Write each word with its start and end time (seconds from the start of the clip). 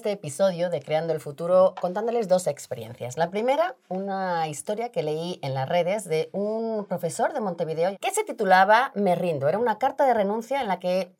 este 0.00 0.12
episodio 0.12 0.70
de 0.70 0.80
Creando 0.80 1.12
el 1.12 1.20
Futuro 1.20 1.74
contándoles 1.78 2.26
dos 2.26 2.46
experiencias. 2.46 3.18
La 3.18 3.28
primera, 3.28 3.76
una 3.90 4.48
historia 4.48 4.90
que 4.90 5.02
leí 5.02 5.38
en 5.42 5.52
las 5.52 5.68
redes 5.68 6.06
de 6.06 6.30
un 6.32 6.86
profesor 6.86 7.34
de 7.34 7.40
Montevideo 7.40 7.98
que 8.00 8.10
se 8.10 8.24
titulaba 8.24 8.92
Me 8.94 9.14
rindo. 9.14 9.46
Era 9.46 9.58
una 9.58 9.76
carta 9.76 10.06
de 10.06 10.14
renuncia 10.14 10.62
en 10.62 10.68
la 10.68 10.78
que 10.78 11.12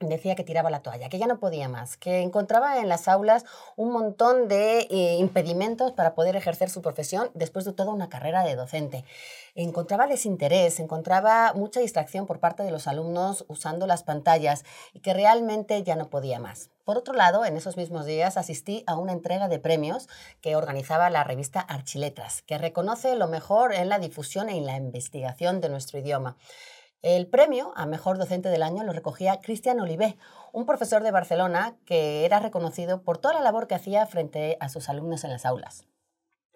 decía 0.00 0.34
que 0.34 0.44
tiraba 0.44 0.70
la 0.70 0.80
toalla, 0.80 1.10
que 1.10 1.18
ya 1.18 1.26
no 1.26 1.38
podía 1.38 1.68
más, 1.68 1.96
que 1.98 2.20
encontraba 2.20 2.78
en 2.78 2.88
las 2.88 3.06
aulas 3.06 3.44
un 3.76 3.92
montón 3.92 4.48
de 4.48 4.80
eh, 4.90 5.16
impedimentos 5.18 5.92
para 5.92 6.14
poder 6.14 6.36
ejercer 6.36 6.70
su 6.70 6.80
profesión 6.80 7.30
después 7.34 7.66
de 7.66 7.72
toda 7.72 7.92
una 7.92 8.08
carrera 8.08 8.42
de 8.42 8.56
docente. 8.56 9.04
Encontraba 9.54 10.06
desinterés, 10.06 10.80
encontraba 10.80 11.52
mucha 11.54 11.80
distracción 11.80 12.26
por 12.26 12.40
parte 12.40 12.62
de 12.62 12.70
los 12.70 12.86
alumnos 12.86 13.44
usando 13.48 13.86
las 13.86 14.02
pantallas 14.02 14.64
y 14.94 15.00
que 15.00 15.12
realmente 15.12 15.82
ya 15.82 15.96
no 15.96 16.08
podía 16.08 16.40
más. 16.40 16.70
Por 16.84 16.96
otro 16.96 17.12
lado, 17.14 17.44
en 17.44 17.56
esos 17.56 17.76
mismos 17.76 18.06
días 18.06 18.38
asistí 18.38 18.82
a 18.86 18.96
una 18.96 19.12
entrega 19.12 19.48
de 19.48 19.58
premios 19.58 20.08
que 20.40 20.56
organizaba 20.56 21.10
la 21.10 21.24
revista 21.24 21.60
Archiletras, 21.60 22.42
que 22.42 22.58
reconoce 22.58 23.14
lo 23.16 23.28
mejor 23.28 23.74
en 23.74 23.90
la 23.90 23.98
difusión 23.98 24.48
e 24.48 24.56
en 24.56 24.66
la 24.66 24.76
investigación 24.76 25.60
de 25.60 25.68
nuestro 25.68 25.98
idioma. 25.98 26.36
El 27.02 27.28
premio 27.28 27.72
a 27.76 27.86
Mejor 27.86 28.18
Docente 28.18 28.50
del 28.50 28.62
Año 28.62 28.84
lo 28.84 28.92
recogía 28.92 29.40
Cristian 29.40 29.80
Olivé, 29.80 30.18
un 30.52 30.66
profesor 30.66 31.02
de 31.02 31.10
Barcelona 31.10 31.74
que 31.86 32.26
era 32.26 32.40
reconocido 32.40 33.00
por 33.02 33.16
toda 33.16 33.32
la 33.32 33.40
labor 33.40 33.66
que 33.66 33.74
hacía 33.74 34.04
frente 34.04 34.58
a 34.60 34.68
sus 34.68 34.90
alumnos 34.90 35.24
en 35.24 35.30
las 35.30 35.46
aulas. 35.46 35.86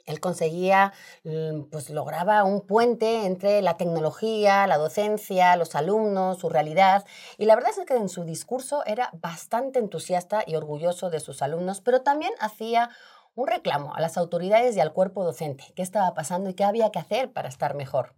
Él 0.04 0.20
conseguía, 0.20 0.92
mm, 1.24 1.70
pues 1.70 1.88
lograba 1.88 2.44
un 2.44 2.60
puente 2.60 3.24
entre 3.24 3.62
la 3.62 3.78
tecnología, 3.78 4.66
la 4.66 4.76
docencia, 4.76 5.56
los 5.56 5.74
alumnos, 5.74 6.40
su 6.40 6.50
realidad. 6.50 7.06
Y 7.38 7.46
la 7.46 7.54
verdad 7.54 7.70
es 7.70 7.86
que 7.86 7.96
en 7.96 8.10
su 8.10 8.24
discurso 8.24 8.84
era 8.84 9.08
bastante 9.14 9.78
entusiasta 9.78 10.44
y 10.46 10.56
orgulloso 10.56 11.08
de 11.08 11.20
sus 11.20 11.40
alumnos, 11.40 11.80
pero 11.80 12.02
también 12.02 12.32
hacía 12.38 12.90
un 13.34 13.46
reclamo 13.46 13.94
a 13.94 14.00
las 14.02 14.18
autoridades 14.18 14.76
y 14.76 14.80
al 14.80 14.92
cuerpo 14.92 15.24
docente, 15.24 15.72
qué 15.74 15.80
estaba 15.80 16.12
pasando 16.12 16.50
y 16.50 16.54
qué 16.54 16.64
había 16.64 16.90
que 16.90 16.98
hacer 16.98 17.32
para 17.32 17.48
estar 17.48 17.74
mejor. 17.74 18.12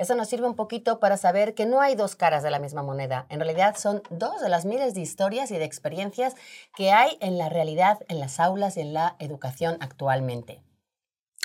Eso 0.00 0.14
nos 0.14 0.30
sirve 0.30 0.46
un 0.46 0.56
poquito 0.56 0.98
para 0.98 1.18
saber 1.18 1.54
que 1.54 1.66
no 1.66 1.82
hay 1.82 1.94
dos 1.94 2.16
caras 2.16 2.42
de 2.42 2.50
la 2.50 2.58
misma 2.58 2.82
moneda. 2.82 3.26
En 3.28 3.38
realidad 3.38 3.76
son 3.76 4.02
dos 4.08 4.40
de 4.40 4.48
las 4.48 4.64
miles 4.64 4.94
de 4.94 5.02
historias 5.02 5.50
y 5.50 5.58
de 5.58 5.66
experiencias 5.66 6.36
que 6.74 6.90
hay 6.90 7.18
en 7.20 7.36
la 7.36 7.50
realidad, 7.50 7.98
en 8.08 8.18
las 8.18 8.40
aulas 8.40 8.78
y 8.78 8.80
en 8.80 8.94
la 8.94 9.16
educación 9.18 9.76
actualmente. 9.80 10.62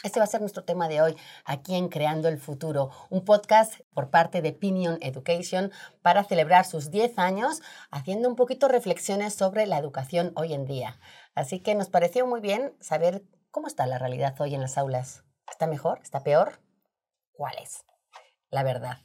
Este 0.03 0.22
va 0.22 0.23
a 0.23 0.28
ser 0.28 0.39
nuestro 0.39 0.64
tema 0.64 0.88
de 0.88 1.02
hoy 1.02 1.17
aquí 1.44 1.75
en 1.75 1.89
Creando 1.89 2.30
el 2.30 2.38
Futuro, 2.38 2.92
un 3.09 3.25
podcast 3.25 3.81
por 3.94 4.09
parte 4.09 4.42
de 4.42 4.53
Pinion 4.53 5.00
Education 5.02 5.73
para 6.02 6.23
celebrar 6.23 6.64
sus 6.64 6.90
10 6.92 7.19
años 7.19 7.62
haciendo 7.92 8.30
un 8.30 8.38
poquito 8.38 8.69
reflexiones 8.69 9.34
sobre 9.34 9.66
la 9.66 9.80
educación 9.80 10.31
hoy 10.38 10.53
en 10.53 10.66
día. 10.66 10.97
Así 11.34 11.59
que 11.59 11.75
nos 11.75 11.90
pareció 11.90 12.25
muy 12.25 12.40
bien 12.40 12.73
saber 12.80 13.22
cómo 13.52 13.67
está 13.67 13.86
la 13.86 14.00
realidad 14.00 14.34
hoy 14.40 14.56
en 14.56 14.62
las 14.62 14.78
aulas. 14.78 15.25
¿Está 15.52 15.67
mejor? 15.67 16.00
¿Está 16.02 16.23
peor? 16.23 16.62
¿Cuál 17.34 17.56
es? 17.62 17.84
La 18.56 18.64
verdad. 18.64 18.98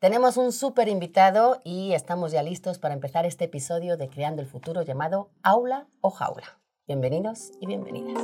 Tenemos 0.00 0.36
un 0.36 0.52
súper 0.52 0.88
invitado 0.88 1.60
y 1.64 1.92
estamos 1.92 2.32
ya 2.32 2.42
listos 2.42 2.78
para 2.78 2.92
empezar 2.92 3.24
este 3.24 3.44
episodio 3.44 3.96
de 3.96 4.08
Creando 4.08 4.42
el 4.42 4.48
Futuro 4.48 4.82
llamado 4.82 5.30
Aula 5.42 5.86
o 6.00 6.10
Jaula. 6.10 6.58
Bienvenidos 6.86 7.52
y 7.60 7.66
bienvenidas. 7.66 8.20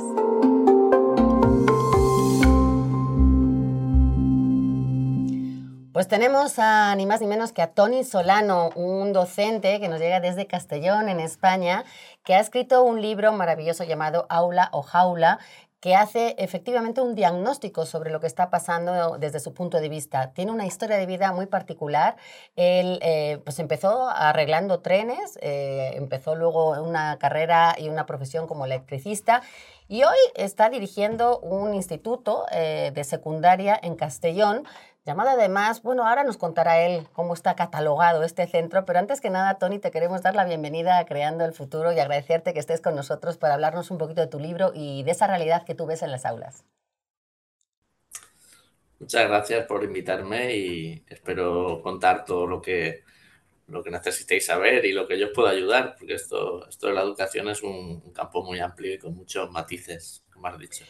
Pues 5.93 6.07
tenemos 6.07 6.59
a 6.59 6.93
ni 6.95 7.07
más 7.07 7.21
ni 7.21 7.27
menos 7.27 7.53
que 7.53 7.63
a 7.63 7.73
Tony 7.73 8.03
Solano, 8.03 8.69
un 8.75 9.13
docente 9.13 9.79
que 9.79 9.87
nos 9.89 9.99
llega 9.99 10.19
desde 10.19 10.45
Castellón, 10.45 11.09
en 11.09 11.19
España, 11.19 11.85
que 12.23 12.35
ha 12.35 12.39
escrito 12.39 12.83
un 12.83 13.01
libro 13.01 13.31
maravilloso 13.31 13.83
llamado 13.83 14.27
Aula 14.29 14.69
o 14.73 14.83
Jaula, 14.83 15.39
que 15.79 15.95
hace 15.95 16.35
efectivamente 16.39 17.01
un 17.01 17.13
diagnóstico 17.13 17.85
sobre 17.85 18.11
lo 18.11 18.19
que 18.19 18.27
está 18.27 18.49
pasando 18.49 19.17
desde 19.17 19.39
su 19.39 19.53
punto 19.53 19.79
de 19.79 19.89
vista. 19.89 20.31
Tiene 20.33 20.51
una 20.51 20.65
historia 20.65 20.97
de 20.97 21.05
vida 21.05 21.31
muy 21.31 21.45
particular. 21.45 22.15
Él 22.55 22.99
eh, 23.01 23.39
pues 23.43 23.59
empezó 23.59 24.09
arreglando 24.09 24.79
trenes, 24.79 25.37
eh, 25.41 25.91
empezó 25.95 26.35
luego 26.35 26.81
una 26.81 27.17
carrera 27.19 27.75
y 27.77 27.89
una 27.89 28.05
profesión 28.05 28.47
como 28.47 28.65
electricista 28.65 29.43
y 29.87 30.03
hoy 30.03 30.17
está 30.35 30.69
dirigiendo 30.69 31.39
un 31.39 31.73
instituto 31.73 32.45
eh, 32.51 32.91
de 32.93 33.03
secundaria 33.03 33.79
en 33.81 33.95
Castellón 33.95 34.65
llamada 35.07 35.31
además, 35.31 35.81
bueno, 35.83 36.05
ahora 36.05 36.25
nos 36.25 36.35
contará 36.35 36.81
él 36.81 37.07
cómo 37.13 37.33
está 37.33 37.55
catalogado 37.55 38.23
este 38.23 38.45
centro, 38.45 38.83
pero 38.83 38.99
antes 38.99 39.21
que 39.21 39.29
nada, 39.29 39.57
Tony, 39.57 39.79
te 39.79 39.89
queremos 39.89 40.21
dar 40.21 40.35
la 40.35 40.43
bienvenida 40.43 40.99
a 40.99 41.05
Creando 41.05 41.45
el 41.45 41.53
Futuro 41.53 41.93
y 41.93 41.99
agradecerte 41.99 42.53
que 42.53 42.59
estés 42.59 42.81
con 42.81 42.93
nosotros 42.93 43.37
para 43.37 43.53
hablarnos 43.53 43.89
un 43.89 43.99
poquito 43.99 44.19
de 44.19 44.27
tu 44.27 44.37
libro 44.37 44.73
y 44.75 45.03
de 45.03 45.11
esa 45.11 45.25
realidad 45.25 45.63
que 45.65 45.75
tú 45.75 45.85
ves 45.85 46.03
en 46.03 46.11
las 46.11 46.25
aulas. 46.25 46.65
Muchas 48.99 49.29
gracias 49.29 49.65
por 49.65 49.81
invitarme 49.85 50.57
y 50.57 51.05
espero 51.07 51.81
contar 51.81 52.25
todo 52.25 52.45
lo 52.45 52.61
que, 52.61 53.03
lo 53.67 53.81
que 53.81 53.91
necesitéis 53.91 54.45
saber 54.45 54.83
y 54.83 54.91
lo 54.91 55.07
que 55.07 55.17
yo 55.17 55.27
os 55.27 55.33
pueda 55.33 55.51
ayudar, 55.51 55.95
porque 55.97 56.15
esto, 56.15 56.67
esto 56.67 56.87
de 56.87 56.93
la 56.93 57.03
educación 57.03 57.47
es 57.47 57.63
un 57.63 58.11
campo 58.11 58.43
muy 58.43 58.59
amplio 58.59 58.93
y 58.93 58.97
con 58.97 59.15
muchos 59.15 59.49
matices, 59.51 60.25
como 60.33 60.47
has 60.47 60.59
dicho. 60.59 60.83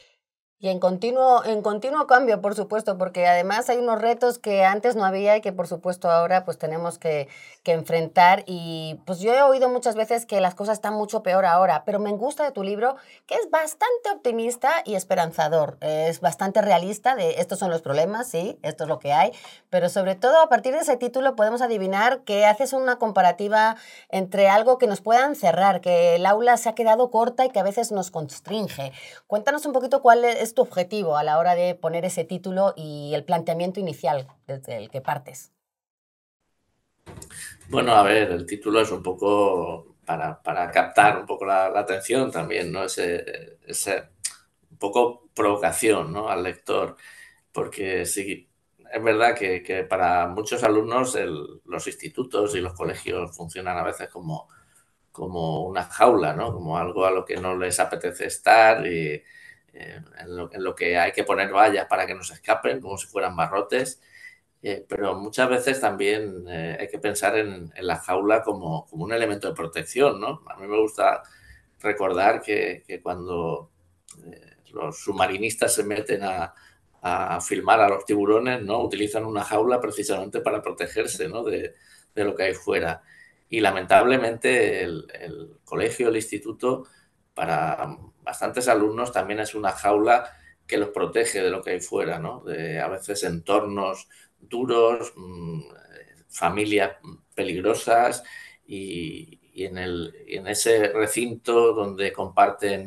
Y 0.60 0.70
en 0.70 0.80
continuo, 0.80 1.46
en 1.46 1.62
continuo 1.62 2.08
cambio, 2.08 2.42
por 2.42 2.56
supuesto, 2.56 2.98
porque 2.98 3.28
además 3.28 3.70
hay 3.70 3.78
unos 3.78 4.02
retos 4.02 4.40
que 4.40 4.66
antes 4.66 4.96
no 4.96 5.06
había 5.06 5.38
y 5.38 5.42
que 5.42 5.54
por 5.54 5.68
supuesto 5.68 6.10
ahora 6.10 6.46
pues 6.46 6.58
tenemos 6.58 6.98
que, 6.98 7.28
que, 7.62 7.74
enfrentar. 7.74 8.44
Y 8.48 9.00
pues 9.06 9.20
yo 9.20 9.32
he 9.36 9.44
oído 9.44 9.70
muchas 9.70 9.94
veces 9.94 10.26
que 10.26 10.42
las 10.42 10.56
cosas 10.56 10.74
están 10.74 10.96
mucho 10.96 11.22
peor 11.22 11.46
ahora, 11.46 11.84
pero 11.86 12.00
me 12.00 12.12
gusta 12.14 12.44
de 12.44 12.52
tu 12.52 12.64
libro 12.64 12.96
que 13.28 13.36
es 13.36 13.52
bastante 13.52 14.10
optimista 14.12 14.82
y 14.84 14.96
esperanzador. 14.96 15.78
Es 15.82 16.22
bastante 16.22 16.64
realista 16.64 17.16
de 17.16 17.40
estos 17.40 17.60
son 17.60 17.70
los 17.70 17.84
problemas, 17.84 18.28
sí, 18.28 18.58
esto 18.64 18.86
es 18.86 18.90
lo 18.90 18.98
que 18.98 19.14
hay, 19.14 19.34
pero 19.70 19.90
sobre 19.90 20.16
todo 20.16 20.42
a 20.42 20.50
partir 20.50 20.74
de 20.74 20.80
ese 20.80 20.98
título 20.98 21.36
podemos 21.36 21.62
adivinar 21.62 22.22
que 22.22 22.48
haces 22.48 22.74
una 22.74 22.98
comparativa 22.98 23.76
entre 24.10 24.50
algo 24.50 24.80
que 24.80 24.88
nos 24.88 25.02
pueda 25.02 25.24
encerrar, 25.24 25.82
que 25.82 26.16
el 26.16 26.26
aula 26.26 26.58
se 26.58 26.70
ha 26.70 26.74
quedado 26.74 27.12
corta 27.12 27.46
y 27.46 27.50
que 27.50 27.60
a 27.60 27.64
veces 27.64 27.92
nos 27.92 28.10
constringe. 28.10 28.92
Cuéntanos 29.28 29.64
un 29.68 29.74
poquito 29.74 30.02
cuál 30.02 30.26
es 30.26 30.47
tu 30.54 30.62
objetivo 30.62 31.18
a 31.18 31.24
la 31.24 31.38
hora 31.38 31.56
de 31.56 31.76
poner 31.76 32.06
ese 32.06 32.24
título 32.24 32.74
y 32.76 33.14
el 33.14 33.24
planteamiento 33.24 33.80
inicial 33.80 34.28
desde 34.48 34.78
el 34.78 34.90
que 34.90 35.02
partes? 35.02 35.52
Bueno, 37.70 37.94
a 37.94 38.04
ver, 38.04 38.32
el 38.32 38.46
título 38.46 38.82
es 38.82 38.92
un 38.92 39.04
poco 39.04 39.98
para, 40.06 40.72
captar 40.72 41.20
un 41.20 41.26
poco 41.26 41.46
la, 41.46 41.68
atención 41.68 42.32
también, 42.32 42.72
¿no? 42.72 42.84
Ese, 42.86 44.04
un 44.72 44.78
poco 44.78 45.30
provocación, 45.34 46.14
¿no? 46.14 46.30
Al 46.30 46.44
lector, 46.44 46.96
porque 47.52 48.06
sí, 48.06 48.50
es 48.92 49.04
verdad 49.04 49.36
que, 49.36 49.86
para 49.90 50.28
muchos 50.28 50.64
alumnos 50.64 51.18
los 51.66 51.88
institutos 51.88 52.56
y 52.56 52.62
los 52.62 52.74
colegios 52.74 53.36
funcionan 53.36 53.78
a 53.78 53.84
veces 53.84 54.10
como, 54.10 54.48
como 55.12 55.66
una 55.66 55.84
jaula, 55.84 56.34
¿no? 56.34 56.54
Como 56.54 56.78
algo 56.78 57.06
a 57.06 57.12
lo 57.12 57.26
que 57.26 57.38
no 57.38 57.58
les 57.58 57.80
apetece 57.80 58.28
estar 58.28 58.88
y, 58.88 59.22
eh, 59.80 60.02
en, 60.20 60.64
lo, 60.64 60.76
que 60.76 60.98
hay 60.98 61.12
que 61.12 61.24
poner 61.24 61.52
vallas 61.52 61.86
para 61.88 62.08
que 62.08 62.16
no 62.16 62.24
se 62.24 62.34
escapen, 62.34 62.82
como 62.82 62.98
si 62.98 63.08
fueran 63.08 63.36
barrotes. 63.36 64.02
Eh, 64.62 64.86
pero 64.90 65.16
muchas 65.16 65.50
veces 65.50 65.80
también 65.80 66.46
eh, 66.50 66.78
hay 66.80 66.88
que 66.88 66.98
pensar 67.00 67.38
en, 67.38 67.72
la 67.80 67.98
jaula 67.98 68.42
como, 68.42 68.88
como, 68.88 69.06
un 69.06 69.14
elemento 69.14 69.48
de 69.48 69.54
protección, 69.54 70.20
¿no? 70.20 70.42
A 70.48 70.58
mí 70.58 70.68
me 70.68 70.80
gusta 70.80 71.22
recordar 71.80 72.42
que, 72.42 72.84
que 72.88 73.02
cuando 73.02 73.70
los 74.74 75.00
submarinistas 75.00 75.76
se 75.76 75.84
meten 75.84 76.24
a, 76.24 76.54
a, 77.02 77.40
filmar 77.42 77.80
a 77.82 77.90
los 77.90 78.06
tiburones, 78.06 78.64
¿no? 78.64 78.82
Utilizan 78.84 79.26
una 79.26 79.44
jaula 79.44 79.80
precisamente 79.80 80.42
para 80.42 80.62
protegerse, 80.62 81.28
¿no? 81.30 81.44
De, 81.44 81.76
de 82.16 82.24
lo 82.24 82.36
que 82.36 82.44
hay 82.44 82.54
fuera. 82.56 83.04
Y 83.50 83.62
lamentablemente 83.62 84.84
el, 84.84 85.08
el 85.14 85.60
colegio, 85.64 86.10
el 86.10 86.16
instituto, 86.16 86.86
para 87.36 87.96
bastantes 88.28 88.68
alumnos 88.68 89.14
también 89.14 89.40
es 89.40 89.56
una 89.56 89.72
jaula 89.72 90.30
que 90.68 90.78
los 90.78 90.90
protege 90.90 91.42
de 91.42 91.50
lo 91.50 91.62
que 91.64 91.72
hay 91.72 91.80
fuera, 91.80 92.20
¿no? 92.20 92.44
De 92.44 92.78
a 92.80 92.90
veces 92.90 93.24
entornos 93.24 94.10
duros, 94.38 95.14
mm, 95.16 95.62
familias 96.28 96.98
peligrosas 97.34 98.24
y, 98.66 99.40
en, 99.56 100.48
ese 100.48 100.90
recinto 100.90 101.74
donde 101.74 102.12
comparten 102.12 102.86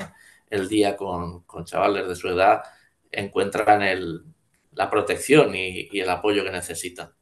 el 0.51 0.69
día 0.69 0.97
con, 0.97 1.45
chavales 1.65 2.07
de 2.07 2.17
su 2.17 2.29
edad 2.29 2.63
encuentran 3.11 3.81
la 4.73 4.91
protección 4.91 5.55
y 5.55 5.89
el 5.99 6.11
apoyo 6.11 6.45
que 6.45 6.51
necesitan. 6.51 7.13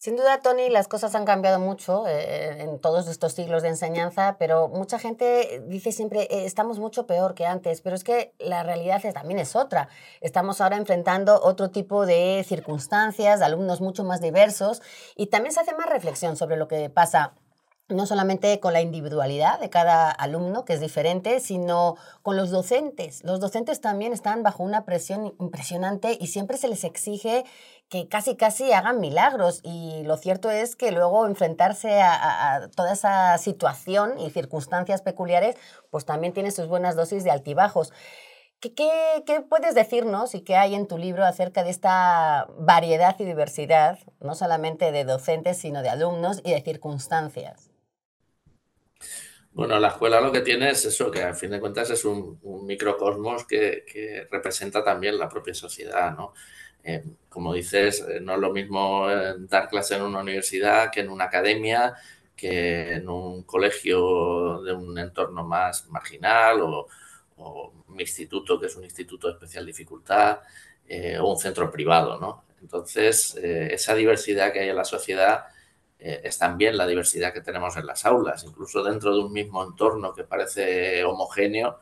Sin 0.00 0.14
duda, 0.14 0.42
Tony, 0.42 0.68
las 0.68 0.86
cosas 0.86 1.16
han 1.16 1.24
cambiado 1.24 1.58
mucho 1.58 2.06
eh, 2.06 2.62
en 2.62 2.78
todos 2.78 3.08
estos 3.08 3.32
siglos 3.32 3.64
de 3.64 3.70
enseñanza, 3.70 4.36
pero 4.38 4.68
mucha 4.68 4.96
gente 5.00 5.60
dice 5.66 5.90
siempre, 5.90 6.28
eh, 6.30 6.44
estamos 6.44 6.78
mucho 6.78 7.04
peor 7.08 7.34
que 7.34 7.46
antes, 7.46 7.80
pero 7.80 7.96
es 7.96 8.04
que 8.04 8.32
la 8.38 8.62
realidad 8.62 9.02
también 9.12 9.40
es 9.40 9.56
otra. 9.56 9.88
Estamos 10.20 10.60
ahora 10.60 10.76
enfrentando 10.76 11.40
otro 11.42 11.70
tipo 11.70 12.06
de 12.06 12.44
circunstancias, 12.46 13.42
alumnos 13.42 13.80
mucho 13.80 14.04
más 14.04 14.20
diversos, 14.20 14.82
y 15.16 15.26
también 15.26 15.52
se 15.52 15.60
hace 15.60 15.74
más 15.74 15.88
reflexión 15.88 16.36
sobre 16.36 16.56
lo 16.56 16.68
que 16.68 16.88
pasa 16.90 17.34
no 17.88 18.04
solamente 18.04 18.60
con 18.60 18.74
la 18.74 18.82
individualidad 18.82 19.58
de 19.60 19.70
cada 19.70 20.10
alumno, 20.10 20.64
que 20.64 20.74
es 20.74 20.80
diferente, 20.80 21.40
sino 21.40 21.96
con 22.22 22.36
los 22.36 22.50
docentes. 22.50 23.24
Los 23.24 23.40
docentes 23.40 23.80
también 23.80 24.12
están 24.12 24.42
bajo 24.42 24.62
una 24.62 24.84
presión 24.84 25.34
impresionante 25.40 26.16
y 26.20 26.26
siempre 26.26 26.58
se 26.58 26.68
les 26.68 26.84
exige 26.84 27.44
que 27.88 28.06
casi 28.08 28.36
casi 28.36 28.72
hagan 28.72 29.00
milagros 29.00 29.60
y 29.64 30.02
lo 30.04 30.16
cierto 30.16 30.50
es 30.50 30.76
que 30.76 30.92
luego 30.92 31.26
enfrentarse 31.26 32.00
a, 32.02 32.68
toda 32.76 32.92
esa 32.92 33.38
situación 33.38 34.18
y 34.18 34.30
circunstancias 34.30 35.00
peculiares 35.00 35.56
pues 35.90 36.04
también 36.04 36.34
tiene 36.34 36.50
sus 36.50 36.66
buenas 36.66 36.96
dosis 36.96 37.24
de 37.24 37.30
altibajos. 37.30 37.92
¿Qué, 38.60 38.72
qué, 39.24 39.40
puedes 39.40 39.74
decirnos 39.74 40.34
y 40.34 40.40
qué 40.40 40.56
hay 40.56 40.74
en 40.74 40.88
tu 40.88 40.98
libro 40.98 41.24
acerca 41.24 41.62
de 41.62 41.70
esta 41.70 42.48
variedad 42.58 43.14
y 43.20 43.24
diversidad, 43.24 44.00
no 44.20 44.34
solamente 44.34 44.90
de 44.90 45.04
docentes, 45.04 45.58
sino 45.58 45.80
de 45.80 45.88
alumnos 45.88 46.40
y 46.44 46.50
de 46.50 46.60
circunstancias? 46.60 47.70
Bueno, 49.52 49.78
la 49.78 49.88
escuela 49.88 50.20
lo 50.20 50.32
que 50.32 50.40
tiene 50.40 50.70
es 50.70 50.84
eso, 50.84 51.10
que 51.10 51.22
al 51.22 51.36
fin 51.36 51.50
de 51.50 51.60
cuentas 51.60 51.90
es 51.90 52.04
un, 52.04 52.40
microcosmos 52.66 53.46
que, 53.46 53.84
que, 53.90 54.26
representa 54.30 54.82
también 54.82 55.18
la 55.18 55.28
propia 55.28 55.54
sociedad, 55.54 56.16
¿no? 56.16 56.34
Eh, 56.88 57.04
como 57.28 57.52
dices, 57.52 58.02
eh, 58.08 58.18
no 58.20 58.34
es 58.34 58.40
lo 58.40 58.50
mismo 58.50 59.10
eh, 59.10 59.34
dar 59.40 59.68
clase 59.68 59.96
en 59.96 60.02
una 60.02 60.20
universidad 60.20 60.90
que 60.90 61.00
en 61.00 61.10
una 61.10 61.24
academia, 61.24 61.94
que 62.34 62.94
en 62.94 63.08
un 63.10 63.42
colegio 63.42 64.62
de 64.62 64.72
un 64.72 64.98
entorno 64.98 65.44
más 65.44 65.86
marginal 65.90 66.60
o, 66.62 66.88
un 67.36 68.00
instituto 68.00 68.58
que 68.58 68.66
es 68.66 68.76
un 68.76 68.84
instituto 68.84 69.28
de 69.28 69.34
especial 69.34 69.64
dificultad 69.66 70.40
o 71.20 71.30
un 71.30 71.38
centro 71.38 71.70
privado, 71.70 72.18
¿no? 72.18 72.44
Entonces, 72.60 73.36
esa 73.36 73.94
diversidad 73.94 74.52
que 74.52 74.60
hay 74.60 74.68
en 74.70 74.76
la 74.76 74.84
sociedad 74.84 75.44
es 75.98 76.38
también 76.38 76.76
la 76.76 76.86
diversidad 76.86 77.32
que 77.32 77.40
tenemos 77.40 77.76
en 77.76 77.86
las 77.86 78.04
aulas. 78.06 78.44
Incluso 78.44 78.82
dentro 78.82 79.14
de 79.14 79.20
un 79.22 79.32
mismo 79.32 79.62
entorno 79.64 80.12
que 80.12 80.24
parece 80.24 81.04
homogéneo, 81.04 81.78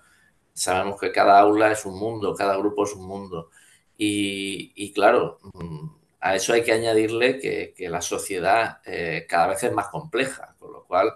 sabemos 0.53 1.01
que 1.01 1.13
cada 1.13 1.39
aula 1.39 1.73
es 1.73 1.87
un 1.87 1.99
mundo, 1.99 2.35
cada 2.35 2.57
grupo 2.57 2.85
es 2.85 2.95
un 2.95 3.07
mundo. 3.07 3.51
Y, 3.99 4.93
claro, 4.93 5.39
mm, 5.55 5.89
a 6.21 6.35
eso 6.35 6.53
hay 6.53 6.63
que 6.63 6.73
añadirle 6.73 7.39
que, 7.39 7.75
la 7.89 8.03
sociedad 8.03 8.81
eh, 8.85 9.27
cada 9.29 9.49
vez 9.49 9.63
es 9.65 9.73
más 9.73 9.89
compleja, 9.89 10.55
con 10.59 10.73
lo 10.73 10.85
cual 10.85 11.15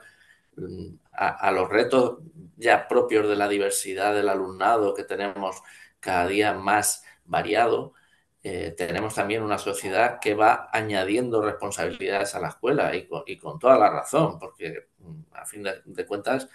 mm, 0.56 0.94
a, 1.12 1.50
los 1.52 1.68
retos 1.68 2.18
ya 2.56 2.88
propios 2.88 3.28
de 3.28 3.36
la 3.36 3.48
diversidad 3.48 4.14
del 4.14 4.28
alumnado 4.28 4.94
que 4.94 5.04
tenemos 5.04 5.62
cada 6.00 6.26
día 6.26 6.54
más 6.54 7.04
variado, 7.24 7.94
eh, 8.42 8.74
tenemos 8.76 9.14
también 9.14 9.42
una 9.42 9.58
sociedad 9.58 10.18
que 10.18 10.34
va 10.34 10.70
añadiendo 10.72 11.42
responsabilidades 11.42 12.34
a 12.34 12.40
la 12.40 12.48
escuela 12.48 12.92
y 12.96 13.06
con, 13.36 13.58
toda 13.58 13.78
la 13.78 13.90
razón, 13.90 14.38
porque 14.38 14.88
mm, 14.98 15.20
a 15.32 15.44
fin 15.44 15.62
de, 15.62 16.06
cuentas 16.06 16.48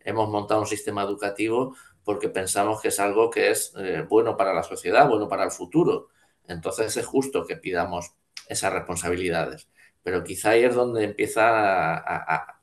hemos 0.00 0.28
montado 0.28 0.60
un 0.60 0.66
sistema 0.66 1.02
educativo 1.02 1.76
porque 2.04 2.28
pensamos 2.28 2.80
que 2.80 2.88
es 2.88 3.00
algo 3.00 3.30
que 3.30 3.50
es 3.50 3.72
eh, 3.76 4.04
bueno 4.08 4.36
para 4.36 4.52
la 4.52 4.62
sociedad, 4.62 5.08
bueno 5.08 5.28
para 5.28 5.44
el 5.44 5.50
futuro. 5.50 6.08
Entonces 6.46 6.96
es 6.96 7.06
justo 7.06 7.46
que 7.46 7.56
pidamos 7.56 8.14
esas 8.48 8.72
responsabilidades. 8.72 9.68
Pero 10.02 10.24
quizá 10.24 10.50
ahí 10.50 10.64
es 10.64 10.74
donde 10.74 11.04
empieza 11.04 11.96
a, 11.96 12.58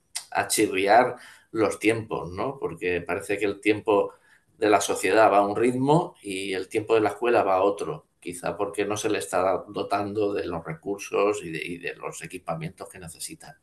chirriar 0.48 1.16
los 1.52 1.80
tiempos, 1.80 2.32
¿no? 2.32 2.58
Porque 2.60 3.02
parece 3.02 3.38
que 3.38 3.46
el 3.46 3.62
tiempo 3.62 4.14
de 4.58 4.70
la 4.70 4.82
sociedad 4.82 5.32
va 5.32 5.40
a 5.40 5.48
un 5.48 5.56
ritmo 5.56 6.16
y 6.22 6.54
el 6.54 6.68
tiempo 6.70 6.96
de 6.96 7.02
la 7.02 7.10
escuela 7.10 7.44
va 7.44 7.56
a 7.56 7.64
otro. 7.64 8.08
Quizá 8.20 8.58
porque 8.58 8.86
no 8.86 8.98
se 8.98 9.10
le 9.10 9.20
está 9.20 9.64
dotando 9.70 10.34
de 10.34 10.46
los 10.46 10.64
recursos 10.66 11.44
y 11.44 11.52
de, 11.52 11.66
y 11.66 11.78
de 11.78 11.96
los 11.96 12.22
equipamientos 12.24 12.90
que 12.90 13.00
necesitan. 13.00 13.56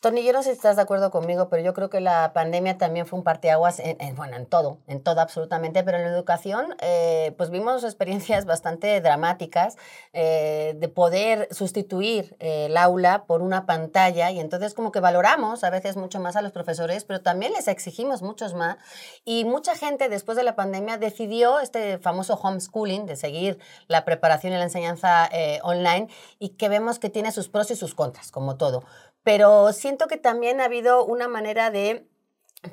Tony, 0.00 0.22
yo 0.22 0.32
no 0.32 0.44
sé 0.44 0.50
si 0.50 0.56
estás 0.58 0.76
de 0.76 0.82
acuerdo 0.82 1.10
conmigo, 1.10 1.48
pero 1.48 1.60
yo 1.60 1.74
creo 1.74 1.90
que 1.90 2.00
la 2.00 2.32
pandemia 2.32 2.78
también 2.78 3.04
fue 3.04 3.18
un 3.18 3.24
parteaguas 3.24 3.80
en, 3.80 4.00
en 4.00 4.14
bueno, 4.14 4.36
en 4.36 4.46
todo, 4.46 4.78
en 4.86 5.02
todo 5.02 5.20
absolutamente, 5.20 5.82
pero 5.82 5.96
en 5.96 6.04
la 6.04 6.10
educación, 6.10 6.76
eh, 6.80 7.34
pues 7.36 7.50
vimos 7.50 7.82
experiencias 7.82 8.44
bastante 8.44 9.00
dramáticas 9.00 9.76
eh, 10.12 10.76
de 10.76 10.88
poder 10.88 11.48
sustituir 11.50 12.36
eh, 12.38 12.66
el 12.66 12.76
aula 12.76 13.24
por 13.24 13.42
una 13.42 13.66
pantalla 13.66 14.30
y 14.30 14.38
entonces 14.38 14.72
como 14.72 14.92
que 14.92 15.00
valoramos 15.00 15.64
a 15.64 15.70
veces 15.70 15.96
mucho 15.96 16.20
más 16.20 16.36
a 16.36 16.42
los 16.42 16.52
profesores, 16.52 17.02
pero 17.02 17.20
también 17.20 17.52
les 17.52 17.66
exigimos 17.66 18.22
muchos 18.22 18.54
más 18.54 18.76
y 19.24 19.44
mucha 19.46 19.74
gente 19.74 20.08
después 20.08 20.36
de 20.36 20.44
la 20.44 20.54
pandemia 20.54 20.98
decidió 20.98 21.58
este 21.58 21.98
famoso 21.98 22.34
homeschooling, 22.40 23.04
de 23.06 23.16
seguir 23.16 23.58
la 23.88 24.04
preparación 24.04 24.52
y 24.52 24.58
la 24.58 24.62
enseñanza 24.62 25.28
online 25.64 26.06
y 26.38 26.50
que 26.50 26.68
vemos 26.68 27.00
que 27.00 27.10
tiene 27.10 27.32
sus 27.32 27.48
pros 27.48 27.72
y 27.72 27.74
sus 27.74 27.96
contras, 27.96 28.30
como 28.30 28.56
todo 28.56 28.84
pero 29.28 29.74
siento 29.74 30.06
que 30.06 30.16
también 30.16 30.58
ha 30.58 30.64
habido 30.64 31.04
una 31.04 31.28
manera 31.28 31.70
de 31.70 32.08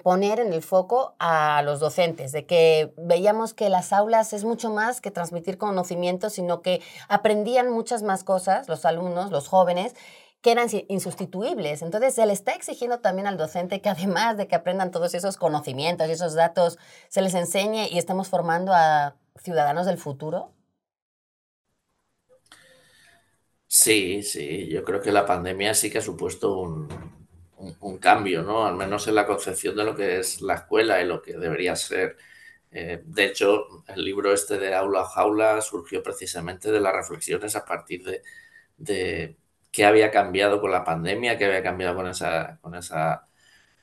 poner 0.03 0.39
en 0.39 0.53
el 0.53 0.61
foco 0.61 1.13
a 1.19 1.61
los 1.63 1.81
docentes, 1.81 2.31
de 2.31 2.45
que 2.45 2.93
veíamos 2.95 3.53
que 3.53 3.67
las 3.67 3.91
aulas 3.91 4.31
es 4.31 4.45
mucho 4.45 4.69
más 4.69 5.01
que 5.01 5.11
transmitir 5.11 5.57
conocimientos, 5.57 6.31
sino 6.31 6.61
que 6.61 6.81
aprendían 7.09 7.69
muchas 7.69 8.03
más 8.03 8.23
cosas 8.23 8.69
los 8.69 8.85
alumnos, 8.85 9.31
los 9.31 9.49
jóvenes, 9.49 9.95
que 10.39 10.53
eran 10.53 10.69
insustituibles. 10.87 11.81
Entonces, 11.81 12.15
se 12.15 12.25
le 12.25 12.31
está 12.31 12.53
exigiendo 12.53 13.01
también 13.01 13.27
al 13.27 13.35
docente 13.35 13.81
que 13.81 13.89
además 13.89 14.37
de 14.37 14.47
que 14.47 14.55
aprendan 14.55 14.91
todos 14.91 15.13
esos 15.13 15.35
conocimientos 15.35 16.07
y 16.07 16.11
esos 16.11 16.35
datos, 16.35 16.77
se 17.09 17.21
les 17.21 17.33
enseñe 17.33 17.89
y 17.91 17.97
estemos 17.97 18.29
formando 18.29 18.71
a 18.73 19.17
ciudadanos 19.43 19.87
del 19.87 19.97
futuro. 19.97 20.54
Sí, 23.77 24.23
sí, 24.23 24.69
yo 24.69 24.83
creo 24.85 25.01
que 25.01 25.11
la 25.11 25.25
pandemia 25.25 25.73
sí 25.73 25.91
que 25.91 25.97
ha 25.97 26.01
supuesto 26.01 26.59
un, 26.59 26.87
cambio, 27.99 28.41
¿no? 28.41 28.65
Al 28.65 28.75
menos 28.75 29.07
en 29.07 29.15
la 29.15 29.25
concepción 29.25 29.75
de 29.75 29.83
lo 29.83 29.95
que 29.95 30.19
es 30.19 30.41
la 30.41 30.55
escuela 30.55 31.01
y 31.01 31.05
lo 31.05 31.21
que 31.21 31.33
debería 31.33 31.75
ser. 31.75 32.15
Eh, 32.71 33.01
de 33.05 33.25
hecho, 33.25 33.67
el 33.87 34.03
libro 34.05 34.33
este 34.33 34.57
de 34.57 34.73
Aula 34.75 35.01
a 35.01 35.05
Jaula 35.05 35.61
surgió 35.61 36.01
precisamente 36.03 36.71
de 36.71 36.79
las 36.79 36.93
reflexiones 36.93 37.55
a 37.55 37.65
partir 37.65 38.03
de, 38.77 39.35
qué 39.71 39.85
había 39.85 40.11
cambiado 40.11 40.61
con 40.61 40.71
la 40.71 40.83
pandemia, 40.83 41.37
qué 41.37 41.45
había 41.45 41.63
cambiado 41.63 41.95
con 41.95 42.07
esa, 42.07 42.59
con 42.61 42.75
esa 42.75 43.27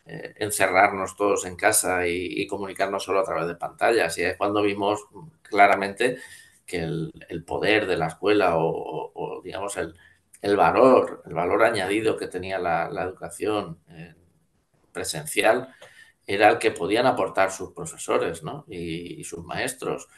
eh, 0.06 0.34
encerrarnos 0.38 1.16
todos 1.16 1.44
en 1.46 1.56
casa 1.56 2.06
y, 2.06 2.42
y, 2.42 2.46
comunicarnos 2.46 3.04
solo 3.04 3.20
a 3.20 3.24
través 3.24 3.46
de 3.48 3.56
pantallas. 3.56 4.16
Y 4.18 4.22
es 4.24 4.36
cuando 4.36 4.62
vimos 4.62 5.00
claramente 5.42 6.18
que 6.72 6.78
el, 6.78 7.44
poder 7.44 7.86
de 7.86 7.98
la 7.98 8.06
escuela 8.06 8.54
o, 8.56 9.42
digamos, 9.44 9.76
el, 9.76 10.56
valor, 10.56 11.22
el 11.26 11.34
valor 11.34 11.64
añadido 11.64 12.16
que 12.16 12.28
tenía 12.28 12.58
la, 12.58 12.88
educación 13.02 13.78
eh, 13.90 14.14
presencial 14.90 15.68
era 16.26 16.48
el 16.48 16.58
que 16.58 16.70
podían 16.70 17.04
aportar 17.04 17.52
sus 17.52 17.72
profesores 17.72 18.40
y, 18.68 19.22
sus 19.22 19.44
maestros. 19.44 20.08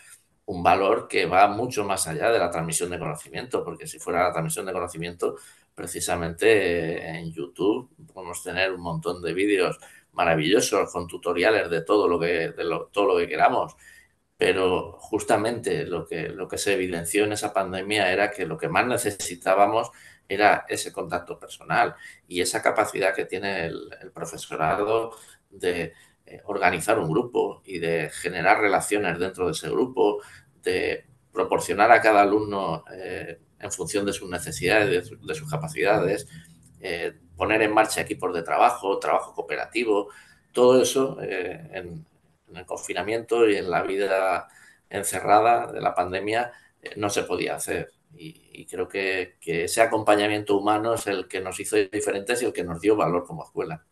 Un 0.47 0.63
valor 0.63 1.09
que 1.09 1.27
va 1.27 1.49
mucho 1.49 1.85
más 1.85 2.07
allá 2.07 2.31
de 2.31 2.39
la 2.39 2.51
transmisión 2.51 2.91
de 2.91 3.01
conocimiento, 3.01 3.65
porque 3.65 3.89
si 3.89 3.99
fuera 3.99 4.23
la 4.23 4.33
transmisión 4.33 4.67
de 4.67 4.73
conocimiento, 4.75 5.35
precisamente 5.75 6.47
eh, 6.47 7.19
en 7.19 7.33
YouTube 7.33 7.91
podemos 8.13 8.45
tener 8.45 8.73
un 8.73 8.81
montón 8.81 9.21
de 9.23 9.35
vídeos 9.35 9.81
maravillosos 10.13 10.93
con 10.93 11.09
tutoriales 11.09 11.69
de 11.69 11.83
todo 11.83 12.07
lo 12.07 12.21
que, 12.21 12.53
de 12.53 12.81
todo 12.93 13.07
lo 13.07 13.17
que 13.17 13.27
queramos 13.27 13.75
pero 14.45 14.93
justamente 14.99 15.87
lo 15.87 16.07
que, 16.07 16.29
lo 16.29 16.47
que 16.47 16.59
se 16.59 16.75
evidenció 16.75 17.25
en 17.25 17.33
esa 17.33 17.55
pandemia 17.55 18.13
era 18.13 18.31
que 18.31 18.45
lo 18.45 18.59
que 18.59 18.69
más 18.69 18.87
necesitábamos 18.87 19.91
era 20.29 20.67
ese 20.69 20.93
contacto 20.93 21.39
personal 21.39 21.95
y 22.29 22.43
esa 22.43 22.61
capacidad 22.61 23.15
que 23.15 23.25
tiene 23.25 23.65
el, 23.65 23.89
profesorado 24.13 25.13
de 25.49 25.95
eh, 26.27 26.43
organizar 26.45 26.99
un 26.99 27.09
grupo 27.09 27.63
y 27.65 27.79
de 27.79 28.11
generar 28.11 28.61
relaciones 28.61 29.19
dentro 29.19 29.47
de 29.47 29.53
ese 29.53 29.71
grupo, 29.71 30.21
de 30.63 31.07
proporcionar 31.33 31.91
a 31.91 32.03
cada 32.03 32.21
alumno 32.21 32.85
eh, 32.93 33.39
en 33.59 33.73
función 33.73 34.05
de 34.05 34.13
sus 34.13 34.29
necesidades, 34.29 35.11
de, 35.27 35.35
sus 35.35 35.51
capacidades, 35.51 36.29
eh, 36.83 37.15
poner 37.35 37.63
en 37.63 37.73
marcha 37.73 38.03
equipos 38.03 38.35
de 38.35 38.43
trabajo, 38.43 38.99
trabajo 38.99 39.33
cooperativo, 39.33 40.11
todo 40.53 40.83
eso 40.83 41.17
en, 41.23 42.05
en 42.55 42.61
el 42.61 42.67
confinamiento 42.67 43.49
y 43.49 43.57
en 43.57 43.71
la 43.71 43.83
vida 43.83 44.49
encerrada 44.89 45.71
de 45.73 45.81
la 45.81 45.95
pandemia 45.95 46.53
eh, 46.81 46.93
no 46.97 47.11
se 47.11 47.25
podía 47.25 47.57
hacer. 47.57 47.91
Y, 48.17 48.67
creo 48.67 48.87
que, 48.89 49.37
que, 49.41 49.65
ese 49.65 49.83
acompañamiento 49.83 50.57
humano 50.57 50.95
es 50.95 51.09
el 51.09 51.27
que 51.27 51.41
nos 51.41 51.59
hizo 51.59 51.77
diferentes 51.77 52.41
y 52.41 52.45
el 52.45 52.53
que 52.53 52.63
nos 52.63 52.81
dio 52.81 52.95
valor 52.95 53.27
como 53.27 53.45
escuela. 53.45 53.85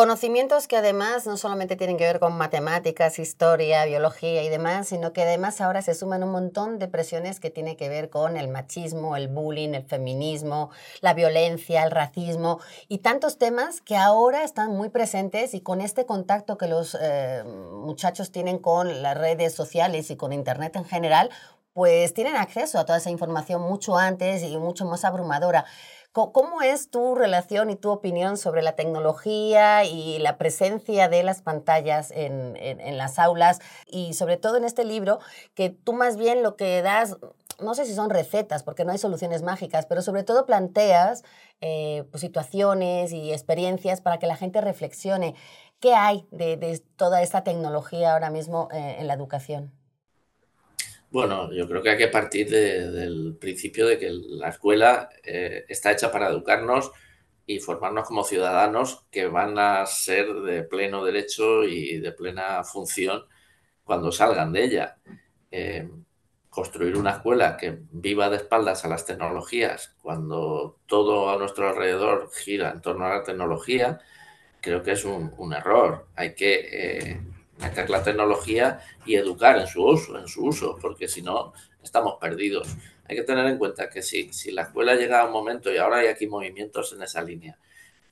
Conocimientos 0.00 0.66
que 0.66 0.78
además 0.78 1.26
no 1.26 1.36
solamente 1.36 1.76
tienen 1.76 1.98
que 1.98 2.04
ver 2.04 2.20
con 2.20 2.32
matemáticas, 2.32 3.18
historia, 3.18 3.84
biología 3.84 4.42
y 4.42 4.48
demás, 4.48 4.88
sino 4.88 5.12
que 5.12 5.24
además 5.24 5.60
ahora 5.60 5.82
se 5.82 5.92
suman 5.92 6.22
un 6.22 6.30
montón 6.30 6.78
de 6.78 6.88
presiones 6.88 7.38
que 7.38 7.50
tienen 7.50 7.76
que 7.76 7.90
ver 7.90 8.08
con 8.08 8.38
el 8.38 8.48
machismo, 8.48 9.14
el 9.14 9.28
bullying, 9.28 9.74
el 9.74 9.84
feminismo, 9.84 10.70
la 11.02 11.12
violencia, 11.12 11.84
el 11.84 11.90
racismo 11.90 12.60
y 12.88 13.00
tantos 13.00 13.36
temas 13.36 13.82
que 13.82 13.98
ahora 13.98 14.42
están 14.42 14.70
muy 14.70 14.88
presentes 14.88 15.52
y 15.52 15.60
con 15.60 15.82
este 15.82 16.06
contacto 16.06 16.56
que 16.56 16.66
los 16.66 16.96
eh, 16.98 17.44
muchachos 17.44 18.32
tienen 18.32 18.58
con 18.58 19.02
las 19.02 19.18
redes 19.18 19.54
sociales 19.54 20.10
y 20.10 20.16
con 20.16 20.32
Internet 20.32 20.76
en 20.76 20.86
general, 20.86 21.28
pues 21.74 22.14
tienen 22.14 22.36
acceso 22.36 22.78
a 22.78 22.84
toda 22.84 22.98
esa 22.98 23.10
información 23.10 23.62
mucho 23.62 23.96
antes 23.96 24.42
y 24.42 24.56
mucho 24.56 24.86
más 24.86 25.04
abrumadora. 25.04 25.66
¿Cómo 26.12 26.60
es 26.62 26.90
tu 26.90 27.14
relación 27.14 27.70
y 27.70 27.76
tu 27.76 27.90
opinión 27.90 28.36
sobre 28.36 28.62
la 28.62 28.74
tecnología 28.74 29.84
y 29.84 30.18
la 30.18 30.38
presencia 30.38 31.08
de 31.08 31.22
las 31.22 31.40
pantallas 31.40 32.10
en, 32.10 32.56
en 32.56 32.98
las 32.98 33.18
aulas 33.18 33.60
y 33.86 34.14
sobre 34.14 34.36
todo 34.36 34.56
en 34.56 34.64
este 34.64 34.84
libro 34.84 35.20
que 35.54 35.70
tú 35.70 35.92
más 35.92 36.16
bien 36.16 36.42
lo 36.42 36.56
que 36.56 36.82
das 36.82 37.16
no 37.60 37.74
sé 37.74 37.84
si 37.84 37.94
son 37.94 38.10
recetas, 38.10 38.62
porque 38.62 38.84
no 38.84 38.92
hay 38.92 38.98
soluciones 38.98 39.42
mágicas, 39.42 39.86
pero 39.86 40.02
sobre 40.02 40.22
todo 40.22 40.46
planteas 40.46 41.22
eh, 41.60 42.04
pues, 42.10 42.20
situaciones 42.20 43.12
y 43.12 43.32
experiencias 43.32 44.00
para 44.00 44.18
que 44.18 44.26
la 44.26 44.36
gente 44.36 44.60
reflexione. 44.60 45.34
¿Qué 45.78 45.94
hay 45.94 46.26
de, 46.30 46.82
toda 46.96 47.22
esta 47.22 47.44
tecnología 47.44 48.12
ahora 48.12 48.30
mismo 48.30 48.68
eh, 48.72 48.96
en 48.98 49.06
la 49.06 49.14
educación? 49.14 49.72
Bueno, 51.10 51.52
yo 51.52 51.66
creo 51.68 51.82
que 51.82 51.90
hay 51.90 51.98
que 51.98 52.08
partir 52.08 52.48
del 52.48 53.36
principio 53.40 53.86
de 53.86 53.98
que 53.98 54.10
la 54.10 54.48
escuela 54.50 55.08
eh, 55.24 55.64
está 55.68 55.90
hecha 55.92 56.12
para 56.12 56.28
educarnos 56.28 56.92
y 57.46 57.58
formarnos 57.58 58.06
como 58.06 58.24
ciudadanos 58.24 59.06
que 59.10 59.26
van 59.26 59.58
a 59.58 59.84
ser 59.86 60.32
de 60.32 60.62
pleno 60.62 61.04
derecho 61.04 61.64
y 61.64 61.98
de 61.98 62.12
plena 62.12 62.62
función 62.62 63.24
cuando 63.84 64.12
salgan 64.12 64.52
de 64.52 64.64
ella 64.64 64.96
construir 66.50 66.96
una 66.96 67.12
escuela 67.12 67.56
que 67.56 67.78
viva 67.92 68.28
de 68.28 68.36
espaldas 68.36 68.84
a 68.84 68.88
las 68.88 69.06
tecnologías 69.06 69.94
cuando 70.02 70.78
todo 70.86 71.30
a 71.30 71.38
nuestro 71.38 71.68
alrededor 71.68 72.28
gira 72.34 72.72
en 72.72 72.82
torno 72.82 73.06
a 73.06 73.16
la 73.16 73.22
tecnología, 73.22 74.00
creo 74.60 74.82
que 74.82 74.92
es 74.92 75.04
un, 75.04 75.52
error. 75.54 76.08
Hay 76.16 76.34
que 76.34 76.68
eh, 76.72 77.20
meter 77.60 77.90
la 77.90 78.02
tecnología 78.02 78.80
y 79.04 79.16
educar 79.16 79.58
en 79.58 79.66
su 79.66 79.84
uso, 79.84 80.18
en 80.18 80.28
su 80.28 80.44
uso, 80.44 80.78
porque 80.80 81.08
si 81.08 81.22
no 81.22 81.52
estamos 81.82 82.14
perdidos. 82.20 82.68
Hay 83.08 83.16
que 83.16 83.22
tener 83.22 83.46
en 83.46 83.58
cuenta 83.58 83.88
que 83.88 84.02
si, 84.02 84.32
si 84.32 84.52
la 84.52 84.62
escuela 84.62 84.94
llega 84.94 85.20
a 85.20 85.26
un 85.26 85.32
momento, 85.32 85.72
y 85.72 85.78
ahora 85.78 85.98
hay 85.98 86.08
aquí 86.08 86.26
movimientos 86.26 86.92
en 86.92 87.02
esa 87.02 87.22
línea, 87.22 87.58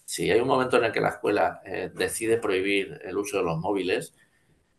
si 0.05 0.31
hay 0.31 0.41
un 0.41 0.49
momento 0.49 0.79
en 0.79 0.85
el 0.85 0.93
que 0.93 1.01
la 1.01 1.11
escuela 1.11 1.61
eh, 1.65 1.91
decide 1.95 2.39
prohibir 2.39 3.01
el 3.05 3.17
uso 3.19 3.39
de 3.39 3.45
los 3.45 3.59
móviles, 3.59 4.15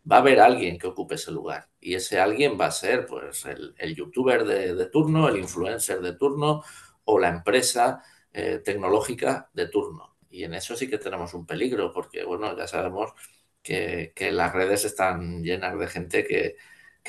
va 0.09 0.17
a 0.17 0.19
haber 0.19 0.39
alguien 0.39 0.79
que 0.79 0.87
ocupe 0.87 1.15
ese 1.15 1.31
lugar. 1.31 1.69
Y 1.79 1.93
ese 1.93 2.19
alguien 2.19 2.57
va 2.59 2.65
a 2.65 2.71
ser 2.71 3.05
pues, 3.05 3.45
el, 3.45 3.95
youtuber 3.95 4.43
de, 4.43 4.85
turno, 4.87 5.29
el 5.29 5.37
influencer 5.37 6.01
de 6.01 6.13
turno 6.13 6.63
o 7.05 7.19
la 7.19 7.29
empresa 7.29 8.03
eh, 8.33 8.61
tecnológica 8.63 9.49
de 9.53 9.67
turno. 9.67 10.15
Y 10.31 10.43
en 10.45 10.55
eso 10.55 10.75
sí 10.75 10.89
que 10.89 10.97
tenemos 10.97 11.33
un 11.33 11.45
peligro, 11.45 11.91
porque 11.91 12.23
bueno, 12.23 12.57
ya 12.57 12.67
sabemos 12.67 13.13
que, 13.63 14.13
las 14.31 14.53
redes 14.53 14.85
están 14.85 15.43
llenas 15.43 15.77
de 15.79 15.87
gente 15.87 16.25
que, 16.25 16.55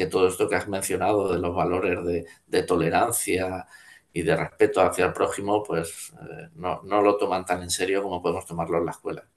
todo 0.09 0.29
esto 0.29 0.49
que 0.49 0.57
has 0.57 0.67
mencionado 0.69 1.31
de 1.31 1.39
los 1.39 1.55
valores 1.55 1.99
de, 2.47 2.63
tolerancia 2.63 3.67
y 4.13 4.23
de 4.23 4.35
respeto 4.37 4.81
hacia 4.81 5.07
el 5.07 5.13
prójimo, 5.13 5.63
pues 5.63 6.13
eh, 6.23 6.49
no, 6.55 6.81
no 6.85 7.03
lo 7.03 7.17
toman 7.19 7.45
tan 7.45 7.63
en 7.63 7.71
serio 7.71 8.03
como 8.03 8.23
podemos 8.23 8.47
tomarlo 8.47 8.79
en 8.79 8.87
la 8.87 8.93
escuela. 8.93 9.29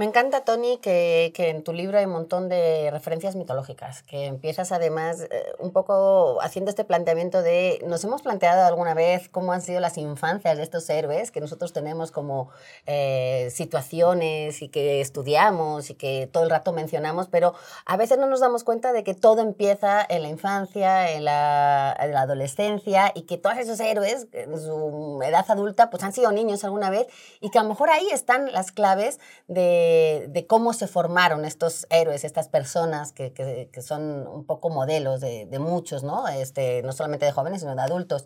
Me 0.00 0.06
encanta, 0.06 0.46
Tony, 0.46 0.78
que, 0.78 1.30
en 1.36 1.62
tu 1.62 1.74
libro 1.74 1.98
hay 1.98 2.06
un 2.06 2.12
montón 2.12 2.48
de 2.48 2.90
referencias 2.90 3.36
mitológicas, 3.36 4.02
que 4.04 4.24
empiezas 4.24 4.72
además 4.72 5.26
eh, 5.30 5.52
un 5.58 5.72
poco 5.72 6.40
haciendo 6.40 6.70
este 6.70 6.84
planteamiento 6.84 7.42
de, 7.42 7.84
nos 7.86 8.02
hemos 8.04 8.22
planteado 8.22 8.64
alguna 8.66 8.94
vez 8.94 9.28
cómo 9.28 9.52
han 9.52 9.60
sido 9.60 9.78
las 9.78 9.98
infancias 9.98 10.56
de 10.56 10.62
estos 10.62 10.88
héroes 10.88 11.30
que 11.30 11.42
nosotros 11.42 11.74
tenemos 11.74 12.12
como 12.12 12.48
eh, 12.86 13.50
situaciones 13.52 14.62
y 14.62 14.70
que 14.70 15.02
estudiamos 15.02 15.90
y 15.90 15.94
que 15.96 16.30
todo 16.32 16.44
el 16.44 16.50
rato 16.50 16.72
mencionamos, 16.72 17.28
pero 17.28 17.52
a 17.84 17.98
veces 17.98 18.16
no 18.16 18.26
nos 18.26 18.40
damos 18.40 18.64
cuenta 18.64 18.94
de 18.94 19.04
que 19.04 19.12
todo 19.12 19.42
empieza 19.42 20.02
en 20.08 20.22
la 20.22 20.30
infancia, 20.30 21.10
en 21.10 21.26
la, 21.26 21.94
en 22.00 22.12
la 22.12 22.22
adolescencia 22.22 23.12
y 23.14 23.24
que 23.24 23.36
todos 23.36 23.58
esos 23.58 23.78
héroes 23.80 24.28
en 24.32 24.58
su 24.58 25.20
edad 25.22 25.44
adulta 25.46 25.90
pues 25.90 26.02
han 26.04 26.14
sido 26.14 26.32
niños 26.32 26.64
alguna 26.64 26.88
vez 26.88 27.06
y 27.42 27.50
que 27.50 27.58
a 27.58 27.62
lo 27.64 27.68
mejor 27.68 27.90
ahí 27.90 28.08
están 28.10 28.50
las 28.50 28.72
claves 28.72 29.20
de 29.46 29.89
de, 30.28 30.46
cómo 30.46 30.72
se 30.72 30.86
formaron 30.86 31.44
estos 31.44 31.86
héroes, 31.90 32.24
estas 32.24 32.48
personas 32.48 33.12
que, 33.12 33.32
que, 33.32 33.82
son 33.82 34.26
un 34.26 34.44
poco 34.44 34.70
modelos 34.70 35.20
de, 35.20 35.58
muchos, 35.58 36.02
¿no? 36.02 36.28
Este, 36.28 36.82
no 36.82 36.92
solamente 36.92 37.26
de 37.26 37.32
jóvenes, 37.32 37.60
sino 37.60 37.74
de 37.74 37.82
adultos. 37.82 38.24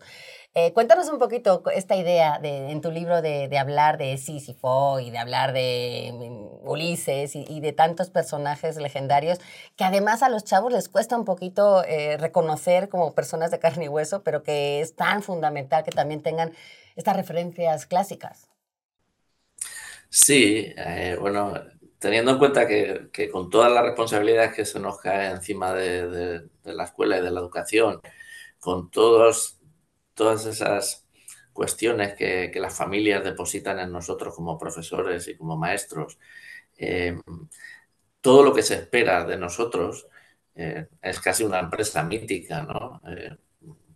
Eh, 0.57 0.71
cuéntanos 0.71 1.09
un 1.09 1.19
poquito 1.19 1.63
esta 1.73 1.97
idea 1.97 2.39
de, 2.39 2.71
en 2.71 2.79
tu 2.79 2.89
libro 2.89 3.21
de, 3.21 3.49
de, 3.49 3.57
hablar 3.57 3.97
de 3.97 4.17
Sísifo 4.17 5.01
y 5.01 5.11
de 5.11 5.17
hablar 5.17 5.51
de 5.51 6.11
mm, 6.13 6.69
Ulises 6.69 7.35
y, 7.35 7.59
de 7.59 7.73
tantos 7.73 8.09
personajes 8.09 8.77
legendarios 8.77 9.39
que 9.75 9.83
además 9.83 10.23
a 10.23 10.29
los 10.29 10.45
chavos 10.45 10.71
les 10.71 10.87
cuesta 10.87 11.17
un 11.17 11.25
poquito 11.25 11.83
eh, 11.83 12.15
reconocer 12.17 12.87
como 12.87 13.13
personas 13.13 13.51
de 13.51 13.59
carne 13.59 13.85
y 13.85 13.89
hueso, 13.89 14.23
pero 14.23 14.43
que 14.43 14.79
es 14.79 14.95
tan 14.95 15.23
fundamental 15.23 15.83
que 15.83 15.91
también 15.91 16.21
tengan 16.23 16.53
estas 16.95 17.17
referencias 17.17 17.85
clásicas. 17.85 18.54
Sí, 20.17 20.73
eh, 20.77 21.17
bueno, 21.19 21.53
teniendo 21.99 22.31
en 22.31 22.37
cuenta 22.37 22.65
que, 22.65 23.09
con 23.29 23.49
todas 23.49 23.69
las 23.69 23.83
responsabilidades 23.83 24.53
que 24.55 24.65
se 24.65 24.79
nos 24.79 24.97
cae 24.97 25.29
encima 25.29 25.73
de, 25.73 26.47
la 26.63 26.85
escuela 26.85 27.17
y 27.17 27.21
de 27.21 27.31
la 27.31 27.41
educación, 27.41 27.99
con 28.59 28.89
todos, 28.89 29.59
todas 30.13 30.45
esas 30.45 31.05
cuestiones 31.51 32.13
que, 32.15 32.49
las 32.55 32.77
familias 32.77 33.25
depositan 33.25 33.77
en 33.79 33.91
nosotros 33.91 34.33
como 34.33 34.57
profesores 34.57 35.27
y 35.27 35.35
como 35.35 35.57
maestros, 35.57 36.17
eh, 36.77 37.19
todo 38.21 38.43
lo 38.43 38.53
que 38.53 38.63
se 38.63 38.75
espera 38.75 39.25
de 39.25 39.37
nosotros 39.37 40.07
eh, 40.55 40.87
es 41.01 41.19
casi 41.19 41.43
una 41.43 41.59
empresa 41.59 42.03
mítica, 42.03 42.63
¿no? 42.63 43.01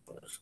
pues 0.04 0.40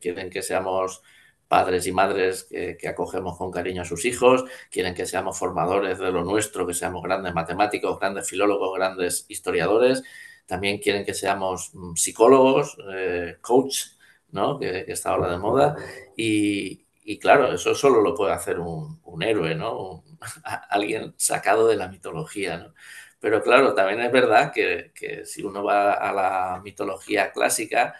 quieren 0.00 0.30
que 0.30 0.42
seamos 0.42 1.02
padres 1.48 1.86
y 1.86 1.92
madres 1.92 2.44
que, 2.44 2.76
acogemos 2.88 3.36
con 3.36 3.50
cariño 3.50 3.82
a 3.82 3.86
sus 3.86 4.04
hijos, 4.04 4.44
quieren 4.70 4.94
que 4.94 5.06
seamos 5.06 5.38
formadores 5.38 5.98
de 5.98 6.12
lo 6.12 6.22
nuestro, 6.22 6.66
que 6.66 6.74
seamos 6.74 7.02
grandes 7.02 7.34
matemáticos, 7.34 7.98
grandes 7.98 8.28
filólogos, 8.28 8.76
grandes 8.76 9.24
historiadores, 9.28 10.02
también 10.46 10.78
quieren 10.78 11.04
que 11.04 11.14
seamos 11.14 11.70
mm, 11.74 11.94
psicólogos, 11.94 12.76
eh, 12.92 13.38
coach, 13.40 13.86
¿no? 14.30 14.58
que, 14.58 14.84
está 14.88 15.10
ahora 15.10 15.30
de 15.30 15.38
moda, 15.38 15.76
y, 16.16 16.84
claro, 17.18 17.52
eso 17.52 17.74
solo 17.74 18.02
lo 18.02 18.14
puede 18.14 18.32
hacer 18.34 18.58
un, 18.60 19.00
héroe, 19.22 19.54
¿no? 19.54 20.04
alguien 20.70 21.14
sacado 21.16 21.66
de 21.66 21.76
la 21.76 21.88
mitología. 21.88 22.72
Pero 23.20 23.42
claro, 23.42 23.74
también 23.74 24.00
es 24.00 24.12
verdad 24.12 24.52
que, 24.52 24.92
que 24.94 25.24
si 25.26 25.42
uno 25.42 25.64
va 25.64 25.94
a 25.94 26.12
la 26.12 26.60
mitología 26.62 27.32
clásica, 27.32 27.94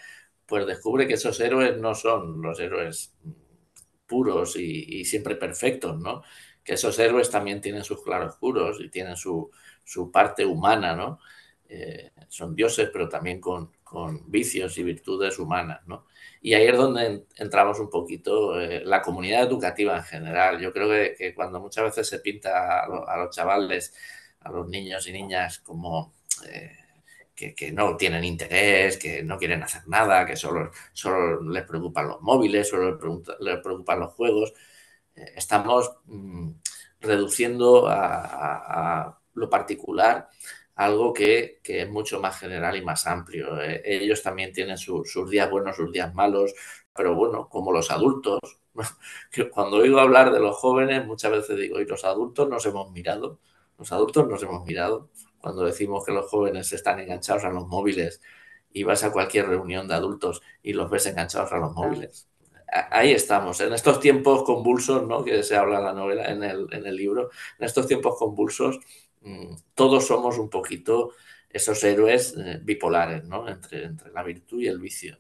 pues 0.49 0.67
descubre 0.67 1.07
que 1.07 1.15
esos 1.15 1.39
héroes 1.41 1.77
no 1.77 1.95
son 1.95 2.41
los 2.41 2.59
héroes 2.59 3.15
puros 4.07 4.57
y, 4.57 5.05
siempre 5.05 5.37
perfectos, 5.37 6.01
¿no? 6.01 6.23
Que 6.65 6.75
esos 6.75 6.99
héroes 6.99 7.31
también 7.31 7.61
tienen 7.61 7.85
sus 7.85 8.03
claroscuros 8.03 8.81
y 8.81 8.89
tienen 8.89 9.15
su, 9.17 9.51
parte 10.11 10.47
humana, 10.47 10.97
¿no? 10.97 11.21
Eh, 11.69 12.13
son 12.29 12.57
dioses, 12.57 12.89
pero 12.91 13.11
también 13.11 13.41
con, 13.41 13.71
vicios 14.27 14.77
y 14.79 14.83
virtudes 14.83 15.39
humanas, 15.39 15.81
¿no? 15.87 16.07
Y 16.41 16.55
ahí 16.55 16.67
es 16.67 16.77
donde 16.77 17.27
entramos 17.37 17.79
un 17.79 17.91
poquito 17.91 18.59
eh, 18.59 18.83
la 18.85 19.03
comunidad 19.03 19.43
educativa 19.43 19.97
en 19.99 20.05
general. 20.05 20.61
Yo 20.61 20.73
creo 20.73 20.89
que, 20.89 21.35
cuando 21.35 21.61
muchas 21.61 21.85
veces 21.85 22.09
se 22.09 22.21
pinta 22.21 22.85
a, 22.85 23.17
los 23.19 23.35
chavales, 23.35 23.95
a 24.41 24.51
los 24.51 24.67
niños 24.67 25.07
y 25.07 25.13
niñas 25.13 25.59
como... 25.59 26.15
Eh, 26.49 26.88
que, 27.39 27.73
no 27.73 27.97
tienen 27.97 28.25
interés, 28.25 28.99
que 28.99 29.23
no 29.23 29.39
quieren 29.39 29.63
hacer 29.63 29.83
nada, 29.87 30.27
que 30.27 30.37
solo, 30.37 30.71
solo 30.93 31.43
les 31.43 31.65
preocupan 31.65 32.09
los 32.09 32.21
móviles, 32.21 32.69
solo 32.69 32.99
les, 33.41 33.59
preocupan 33.61 34.01
los 34.01 34.13
juegos. 34.15 34.53
Eh, 35.15 35.35
estamos 35.37 35.91
mm, 36.07 36.51
reduciendo 37.01 37.87
a, 37.89 39.19
lo 39.35 39.49
particular 39.51 40.29
algo 40.75 41.13
que, 41.13 41.61
es 41.65 41.91
mucho 41.91 42.21
más 42.21 42.39
general 42.39 42.77
y 42.77 42.83
más 42.85 43.07
amplio. 43.07 43.61
Eh, 43.63 43.83
ellos 43.85 44.23
también 44.23 44.53
tienen 44.53 44.79
sus 44.79 45.31
días 45.31 45.51
buenos, 45.51 45.77
sus 45.77 45.93
días 45.93 46.15
malos, 46.15 46.55
pero 46.95 47.15
bueno, 47.15 47.49
como 47.49 47.73
los 47.73 47.91
adultos. 47.91 48.41
Cuando 49.53 49.79
oigo 49.79 50.01
hablar 50.01 50.33
de 50.33 50.41
los 50.41 50.57
jóvenes, 50.57 51.07
muchas 51.07 51.33
veces 51.33 51.57
digo, 51.59 51.81
y 51.81 51.87
los 51.87 52.05
adultos 52.05 52.49
nos 52.49 52.65
hemos 52.67 52.91
mirado, 52.93 53.41
los 53.79 53.93
adultos 53.93 54.29
nos 54.29 54.43
hemos 54.43 54.65
mirado 54.65 55.11
cuando 55.41 55.65
decimos 55.65 56.05
que 56.05 56.13
los 56.13 56.29
jóvenes 56.31 56.73
están 56.73 56.99
enganchados 57.01 57.45
a 57.45 57.51
los 57.51 57.67
móviles 57.67 58.21
y 58.73 58.83
vas 58.83 59.05
a 59.05 59.13
cualquier 59.13 59.47
reunión 59.49 59.89
de 59.89 59.95
adultos 59.95 60.43
y 60.63 60.73
los 60.73 60.91
ves 60.91 61.07
enganchados 61.07 61.53
a 61.53 61.59
los 61.59 61.73
móviles. 61.73 62.29
Ahí 62.91 63.13
estamos, 63.13 63.61
en 63.61 63.73
estos 63.73 63.99
tiempos 63.99 64.43
convulsos, 64.43 65.07
¿no? 65.07 65.25
que 65.25 65.43
se 65.43 65.57
habla 65.57 65.79
en 65.79 65.85
la 65.85 65.93
novela, 65.95 66.27
en 66.27 66.43
el, 66.43 66.97
libro, 66.97 67.31
en 67.59 67.65
estos 67.65 67.87
tiempos 67.87 68.17
convulsos, 68.19 68.79
mm, 69.23 69.55
todos 69.75 70.07
somos 70.07 70.39
un 70.39 70.51
poquito 70.51 71.15
esos 71.49 71.83
héroes 71.83 72.35
eh, 72.37 72.61
bipolares, 72.63 73.25
¿no? 73.25 73.49
entre, 73.49 73.85
entre 73.85 74.13
la 74.13 74.23
virtud 74.23 74.61
y 74.61 74.67
el 74.67 74.79
vicio. 74.79 75.19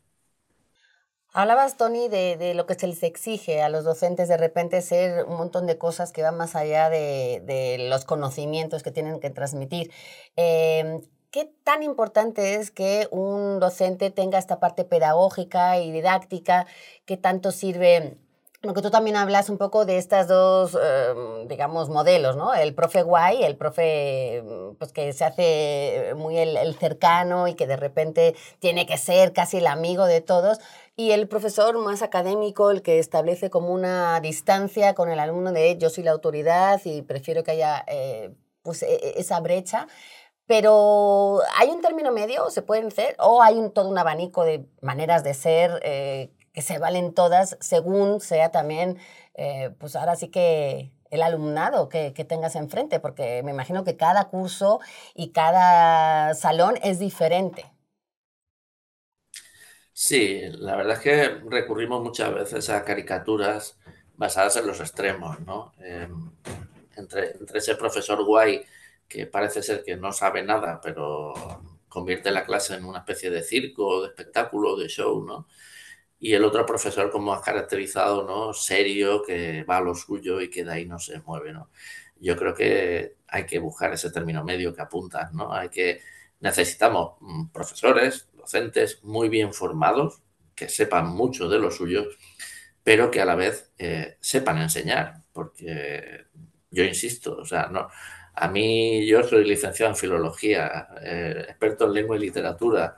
Hablabas, 1.38 1.76
Tony, 1.76 2.08
de, 2.08 2.52
lo 2.54 2.66
que 2.66 2.74
se 2.74 2.88
les 2.88 3.00
exige 3.04 3.62
a 3.62 3.68
los 3.68 3.84
docentes 3.84 4.26
de 4.26 4.36
repente 4.36 4.82
ser 4.82 5.24
un 5.24 5.36
montón 5.36 5.68
de 5.68 5.78
cosas 5.78 6.10
que 6.10 6.20
van 6.20 6.36
más 6.36 6.56
allá 6.56 6.90
de, 6.90 7.86
los 7.88 8.04
conocimientos 8.04 8.82
que 8.82 8.90
tienen 8.90 9.20
que 9.20 9.30
transmitir. 9.30 9.92
Em, 10.34 11.00
¿Qué 11.30 11.48
tan 11.62 11.84
importante 11.84 12.56
es 12.56 12.72
que 12.72 13.06
un 13.12 13.60
docente 13.60 14.10
tenga 14.10 14.36
esta 14.36 14.58
parte 14.58 14.84
pedagógica 14.84 15.78
y 15.78 15.92
didáctica? 15.92 16.66
¿Qué 17.04 17.16
tanto 17.16 17.52
sirve 17.52 18.18
porque 18.60 18.82
tú 18.82 18.90
también 18.90 19.16
hablas 19.16 19.50
un 19.50 19.58
poco 19.58 19.84
de 19.84 19.98
estas 19.98 20.26
dos, 20.26 20.74
em, 20.74 21.46
digamos, 21.46 21.88
modelos, 21.88 22.36
¿no? 22.36 22.54
El 22.54 22.74
profe 22.74 23.02
guay, 23.02 23.44
el 23.44 23.56
profe 23.56 24.42
mm, 24.44 24.74
pues, 24.76 24.92
que 24.92 25.12
se 25.12 25.24
hace 25.24 26.12
muy 26.16 26.38
el, 26.38 26.74
cercano 26.76 27.46
y 27.46 27.54
que 27.54 27.68
de 27.68 27.76
repente 27.76 28.34
tiene 28.58 28.84
que 28.86 28.98
ser 28.98 29.32
casi 29.32 29.58
el 29.58 29.66
amigo 29.68 30.06
de 30.06 30.20
todos, 30.20 30.58
y 30.96 31.12
el 31.12 31.28
profesor 31.28 31.78
más 31.78 32.02
académico, 32.02 32.72
el 32.72 32.82
que 32.82 32.98
establece 32.98 33.50
como 33.50 33.72
una 33.72 34.20
distancia 34.20 34.94
con 34.94 35.10
el 35.10 35.20
alumno 35.20 35.52
de 35.52 35.78
yo 35.78 35.90
soy 35.90 36.02
la 36.02 36.10
autoridad 36.10 36.80
y 36.84 37.02
prefiero 37.02 37.44
que 37.44 37.52
haya 37.52 37.84
eh, 37.86 38.34
pues, 38.62 38.82
e, 38.82 38.94
e, 38.94 39.20
esa 39.20 39.38
brecha. 39.40 39.86
Pero 40.46 41.40
hay 41.56 41.68
un 41.68 41.82
término 41.82 42.10
medio, 42.10 42.50
se 42.50 42.62
pueden 42.62 42.90
ser, 42.90 43.14
o 43.18 43.42
hay 43.42 43.56
un, 43.58 43.70
todo 43.70 43.88
un 43.88 43.98
abanico 43.98 44.44
de 44.44 44.66
maneras 44.80 45.22
de 45.22 45.34
ser 45.34 45.78
eh, 45.84 46.30
que 46.52 46.62
se 46.62 46.78
valen 46.78 47.14
todas 47.14 47.56
según 47.60 48.20
sea 48.20 48.50
también, 48.50 48.98
eh, 49.34 49.70
pues 49.78 49.96
ahora 49.96 50.16
sí 50.16 50.28
que 50.28 50.92
el 51.10 51.22
alumnado 51.22 51.88
que, 51.88 52.12
que, 52.12 52.24
tengas 52.24 52.54
enfrente, 52.56 53.00
porque 53.00 53.42
me 53.42 53.52
imagino 53.52 53.84
que 53.84 53.96
cada 53.96 54.28
curso 54.28 54.80
y 55.14 55.30
cada 55.30 56.34
salón 56.34 56.78
es 56.82 56.98
diferente. 56.98 57.64
Sí, 59.92 60.42
la 60.52 60.76
verdad 60.76 60.94
es 60.94 61.00
que 61.00 61.28
recurrimos 61.50 62.02
muchas 62.02 62.32
veces 62.32 62.70
a 62.70 62.84
caricaturas 62.84 63.78
basadas 64.16 64.56
en 64.56 64.66
los 64.66 64.80
extremos, 64.80 65.40
¿no? 65.40 65.72
Em, 65.80 66.30
entre, 66.96 67.32
entre 67.32 67.58
ese 67.58 67.74
profesor 67.76 68.24
guay 68.24 68.64
que 69.08 69.26
parece 69.26 69.62
ser 69.62 69.82
que 69.82 69.96
no 69.96 70.12
sabe 70.12 70.42
nada, 70.42 70.80
pero 70.82 71.34
convierte 71.88 72.30
la 72.30 72.44
clase 72.44 72.74
en 72.74 72.84
una 72.84 72.98
especie 73.00 73.30
de 73.30 73.42
circo, 73.42 74.02
de 74.02 74.08
espectáculo, 74.08 74.76
de 74.76 74.88
show, 74.88 75.24
¿no? 75.24 75.48
Y 76.20 76.34
el 76.34 76.44
otro 76.44 76.66
profesor 76.66 77.10
como 77.10 77.32
has 77.32 77.42
caracterizado, 77.42 78.24
¿no? 78.26 78.52
Serio, 78.52 79.22
que 79.22 79.64
va 79.64 79.78
a 79.78 79.80
lo 79.80 79.94
suyo 79.94 80.40
y 80.40 80.50
que 80.50 80.64
de 80.64 80.72
ahí 80.72 80.86
no 80.86 80.98
se 80.98 81.20
mueve, 81.20 81.52
¿no? 81.52 81.70
Yo 82.20 82.36
creo 82.36 82.54
que 82.54 83.16
hay 83.28 83.46
que 83.46 83.58
buscar 83.58 83.92
ese 83.92 84.10
término 84.10 84.44
medio 84.44 84.74
que 84.74 84.82
apuntas, 84.82 85.32
¿no? 85.32 85.52
Hay 85.52 85.68
que, 85.68 86.00
necesitamos 86.40 87.16
mm, 87.20 87.48
profesores, 87.48 88.28
docentes 88.34 89.02
muy 89.04 89.28
bien 89.28 89.52
formados, 89.52 90.22
que 90.54 90.68
sepan 90.68 91.08
mucho 91.08 91.48
de 91.48 91.58
lo 91.60 91.70
suyo, 91.70 92.08
pero 92.82 93.10
que 93.10 93.20
a 93.20 93.24
la 93.24 93.36
vez 93.36 93.72
eh, 93.78 94.16
sepan 94.20 94.58
enseñar, 94.58 95.22
porque 95.32 96.26
yo 96.70 96.84
insisto, 96.84 97.36
o 97.36 97.44
sea, 97.44 97.68
no, 97.68 97.88
a 98.34 98.48
mí 98.48 99.06
yo 99.06 99.22
soy 99.22 99.44
licenciado 99.44 99.92
en 99.92 99.96
filología, 99.96 100.88
eh, 101.02 101.46
experto 101.48 101.86
en 101.86 101.94
lengua 101.94 102.16
y 102.16 102.20
literatura, 102.20 102.96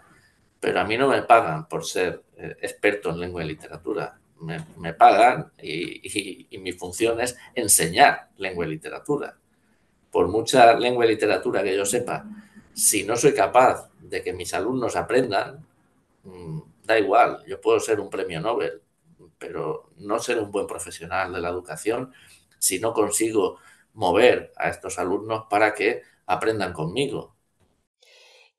pero 0.61 0.81
a 0.81 0.85
mí 0.85 0.97
no 0.99 1.09
me 1.09 1.23
pagan 1.23 1.67
por 1.67 1.85
ser 1.85 2.23
eh, 2.37 2.57
experto 2.61 3.11
en 3.11 3.19
lengua 3.19 3.43
y 3.43 3.49
literatura. 3.49 4.19
Me, 4.41 4.95
pagan 4.95 5.53
y, 5.63 6.49
mi 6.59 6.73
función 6.73 7.21
es 7.21 7.37
enseñar 7.55 8.29
lengua 8.39 8.65
y 8.67 8.71
literatura. 8.71 9.37
Por 10.11 10.29
mucha 10.29 10.75
lengua 10.75 11.05
y 11.05 11.09
literatura 11.09 11.63
que 11.63 11.77
yo 11.77 11.85
sepa, 11.85 12.25
si 12.73 13.05
no 13.05 13.17
soy 13.17 13.35
capaz 13.35 13.91
de 14.01 14.23
que 14.23 14.33
mis 14.33 14.55
alumnos 14.55 14.97
aprendan, 14.97 15.65
mm, 16.25 16.61
da 16.85 16.99
igual, 16.99 17.43
yo 17.47 17.61
puedo 17.61 17.81
ser 17.81 18.01
un 18.01 18.09
premio 18.09 18.41
Nobel, 18.41 18.81
pero 19.39 19.91
no 19.99 20.19
ser 20.19 20.39
un 20.39 20.51
buen 20.51 20.67
profesional 20.67 21.33
de 21.33 21.41
la 21.41 21.51
educación 21.51 22.13
si 22.59 22.79
no 22.79 22.93
consigo 22.95 23.59
mover 23.95 24.53
a 24.57 24.69
estos 24.69 24.99
alumnos 24.99 25.45
para 25.51 25.75
que 25.75 26.03
aprendan 26.27 26.73
conmigo. 26.73 27.35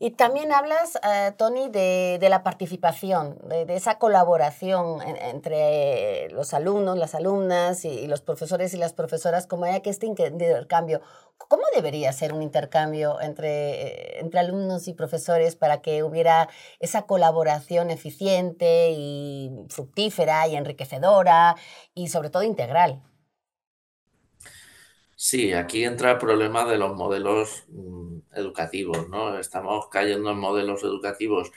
Y 0.04 0.10
también 0.10 0.52
hablas, 0.52 1.00
eh, 1.04 1.32
Tony, 1.38 1.70
de, 1.70 2.18
la 2.28 2.42
participación, 2.42 3.38
de, 3.48 3.76
esa 3.76 4.00
colaboración 4.00 5.00
entre 5.04 6.28
los 6.32 6.56
alumnos, 6.56 6.98
las 6.98 7.14
alumnas 7.14 7.86
y, 7.86 8.08
los 8.08 8.22
profesores 8.22 8.74
y 8.74 8.78
las 8.78 8.94
profesoras, 8.94 9.46
como 9.46 9.66
haya 9.66 9.84
que 9.84 9.92
este 9.92 10.08
intercambio. 10.08 11.02
¿Cómo 11.38 11.62
debería 11.76 12.12
ser 12.14 12.34
un 12.34 12.42
intercambio 12.42 13.22
entre, 13.22 14.20
entre 14.20 14.40
alumnos 14.40 14.88
y 14.88 14.94
profesores 14.94 15.56
para 15.56 15.84
que 15.84 16.02
hubiera 16.02 16.50
esa 16.80 17.04
colaboración 17.04 17.92
eficiente 17.92 18.90
y 18.94 19.52
fructífera 19.70 20.48
y 20.48 20.56
enriquecedora 20.56 21.56
y 21.94 22.08
sobre 22.08 22.32
todo 22.32 22.42
integral? 22.42 23.04
Sí, 25.16 25.54
aquí 25.54 25.84
entra 25.84 26.14
el 26.14 26.18
problema 26.18 26.66
de 26.66 26.80
los 26.80 26.96
modelos 26.96 27.66
mm, 27.68 28.01
educativos, 28.34 29.10
¿no? 29.10 29.38
Estamos 29.40 29.88
cayendo 29.90 30.32
en 30.32 30.38
modelos 30.40 30.84
educativos 30.84 31.52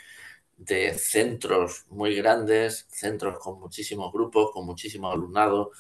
de 0.57 0.95
centros 0.95 1.87
muy 1.91 2.15
grandes, 2.17 2.87
centros 2.91 3.39
con 3.39 3.61
muchísimos 3.61 4.13
grupos, 4.13 4.51
con 4.53 4.67
muchísimo 4.67 5.11
alumnado. 5.11 5.73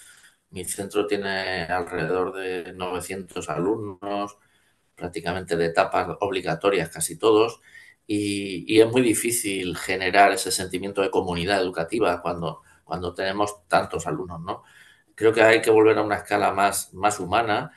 Mi 0.51 0.65
centro 0.65 1.07
tiene 1.07 1.65
alrededor 1.65 2.35
de 2.35 2.73
900 2.75 3.49
alumnos, 3.49 4.39
prácticamente 4.97 5.57
de 5.57 5.67
etapas 5.67 6.17
obligatorias 6.21 6.91
casi 6.91 7.19
todos, 7.19 7.61
y, 8.07 8.65
y, 8.73 8.81
es 8.81 8.91
muy 8.91 9.03
difícil 9.03 9.77
generar 9.77 10.33
ese 10.33 10.51
sentimiento 10.53 11.01
de 11.03 11.11
comunidad 11.11 11.61
educativa 11.63 12.21
cuando, 12.23 12.63
cuando 12.85 13.15
tenemos 13.15 13.67
tantos 13.69 14.07
alumnos, 14.07 14.41
¿no? 14.43 14.63
creo 15.15 15.33
que 15.33 15.43
hay 15.43 15.63
que 15.63 15.71
volver 15.71 15.99
a 15.99 16.03
una 16.03 16.17
escala 16.17 16.53
más, 16.53 16.93
más 16.95 17.21
humana 17.21 17.73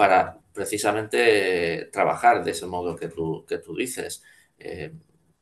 para 0.00 0.38
precisamente 0.54 1.90
trabajar 1.92 2.42
de 2.42 2.52
ese 2.52 2.64
modo 2.64 2.96
que 2.96 3.08
tú, 3.08 3.44
que 3.46 3.58
tú 3.58 3.76
dices. 3.76 4.22
Eh, 4.58 4.94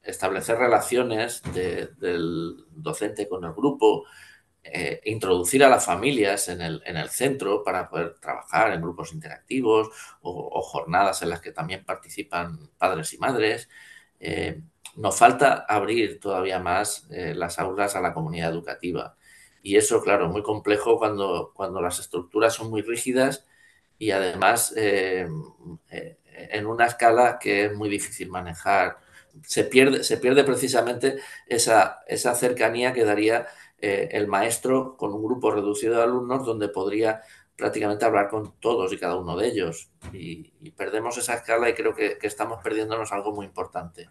establecer 0.03 0.59
relaciones 0.59 1.45
del 1.55 2.65
docente 2.73 3.29
con 3.29 3.45
el 3.45 3.53
grupo, 3.53 4.05
eh, 4.65 5.01
introducir 5.05 5.63
a 5.63 5.69
las 5.69 5.87
familias 5.87 6.49
en 6.49 6.61
el, 6.61 6.83
en 6.87 6.97
el, 6.97 7.09
centro 7.09 7.63
para 7.63 7.89
poder 7.89 8.17
trabajar 8.19 8.73
en 8.73 8.83
grupos 8.83 9.13
interactivos 9.13 9.91
o, 10.23 10.61
jornadas 10.61 11.23
en 11.23 11.31
las 11.31 11.41
que 11.41 11.53
también 11.53 11.85
participan 11.85 12.59
padres 12.79 13.13
y 13.13 13.19
madres. 13.19 13.69
Eh, 14.19 14.61
nos 14.97 15.17
falta 15.17 15.67
abrir 15.69 16.19
todavía 16.19 16.59
más 16.59 17.07
las 17.11 17.61
aulas 17.61 17.95
a 17.95 18.01
la 18.01 18.13
comunidad 18.13 18.51
educativa. 18.51 19.17
Y 19.63 19.77
eso, 19.77 20.03
claro, 20.03 20.29
muy 20.29 20.43
complejo 20.43 20.99
cuando, 20.99 21.53
cuando 21.55 21.81
las 21.81 22.01
estructuras 22.01 22.55
son 22.55 22.71
muy 22.71 22.83
rígidas 22.83 23.45
y 23.99 24.13
además 24.13 24.73
eh, 24.77 25.29
eh, 25.91 26.19
en 26.31 26.67
una 26.67 26.87
escala 26.87 27.39
que 27.39 27.67
es 27.67 27.75
muy 27.75 27.89
difícil 27.89 28.31
manejar. 28.31 28.99
Se 29.43 29.65
pierde, 29.65 30.05
se 30.05 30.17
pierde 30.19 30.45
precisamente 30.45 31.19
esa, 31.47 32.01
esa 32.07 32.35
cercanía 32.35 32.93
que 32.93 33.05
daría 33.05 33.47
eh, 33.81 34.09
el 34.13 34.27
maestro 34.27 34.97
con 34.97 35.13
un 35.13 35.23
grupo 35.23 35.51
reducido 35.51 35.97
de 35.97 36.03
alumnos 36.03 36.45
donde 36.45 36.69
podría 36.69 37.23
prácticamente 37.57 38.05
hablar 38.05 38.29
con 38.29 38.55
todos 38.61 38.93
y 38.93 38.99
cada 38.99 39.17
uno 39.17 39.37
de 39.37 39.49
ellos. 39.49 39.91
Y, 40.13 40.53
perdemos 40.77 41.19
esa 41.19 41.35
escala 41.35 41.69
y 41.69 41.75
creo 41.75 41.95
que, 41.95 42.19
que 42.19 42.29
estamos 42.29 42.63
perdiéndonos 42.63 43.11
algo 43.13 43.33
muy 43.33 43.47
importante. 43.47 44.09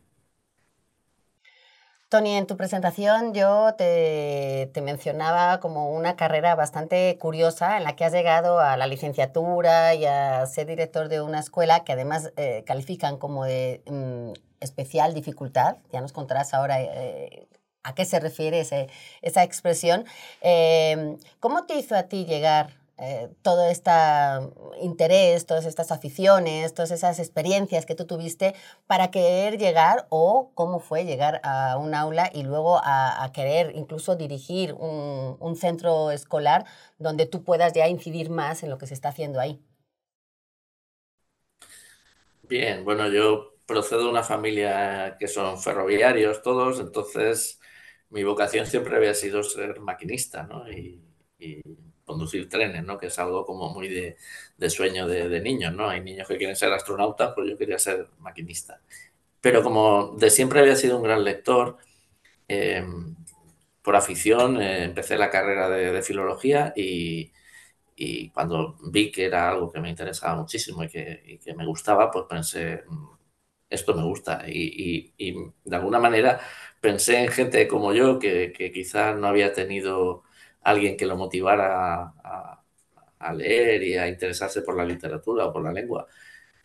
Tony, 2.09 2.35
en 2.35 2.47
tu 2.47 2.55
presentación 2.55 3.33
yo 3.33 3.73
te, 3.77 4.71
mencionaba 4.81 5.59
como 5.59 5.91
una 5.91 6.15
carrera 6.15 6.55
bastante 6.55 7.17
curiosa 7.19 7.75
en 7.75 7.83
la 7.83 7.97
que 7.97 8.05
has 8.05 8.13
llegado 8.13 8.61
a 8.61 8.77
la 8.77 8.87
licenciatura 8.87 9.93
y 9.93 10.05
a 10.05 10.45
ser 10.45 10.67
director 10.67 11.09
de 11.09 11.19
una 11.19 11.39
escuela 11.39 11.83
que 11.83 11.91
además 11.91 12.31
eh, 12.37 12.63
califican 12.65 13.17
como 13.17 13.43
de 13.43 13.81
mm, 13.87 14.39
especial 14.61 15.13
dificultad. 15.13 15.77
Ya 15.91 15.99
nos 15.99 16.13
contarás 16.13 16.53
ahora 16.53 16.81
eh, 16.81 17.49
a 17.83 17.93
qué 17.93 18.05
se 18.05 18.21
refiere 18.21 18.61
esa 18.61 19.43
expresión. 19.43 20.05
Eh, 20.39 21.17
¿Cómo 21.41 21.65
te 21.65 21.75
hizo 21.75 21.93
a 21.95 22.03
ti 22.03 22.25
llegar 22.25 22.86
eh, 22.99 23.29
todo 23.43 23.67
este 23.69 23.91
interés, 24.81 25.45
todas 25.45 25.65
estas 25.65 25.91
aficiones, 25.91 26.73
todas 26.73 26.89
esas 26.89 27.19
experiencias 27.19 27.85
que 27.85 27.93
tú 27.93 28.05
tuviste 28.05 28.55
para 28.87 29.11
querer 29.11 29.59
llegar 29.59 30.07
o 30.09 30.51
cómo 30.55 30.79
fue 30.79 31.05
llegar 31.05 31.39
a 31.43 31.77
un 31.77 31.93
aula 31.93 32.31
y 32.33 32.41
luego 32.41 32.81
a, 32.83 33.31
querer 33.33 33.73
incluso 33.75 34.15
dirigir 34.15 34.73
un, 34.73 35.55
centro 35.55 36.11
escolar 36.11 36.65
donde 36.97 37.25
tú 37.27 37.43
puedas 37.43 37.73
ya 37.73 37.87
incidir 37.87 38.29
más 38.29 38.63
en 38.63 38.69
lo 38.69 38.77
que 38.77 38.87
se 38.87 38.93
está 38.93 39.09
haciendo 39.09 39.39
ahí. 39.39 39.61
Bien, 42.43 42.83
bueno, 42.83 43.09
yo 43.09 43.57
procedo 43.65 44.05
de 44.05 44.09
una 44.09 44.23
familia 44.23 45.17
que 45.19 45.27
son 45.27 45.59
ferroviarios 45.59 46.41
todos, 46.41 46.79
entonces 46.79 47.59
mi 48.09 48.23
vocación 48.23 48.65
siempre 48.65 48.95
había 48.95 49.13
sido 49.13 49.43
ser 49.43 49.79
maquinista, 49.81 50.43
¿no? 50.43 50.63
Conducir 52.07 52.49
trenes, 52.49 52.83
¿no? 52.83 52.97
Que 52.97 53.07
es 53.07 53.19
algo 53.19 53.45
como 53.45 53.69
muy 53.73 53.89
de, 53.89 54.69
sueño 54.69 55.07
de, 55.07 55.41
niños, 55.41 55.73
¿no? 55.73 55.89
Hay 55.89 56.01
niños 56.01 56.27
que 56.27 56.37
quieren 56.37 56.55
ser 56.55 56.73
astronautas, 56.73 57.33
pues 57.35 57.49
yo 57.49 57.57
quería 57.57 57.77
ser 57.77 58.07
maquinista. 58.19 58.81
Pero 59.41 59.63
como 59.63 60.15
de 60.17 60.29
siempre 60.31 60.61
había 60.61 60.75
sido 60.75 60.97
un 60.97 61.03
gran 61.03 61.23
lector, 61.23 61.77
eh, 62.47 62.83
por 63.81 63.95
afición 63.95 64.61
eh, 64.61 64.85
empecé 64.85 65.17
la 65.17 65.29
carrera 65.29 65.69
de, 65.69 66.01
filología 66.01 66.73
y, 66.75 67.31
cuando 68.33 68.77
vi 68.91 69.11
que 69.11 69.25
era 69.25 69.49
algo 69.49 69.71
que 69.71 69.79
me 69.81 69.89
interesaba 69.89 70.35
muchísimo 70.35 70.83
y 70.83 70.89
que, 70.89 71.39
me 71.55 71.65
gustaba, 71.65 72.11
pues 72.11 72.25
pensé, 72.29 72.83
mm, 72.87 73.07
esto 73.69 73.95
me 73.95 74.03
gusta. 74.03 74.43
Y, 74.47 75.13
de 75.63 75.75
alguna 75.75 75.99
manera 75.99 76.39
pensé 76.81 77.23
en 77.23 77.29
gente 77.29 77.67
como 77.67 77.93
yo 77.93 78.19
que, 78.19 78.53
que 78.53 78.71
quizás 78.71 79.17
no 79.17 79.27
había 79.27 79.53
tenido 79.53 80.23
alguien 80.67 80.97
que 80.97 81.05
lo 81.05 81.15
motivara 81.15 82.13
a, 83.19 83.33
leer 83.33 83.83
y 83.83 83.97
a 83.97 84.07
interesarse 84.07 84.61
por 84.61 84.75
la 84.75 84.85
literatura 84.85 85.45
o 85.45 85.53
por 85.53 85.63
la 85.63 85.71
lengua. 85.71 86.07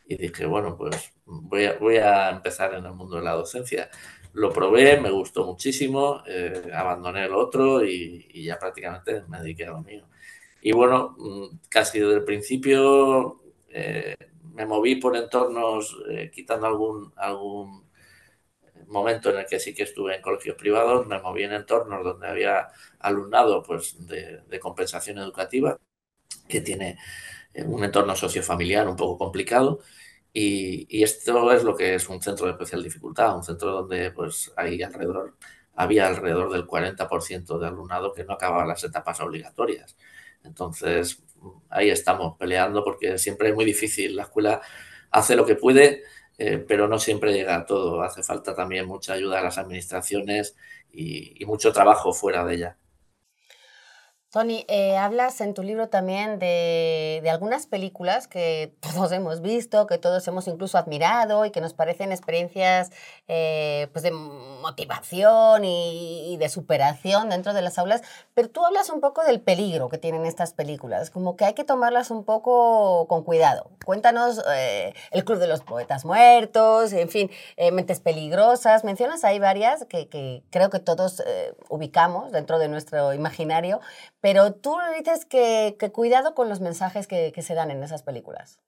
Y 0.06 0.16
dije, 0.16 0.44
bueno, 0.44 0.76
pues 0.76 1.12
voy 1.24 1.64
a, 1.66 1.78
voy 1.78 1.96
a 1.96 2.30
empezar 2.30 2.74
en 2.74 2.84
el 2.84 2.94
mundo 2.94 3.16
de 3.16 3.22
la 3.22 3.32
docencia. 3.32 3.88
Lo 4.34 4.52
probé, 4.52 5.00
me 5.00 5.10
gustó 5.10 5.44
muchísimo, 5.44 6.22
eh, 6.26 6.70
abandoné 6.74 7.24
el 7.24 7.34
otro 7.34 7.84
y, 7.84 8.44
ya 8.44 8.58
prácticamente 8.58 9.22
me 9.28 9.38
dediqué 9.38 9.66
a 9.66 9.70
lo 9.70 9.82
mío. 9.82 10.04
Y 10.62 10.72
bueno, 10.72 11.14
mm, 11.18 11.58
casi 11.68 12.00
desde 12.00 12.16
el 12.16 12.24
principio 12.24 13.40
eh, 13.68 14.16
me 14.54 14.66
moví 14.66 14.96
por 14.96 15.16
entornos, 15.16 15.96
eh, 16.10 16.30
quitando 16.32 16.66
algún, 16.66 17.12
algún 17.16 17.84
momento 18.92 19.30
en 19.30 19.38
el 19.38 19.46
que 19.46 19.58
sí 19.58 19.74
que 19.74 19.84
estuve 19.84 20.16
en 20.16 20.22
colegios 20.22 20.56
privados, 20.56 21.06
me 21.06 21.20
moví 21.20 21.44
en 21.44 21.52
entornos 21.52 22.04
donde 22.04 22.28
había 22.28 22.68
alumnado 23.00 23.62
pues, 23.62 24.06
de, 24.06 24.60
compensación 24.60 25.18
educativa, 25.18 25.78
que 26.48 26.60
tiene 26.60 26.98
eh, 27.54 27.64
un 27.64 27.84
entorno 27.84 28.14
sociofamiliar 28.16 28.88
un 28.88 28.96
poco 28.96 29.18
complicado. 29.18 29.80
Y, 30.32 31.02
esto 31.02 31.52
es 31.52 31.62
lo 31.64 31.76
que 31.76 31.94
es 31.94 32.08
un 32.08 32.22
centro 32.22 32.46
de 32.46 32.52
especial 32.52 32.82
dificultad, 32.82 33.36
un 33.36 33.44
centro 33.44 33.72
donde 33.72 34.10
pues 34.12 34.52
hay 34.56 34.82
alrededor, 34.82 35.36
había 35.74 36.06
alrededor 36.08 36.52
del 36.52 36.66
40% 36.66 37.58
de 37.58 37.66
alumnado 37.66 38.12
que 38.12 38.24
no 38.24 38.34
acababa 38.34 38.66
las 38.66 38.84
etapas 38.84 39.20
obligatorias. 39.20 39.96
Entonces, 40.44 41.22
ahí 41.70 41.90
estamos 41.90 42.36
peleando 42.38 42.84
porque 42.84 43.18
siempre 43.18 43.50
es 43.50 43.54
muy 43.54 43.64
difícil. 43.64 44.16
La 44.16 44.24
escuela 44.24 44.60
hace 45.10 45.36
lo 45.36 45.46
que 45.46 45.54
puede, 45.54 46.02
eh, 46.38 46.58
pero 46.58 46.88
no 46.88 46.98
siempre 46.98 47.32
llega 47.32 47.56
a 47.56 47.66
todo. 47.66 48.02
Hace 48.02 48.22
falta 48.22 48.54
también 48.54 48.86
mucha 48.86 49.14
ayuda 49.14 49.40
a 49.40 49.42
las 49.42 49.58
administraciones 49.58 50.56
y 50.92 51.42
mucho 51.46 51.72
trabajo 51.72 52.12
fuera 52.12 52.44
de 52.44 52.54
ella. 52.54 52.78
Tony, 54.32 54.64
eh, 54.68 54.96
hablas 54.96 55.42
en 55.42 55.52
tu 55.52 55.62
libro 55.62 55.90
también 55.90 56.38
de, 56.38 57.22
algunas 57.30 57.66
películas 57.66 58.28
que 58.28 58.74
todos 58.80 59.12
hemos 59.12 59.42
visto, 59.42 59.86
que 59.86 59.98
todos 59.98 60.26
hemos 60.26 60.48
incluso 60.48 60.78
admirado 60.78 61.44
y 61.44 61.50
que 61.50 61.60
nos 61.60 61.74
parecen 61.74 62.12
experiencias 62.12 62.92
eh, 63.28 63.88
pues 63.92 64.02
de 64.02 64.10
motivación 64.10 65.66
y, 65.66 66.38
de 66.38 66.48
superación 66.48 67.28
dentro 67.28 67.52
de 67.52 67.60
las 67.60 67.78
aulas, 67.78 68.00
pero 68.32 68.48
tú 68.48 68.64
hablas 68.64 68.88
un 68.88 69.02
poco 69.02 69.22
del 69.22 69.42
peligro 69.42 69.90
que 69.90 69.98
tienen 69.98 70.24
estas 70.24 70.54
películas, 70.54 71.10
como 71.10 71.36
que 71.36 71.44
hay 71.44 71.52
que 71.52 71.64
tomarlas 71.64 72.10
un 72.10 72.24
poco 72.24 73.06
con 73.08 73.24
cuidado. 73.24 73.70
Cuéntanos 73.84 74.42
eh, 74.50 74.94
El 75.10 75.24
Club 75.26 75.40
de 75.40 75.46
los 75.46 75.60
Poetas 75.60 76.06
Muertos, 76.06 76.94
en 76.94 77.10
fin, 77.10 77.30
Mentes 77.70 78.00
Peligrosas, 78.00 78.82
mencionas 78.82 79.24
ahí 79.24 79.38
varias 79.38 79.84
que, 79.84 80.08
que 80.08 80.42
creo 80.50 80.70
que 80.70 80.78
todos 80.78 81.22
ubicamos 81.68 82.32
dentro 82.32 82.58
de 82.58 82.68
nuestro 82.68 83.12
imaginario, 83.12 83.80
pero 84.22 84.54
tú 84.54 84.78
dices 84.96 85.26
que, 85.26 85.76
cuidado 85.92 86.36
con 86.36 86.48
los 86.48 86.60
mensajes 86.60 87.08
que, 87.08 87.32
se 87.42 87.54
dan 87.54 87.72
en 87.72 87.82
esas 87.82 88.04
películas. 88.04 88.60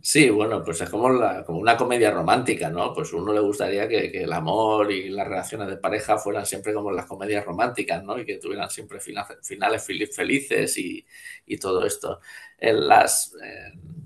Sí, 0.00 0.30
bueno, 0.30 0.62
pues 0.64 0.80
es 0.80 0.88
como, 0.88 1.06
una 1.48 1.76
comedia 1.76 2.12
romántica, 2.12 2.70
¿no? 2.70 2.94
Pues 2.94 3.12
uno 3.12 3.32
le 3.32 3.40
gustaría 3.40 3.88
que, 3.88 4.22
el 4.22 4.32
amor 4.32 4.92
y 4.92 5.08
las 5.08 5.26
relaciones 5.26 5.66
de 5.66 5.76
pareja 5.76 6.18
fueran 6.18 6.46
siempre 6.46 6.72
como 6.72 6.92
las 6.92 7.06
comedias 7.06 7.44
románticas, 7.44 8.04
¿no? 8.04 8.16
Y 8.16 8.24
que 8.24 8.38
tuvieran 8.38 8.70
siempre 8.70 9.00
finales, 9.00 9.84
felices 10.14 10.78
y, 10.78 11.04
todo 11.60 11.84
esto. 11.84 12.20
En 12.58 12.86
las, 12.86 13.34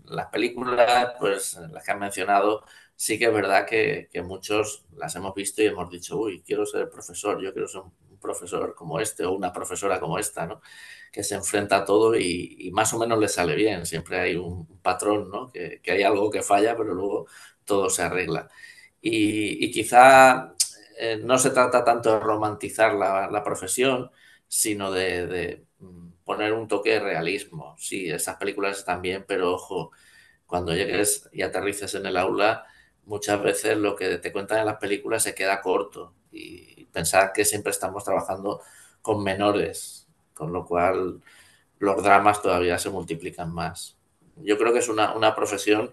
las 0.06 0.26
películas, 0.28 1.12
pues 1.20 1.60
las 1.70 1.84
que 1.84 1.92
han 1.92 1.98
mencionado, 1.98 2.64
sí 2.94 3.18
que 3.18 3.26
es 3.26 3.34
verdad 3.34 3.66
que, 3.66 4.08
que, 4.10 4.22
muchos 4.22 4.86
las 4.96 5.14
hemos 5.14 5.34
visto 5.34 5.62
y 5.62 5.66
hemos 5.66 5.90
dicho, 5.90 6.16
uy, 6.16 6.42
quiero 6.42 6.64
ser 6.64 6.88
profesor, 6.88 7.42
yo 7.42 7.52
quiero 7.52 7.68
ser 7.68 7.82
profesor 8.26 8.74
como 8.74 9.00
este 9.00 9.24
o 9.24 9.32
una 9.32 9.52
profesora 9.52 10.00
como 10.00 10.18
esta, 10.18 10.46
¿no? 10.46 10.60
que 11.12 11.22
se 11.24 11.34
enfrenta 11.34 11.78
a 11.78 11.84
todo 11.84 12.16
y, 12.16 12.70
más 12.72 12.92
o 12.92 12.98
menos 12.98 13.18
le 13.18 13.28
sale 13.28 13.54
bien. 13.54 13.86
Siempre 13.86 14.20
hay 14.20 14.36
un 14.36 14.66
patrón, 14.82 15.30
¿no? 15.30 15.50
que, 15.52 15.80
hay 15.86 16.02
algo 16.02 16.30
que 16.30 16.42
falla, 16.42 16.76
pero 16.76 16.94
luego 16.94 17.26
todo 17.64 17.88
se 17.90 18.02
arregla. 18.02 18.48
Y, 19.00 19.70
quizá 19.70 20.54
eh, 20.98 21.20
no 21.22 21.38
se 21.38 21.50
trata 21.50 21.84
tanto 21.84 22.12
de 22.12 22.20
romantizar 22.20 22.94
la, 22.94 23.42
profesión, 23.44 24.10
sino 24.48 24.90
de, 24.92 25.64
mm, 25.78 26.08
poner 26.24 26.52
un 26.52 26.68
toque 26.68 26.90
de 26.92 27.00
realismo. 27.00 27.76
Sí, 27.78 28.10
esas 28.10 28.36
películas 28.36 28.78
están 28.78 29.02
bien, 29.02 29.24
pero 29.26 29.54
ojo, 29.54 29.92
cuando 30.46 30.74
llegues 30.74 31.28
y 31.32 31.42
aterrices 31.42 31.94
en 31.94 32.06
el 32.06 32.16
aula, 32.16 32.66
muchas 33.04 33.42
veces 33.42 33.76
lo 33.78 33.96
que 33.96 34.18
te 34.18 34.32
cuentan 34.32 34.60
en 34.60 34.66
las 34.66 34.78
películas 34.78 35.22
se 35.22 35.34
queda 35.34 35.60
corto 35.62 36.14
y 36.36 36.84
pensar 36.92 37.32
que 37.32 37.44
siempre 37.44 37.72
estamos 37.72 38.04
trabajando 38.04 38.60
con 39.02 39.22
menores, 39.22 40.06
con 40.34 40.52
lo 40.52 40.64
cual 40.64 41.20
los 41.78 42.02
dramas 42.02 42.42
todavía 42.42 42.78
se 42.78 42.90
multiplican 42.90 43.52
más. 43.52 43.96
Yo 44.36 44.58
creo 44.58 44.72
que 44.72 44.80
es 44.80 44.88
una, 44.88 45.34
profesión 45.34 45.92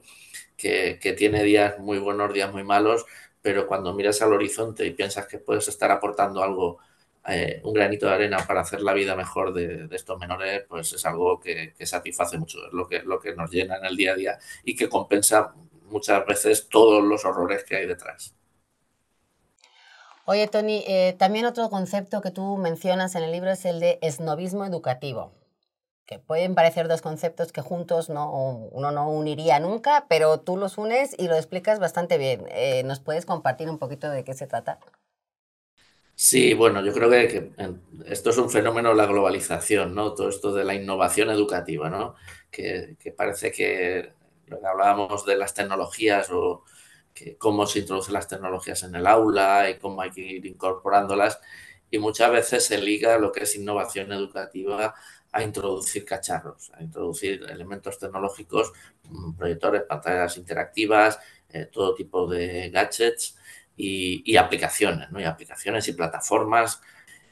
que, 0.58 0.98
tiene 1.18 1.44
días 1.44 1.80
muy 1.80 2.00
buenos, 2.00 2.34
días 2.34 2.52
muy 2.52 2.64
malos, 2.64 3.06
pero 3.42 3.68
cuando 3.68 3.94
miras 3.94 4.22
al 4.22 4.34
horizonte 4.34 4.86
y 4.86 4.92
piensas 4.92 5.28
que 5.28 5.40
puedes 5.40 5.68
estar 5.68 5.92
aportando 5.92 6.44
algo, 6.44 6.80
eh, 7.28 7.62
un 7.64 7.74
granito 7.74 8.08
de 8.08 8.14
arena 8.14 8.38
para 8.48 8.62
hacer 8.62 8.82
la 8.82 8.94
vida 8.94 9.16
mejor 9.16 9.54
de, 9.54 9.88
estos 9.92 10.20
menores, 10.20 10.64
pues 10.68 10.94
es 10.94 11.06
algo 11.06 11.40
que, 11.40 11.74
satisface 11.86 12.38
mucho, 12.38 12.66
es 12.68 12.74
lo 12.74 12.88
que, 12.88 13.02
lo 13.04 13.20
que 13.20 13.36
nos 13.36 13.50
llena 13.52 13.78
en 13.78 13.86
el 13.86 13.96
día 13.96 14.14
a 14.14 14.16
día 14.16 14.40
y 14.64 14.76
que 14.76 14.90
compensa 14.90 15.54
muchas 15.86 16.26
veces 16.26 16.68
todos 16.70 17.04
los 17.04 17.24
horrores 17.26 17.64
que 17.64 17.76
hay 17.76 17.86
detrás. 17.86 18.34
Oye, 20.26 20.48
Tony, 20.48 20.84
eh, 20.88 21.16
también 21.20 21.46
otro 21.46 21.70
concepto 21.70 22.22
que 22.22 22.32
tú 22.32 22.56
mencionas 22.56 23.16
en 23.16 23.24
el 23.24 23.32
libro 23.34 23.52
es 23.52 23.66
el 23.66 23.82
de 23.82 24.00
esnovismo 24.02 24.66
educativo, 24.66 25.34
que 26.06 26.18
pueden 26.18 26.56
parecer 26.56 26.88
dos 26.88 27.02
conceptos 27.02 27.52
que 27.52 27.60
juntos 27.60 28.10
no, 28.10 28.32
uno 28.72 28.92
no 28.92 29.10
uniría 29.10 29.60
nunca, 29.60 30.06
pero 30.08 30.40
tú 30.40 30.56
los 30.56 30.78
unes 30.78 31.14
y 31.20 31.28
lo 31.28 31.36
explicas 31.36 31.80
bastante 31.80 32.18
bien. 32.18 32.46
Eh, 32.52 32.84
¿Nos 32.86 33.02
puedes 33.02 33.26
compartir 33.26 33.70
un 33.70 33.80
poquito 33.80 34.10
de 34.10 34.24
qué 34.24 34.34
se 34.34 34.48
trata? 34.48 34.80
Sí, 36.16 36.54
bueno, 36.54 36.86
yo 36.86 36.94
creo 36.94 37.10
que, 37.10 37.52
esto 38.06 38.30
es 38.30 38.38
un 38.38 38.50
fenómeno 38.50 38.90
de 38.90 38.96
la 38.96 39.08
globalización, 39.08 39.94
¿no? 39.94 40.14
Todo 40.14 40.30
esto 40.30 40.54
de 40.54 40.64
la 40.64 40.74
innovación 40.74 41.32
educativa, 41.32 41.90
¿no? 41.90 42.16
Que, 42.50 42.96
que 42.98 43.12
parece 43.12 43.52
que 43.52 44.14
lo 44.46 44.60
que 44.62 44.68
hablábamos 44.68 45.26
de 45.26 45.36
las 45.36 45.54
tecnologías 45.54 46.30
o 46.32 46.64
cómo 47.38 47.66
se 47.66 47.80
introducen 47.80 48.14
las 48.14 48.28
tecnologías 48.28 48.84
en 48.84 48.96
el 48.96 49.08
aula 49.08 49.70
y 49.70 49.78
cómo 49.78 50.02
hay 50.02 50.12
que 50.12 50.22
ir 50.22 50.46
incorporándolas. 50.46 51.40
Y 51.90 52.00
muchas 52.00 52.32
veces 52.32 52.66
se 52.66 52.80
liga 52.80 53.18
lo 53.18 53.32
que 53.32 53.44
es 53.44 53.56
innovación 53.56 54.12
educativa 54.12 54.96
a 55.32 55.44
introducir 55.44 56.06
cacharros, 56.06 56.72
a 56.74 56.84
introducir 56.84 57.44
elementos 57.50 57.98
tecnológicos, 57.98 58.72
mm, 59.10 59.34
proyectores, 59.34 59.84
pantallas 59.84 60.38
interactivas, 60.38 61.20
eh, 61.50 61.68
todo 61.72 61.96
tipo 61.96 62.28
de 62.28 62.70
gadgets 62.70 63.38
y, 63.76 64.38
aplicaciones, 64.38 65.12
¿no? 65.12 65.20
Y 65.20 65.24
aplicaciones 65.24 65.88
y 65.88 65.94
plataformas. 65.94 66.82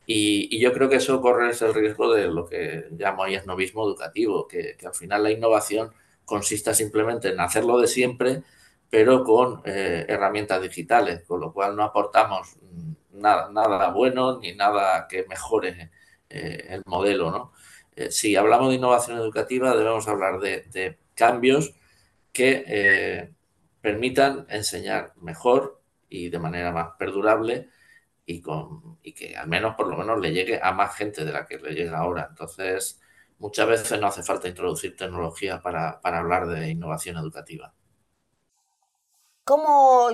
Y, 0.05 0.59
yo 0.59 0.73
creo 0.73 0.89
que 0.89 0.97
eso 0.97 1.21
corre 1.21 1.51
el 1.51 1.73
riesgo 1.73 2.13
de 2.13 2.27
lo 2.27 2.45
que 2.45 2.87
llamo 2.91 3.23
ahí 3.23 3.35
esnovismo 3.35 3.85
educativo, 3.87 4.47
que, 4.47 4.75
que 4.77 4.87
al 4.87 4.93
final 4.95 5.23
la 5.23 5.31
innovación 5.31 5.93
consista 6.25 6.73
simplemente 6.73 7.29
en 7.29 7.39
hacerlo 7.39 7.79
de 7.79 7.87
siempre, 7.87 8.43
pero 8.91 9.23
con 9.23 9.61
eh, 9.65 10.05
herramientas 10.07 10.61
digitales, 10.61 11.23
con 11.25 11.39
lo 11.39 11.53
cual 11.53 11.77
no 11.77 11.83
aportamos 11.83 12.57
nada, 13.13 13.89
bueno 13.91 14.39
ni 14.39 14.53
nada 14.53 15.07
que 15.07 15.25
mejore 15.27 15.91
eh, 16.29 16.65
el 16.69 16.83
modelo. 16.85 17.31
¿no? 17.31 17.53
Eh, 17.95 18.11
si 18.11 18.35
hablamos 18.35 18.69
de 18.69 18.75
innovación 18.75 19.17
educativa, 19.17 19.75
debemos 19.77 20.07
hablar 20.09 20.39
de, 20.39 20.99
cambios 21.15 21.73
que 22.33 23.31
permitan 23.81 24.47
enseñar 24.49 25.13
mejor 25.17 25.81
y 26.09 26.29
de 26.29 26.39
manera 26.39 26.71
más 26.71 26.89
perdurable 26.97 27.69
y, 28.25 28.41
con, 28.41 28.97
y 29.03 29.13
que 29.13 29.37
al 29.37 29.47
menos 29.47 29.75
por 29.75 29.87
lo 29.87 29.97
menos 29.97 30.19
le 30.19 30.33
llegue 30.33 30.59
a 30.61 30.71
más 30.73 30.95
gente 30.95 31.23
de 31.23 31.31
la 31.31 31.45
que 31.45 31.59
le 31.59 31.73
llega 31.73 31.99
ahora. 31.99 32.27
Entonces, 32.29 32.99
muchas 33.39 33.67
veces 33.67 33.99
no 34.01 34.07
hace 34.07 34.23
falta 34.23 34.47
introducir 34.47 34.95
tecnología 34.97 35.61
para 35.61 35.99
hablar 36.03 36.47
de 36.47 36.69
innovación 36.69 37.17
educativa. 37.17 37.73
Como 39.43 40.09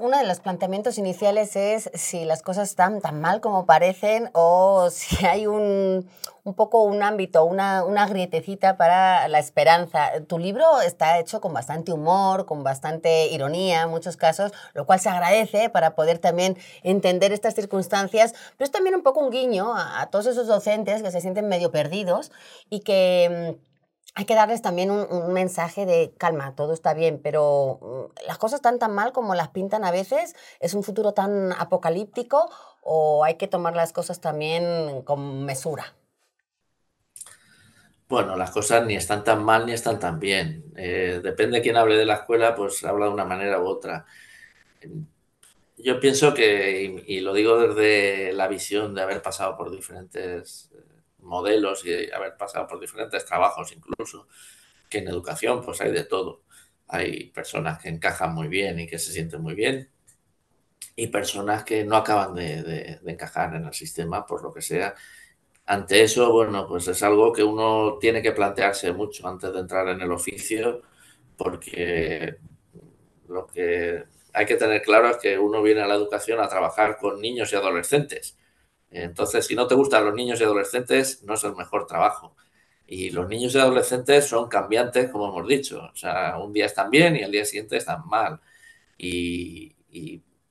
uno 0.00 0.18
de 0.18 0.24
los 0.24 0.40
planteamientos 0.40 0.98
iniciales 0.98 1.54
es 1.54 1.88
si 1.94 2.24
las 2.24 2.42
cosas 2.42 2.68
están 2.68 3.00
tan 3.00 3.20
mal 3.20 3.40
como 3.40 3.64
parecen 3.64 4.28
o 4.32 4.90
si 4.90 5.24
hay 5.24 5.46
un, 5.46 6.10
un 6.42 6.54
poco 6.54 6.82
un 6.82 7.00
ámbito, 7.00 7.44
una, 7.44 7.84
una, 7.84 8.08
grietecita 8.08 8.76
para 8.76 9.28
la 9.28 9.38
esperanza. 9.38 10.10
Tu 10.26 10.36
libro 10.36 10.80
está 10.80 11.20
hecho 11.20 11.40
con 11.40 11.52
bastante 11.52 11.92
humor, 11.92 12.44
con 12.44 12.64
bastante 12.64 13.28
ironía 13.28 13.82
en 13.82 13.90
muchos 13.90 14.16
casos, 14.16 14.52
lo 14.74 14.84
cual 14.84 14.98
se 14.98 15.10
agradece 15.10 15.70
para 15.70 15.94
poder 15.94 16.18
también 16.18 16.58
entender 16.82 17.32
estas 17.32 17.54
circunstancias, 17.54 18.34
pero 18.56 18.64
es 18.64 18.72
también 18.72 18.96
un 18.96 19.04
poco 19.04 19.20
un 19.20 19.30
guiño 19.30 19.74
a 19.76 20.08
todos 20.10 20.26
esos 20.26 20.48
docentes 20.48 21.04
que 21.04 21.12
se 21.12 21.20
sienten 21.20 21.46
medio 21.46 21.70
perdidos 21.70 22.32
y 22.68 22.80
que 22.80 23.56
mm, 23.60 23.71
hay 24.14 24.24
que 24.26 24.34
darles 24.34 24.60
también 24.60 24.90
un, 24.90 25.32
mensaje 25.32 25.86
de 25.86 26.12
calma, 26.18 26.54
todo 26.54 26.74
está 26.74 26.92
bien, 26.94 27.20
pero 27.22 27.78
mm, 27.80 28.26
las 28.26 28.38
cosas 28.38 28.58
están 28.58 28.78
tan 28.78 28.94
mal 28.94 29.12
como 29.12 29.34
las 29.34 29.48
pintan 29.48 29.84
a 29.84 29.90
veces, 29.90 30.34
es 30.60 30.74
un 30.74 30.82
futuro 30.82 31.12
tan 31.12 31.52
apocalíptico 31.52 32.50
o 32.82 33.24
hay 33.24 33.36
que 33.36 33.48
tomar 33.48 33.74
las 33.74 33.92
cosas 33.92 34.20
también 34.20 35.02
con 35.02 35.44
mesura. 35.44 35.94
Bueno, 38.08 38.36
las 38.36 38.50
cosas 38.50 38.84
ni 38.84 38.94
están 38.94 39.24
tan 39.24 39.42
mal 39.42 39.64
ni 39.64 39.72
están 39.72 39.98
tan 39.98 40.20
bien. 40.20 40.64
Eh, 40.76 41.20
depende 41.22 41.56
de 41.56 41.62
quién 41.62 41.78
hable 41.78 41.96
de 41.96 42.04
la 42.04 42.16
escuela, 42.16 42.54
pues 42.54 42.84
habla 42.84 43.06
de 43.06 43.12
una 43.12 43.24
manera 43.24 43.58
u 43.58 43.66
otra. 43.66 44.04
Yo 45.78 45.98
pienso 45.98 46.34
que, 46.34 47.02
y, 47.06 47.20
lo 47.20 47.32
digo 47.32 47.58
desde 47.58 48.34
la 48.34 48.48
visión 48.48 48.94
de 48.94 49.00
haber 49.00 49.22
pasado 49.22 49.56
por 49.56 49.70
diferentes 49.70 50.70
eh, 50.74 50.91
modelos 51.22 51.84
y 51.84 52.10
haber 52.12 52.36
pasado 52.36 52.66
por 52.66 52.80
diferentes 52.80 53.24
trabajos 53.24 53.72
incluso, 53.72 54.28
que 54.88 54.98
en 54.98 55.08
educación 55.08 55.62
pues 55.62 55.80
hay 55.80 55.92
de 55.92 56.04
todo. 56.04 56.42
Hay 56.88 57.30
personas 57.30 57.82
que 57.82 57.88
encajan 57.88 58.34
muy 58.34 58.48
bien 58.48 58.78
y 58.80 58.86
que 58.86 58.98
se 58.98 59.12
sienten 59.12 59.40
muy 59.40 59.54
bien 59.54 59.90
y 60.94 61.06
personas 61.06 61.64
que 61.64 61.84
no 61.84 61.96
acaban 61.96 62.34
de 62.34 63.00
encajar 63.06 63.54
en 63.54 63.64
el 63.64 63.72
sistema 63.72 64.26
por 64.26 64.42
lo 64.42 64.52
que 64.52 64.60
sea 64.60 64.94
ante 65.66 66.02
eso, 66.02 66.32
bueno, 66.32 66.66
pues 66.66 66.88
es 66.88 67.02
algo 67.02 67.32
que 67.32 67.44
uno 67.44 67.98
tiene 68.00 68.20
que 68.22 68.32
plantearse 68.32 68.92
mucho 68.92 69.26
antes 69.28 69.52
de 69.52 69.60
entrar 69.60 69.88
en 69.88 70.00
el 70.00 70.10
oficio, 70.12 70.82
porque 71.36 72.36
lo 73.28 73.46
que 73.46 74.04
hay 74.32 74.46
que 74.46 74.56
tener 74.56 74.82
claro 74.82 75.08
es 75.10 75.18
que 75.18 75.38
uno 75.38 75.62
viene 75.62 75.82
a 75.82 75.86
la 75.86 75.94
educación 75.94 76.40
a 76.40 76.48
trabajar 76.48 76.98
con 76.98 77.20
niños 77.20 77.52
y 77.52 77.56
adolescentes. 77.56 78.36
Entonces, 78.92 79.46
si 79.46 79.54
no 79.54 79.66
te 79.66 79.74
gustan 79.74 80.04
los 80.04 80.14
niños 80.14 80.40
y 80.40 80.44
adolescentes, 80.44 81.22
no 81.24 81.34
es 81.34 81.44
el 81.44 81.56
mejor 81.56 81.86
trabajo. 81.86 82.36
Y 82.86 83.10
los 83.10 83.28
niños 83.28 83.54
y 83.54 83.58
adolescentes 83.58 84.26
son 84.26 84.48
cambiantes, 84.48 85.10
como 85.10 85.28
hemos 85.28 85.48
dicho. 85.48 85.90
O 85.92 85.96
sea, 85.96 86.38
un 86.38 86.52
día 86.52 86.66
están 86.66 86.90
bien 86.90 87.16
y 87.16 87.22
al 87.22 87.30
día 87.32 87.44
siguiente 87.44 87.76
están 87.78 88.06
mal. 88.06 88.40
Y, 88.98 89.74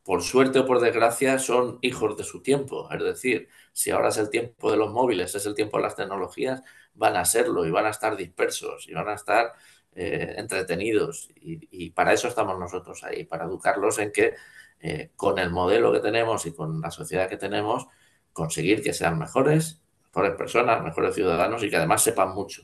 por 0.04 0.24
suerte 0.24 0.60
o 0.60 0.66
por 0.66 0.80
desgracia, 0.80 1.38
son 1.40 1.78
hijos 1.82 2.18
de 2.18 2.24
su 2.24 2.42
tiempo. 2.42 2.90
Es 2.92 3.04
decir, 3.04 3.48
si 3.72 3.92
ahora 3.92 4.10
es 4.10 4.18
el 4.18 4.30
tiempo 4.30 4.72
de 4.72 4.78
los 4.78 4.92
móviles, 4.92 5.36
es 5.36 5.46
el 5.46 5.54
tiempo 5.56 5.78
de 5.78 5.84
las 5.84 5.96
tecnologías, 5.96 6.64
van 6.96 7.16
a 7.18 7.26
serlo 7.26 7.66
y 7.66 7.72
van 7.72 7.86
a 7.86 7.92
estar 7.92 8.18
dispersos 8.18 8.88
y 8.90 8.94
van 8.94 9.10
a 9.10 9.14
estar 9.14 9.54
eh, 9.94 10.36
entretenidos. 10.38 11.30
Y, 11.36 11.92
para 11.92 12.14
eso 12.14 12.28
estamos 12.28 12.58
nosotros 12.60 13.04
ahí, 13.04 13.26
para 13.26 13.46
educarlos 13.46 14.00
en 14.00 14.12
que 14.12 14.34
eh, 14.80 15.12
con 15.16 15.38
el 15.40 15.52
modelo 15.52 15.92
que 15.94 16.00
tenemos 16.00 16.46
y 16.46 16.54
con 16.54 16.82
la 16.82 16.92
sociedad 16.92 17.30
que 17.30 17.38
tenemos, 17.38 17.88
conseguir 18.34 18.84
que 18.84 18.94
sean 18.94 19.18
mejores, 19.18 19.82
mejores 20.06 20.36
personas, 20.36 20.84
mejores 20.84 21.16
ciudadanos 21.16 21.64
y 21.64 21.70
que 21.70 21.78
además 21.78 22.04
sepan 22.04 22.34
mucho. 22.34 22.64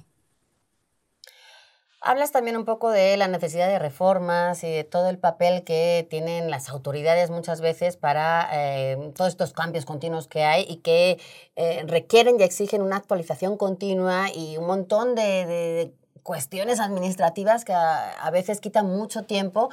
Hablas 2.00 2.32
también 2.32 2.56
un 2.56 2.64
poco 2.64 2.92
de 2.92 3.18
la 3.18 3.28
necesidad 3.28 3.68
de 3.68 3.80
reformas 3.80 4.64
y 4.64 4.72
de 4.72 4.84
todo 4.84 5.10
el 5.10 5.18
papel 5.18 5.64
que 5.64 6.08
tienen 6.10 6.50
las 6.52 6.70
autoridades 6.70 7.32
muchas 7.32 7.60
veces 7.60 7.98
para 7.98 8.48
eh, 8.54 9.12
todos 9.16 9.32
estos 9.32 9.52
cambios 9.52 9.84
continuos 9.84 10.28
que 10.28 10.44
hay 10.44 10.66
y 10.70 10.78
que 10.78 11.20
eh, 11.56 11.84
requieren 11.88 12.40
y 12.40 12.44
exigen 12.44 12.84
una 12.84 12.98
actualización 12.98 13.58
continua 13.58 14.28
y 14.34 14.58
un 14.58 14.68
montón 14.68 15.16
de, 15.16 15.92
cuestiones 16.24 16.82
administrativas 16.82 17.64
que 17.64 17.74
a, 17.74 18.30
veces 18.32 18.60
quitan 18.60 18.86
mucho 18.86 19.24
tiempo 19.24 19.70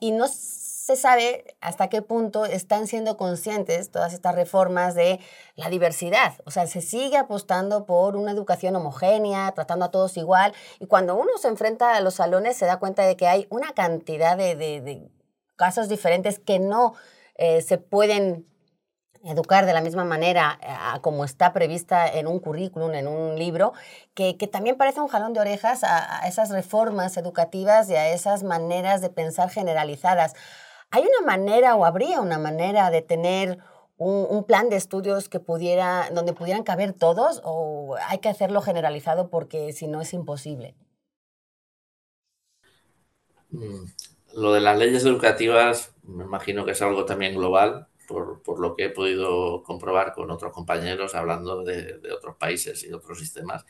y 0.00 0.12
no 0.12 0.26
se 0.84 0.96
sabe 0.96 1.56
hasta 1.62 1.88
qué 1.88 2.02
punto 2.02 2.44
están 2.44 2.86
siendo 2.86 3.16
conscientes 3.16 3.90
todas 3.90 4.12
estas 4.12 4.34
reformas 4.34 4.94
de 4.94 5.18
la 5.56 5.70
diversidad. 5.70 6.34
O 6.44 6.50
sea, 6.50 6.66
se 6.66 6.82
sigue 6.82 7.16
apostando 7.16 7.86
por 7.86 8.16
una 8.16 8.32
educación 8.32 8.76
homogénea, 8.76 9.50
tratando 9.52 9.86
a 9.86 9.90
todos 9.90 10.18
igual. 10.18 10.52
Y 10.80 10.86
cuando 10.86 11.16
uno 11.16 11.30
se 11.40 11.48
enfrenta 11.48 11.96
a 11.96 12.02
los 12.02 12.16
salones 12.16 12.58
se 12.58 12.66
da 12.66 12.80
cuenta 12.80 13.06
de 13.06 13.16
que 13.16 13.26
hay 13.26 13.46
una 13.48 13.72
cantidad 13.72 14.36
de, 14.36 15.08
casos 15.56 15.88
diferentes 15.88 16.38
que 16.38 16.58
no 16.58 16.92
eh, 17.36 17.62
se 17.62 17.78
pueden 17.78 18.46
educar 19.24 19.64
de 19.64 19.72
la 19.72 19.80
misma 19.80 20.04
manera 20.04 20.58
eh, 20.60 21.00
como 21.00 21.24
está 21.24 21.54
prevista 21.54 22.06
en 22.06 22.26
un 22.26 22.40
currículum, 22.40 22.92
en 22.92 23.08
un 23.08 23.38
libro, 23.38 23.72
que, 24.12 24.34
también 24.52 24.76
parece 24.76 25.00
un 25.00 25.08
jalón 25.08 25.32
de 25.32 25.40
orejas 25.40 25.82
a, 25.82 26.24
a, 26.24 26.28
esas 26.28 26.50
reformas 26.50 27.16
educativas 27.16 27.88
y 27.88 27.94
a 27.94 28.10
esas 28.10 28.42
maneras 28.42 29.00
de 29.00 29.08
pensar 29.08 29.48
generalizadas. 29.48 30.34
¿Hay 30.94 31.02
una 31.02 31.26
manera 31.26 31.74
o 31.74 31.84
habría 31.84 32.20
una 32.20 32.38
manera 32.38 32.88
de 32.88 33.02
tener 33.02 33.58
un, 33.96 34.44
plan 34.44 34.68
de 34.68 34.76
estudios 34.76 35.28
que 35.28 35.40
pudiera, 35.40 36.08
donde 36.12 36.34
pudieran 36.34 36.62
caber 36.62 36.92
todos 36.92 37.40
o 37.42 37.96
hay 38.06 38.18
que 38.18 38.28
hacerlo 38.28 38.62
generalizado 38.62 39.28
porque 39.28 39.72
si 39.72 39.88
no 39.88 40.00
es 40.00 40.14
imposible? 40.14 40.76
Mm, 43.50 43.86
lo 44.36 44.52
de 44.52 44.60
las 44.60 44.78
leyes 44.78 45.04
educativas 45.04 45.92
me 46.04 46.22
imagino 46.22 46.64
que 46.64 46.70
es 46.70 46.82
algo 46.82 47.04
también 47.04 47.34
global, 47.34 47.88
por, 48.06 48.60
lo 48.60 48.76
que 48.76 48.84
he 48.84 48.90
podido 48.90 49.64
comprobar 49.64 50.12
con 50.12 50.30
otros 50.30 50.52
compañeros 50.52 51.16
hablando 51.16 51.64
de, 51.64 51.98
otros 52.16 52.36
países 52.36 52.84
y 52.84 52.92
otros 52.92 53.18
sistemas. 53.18 53.66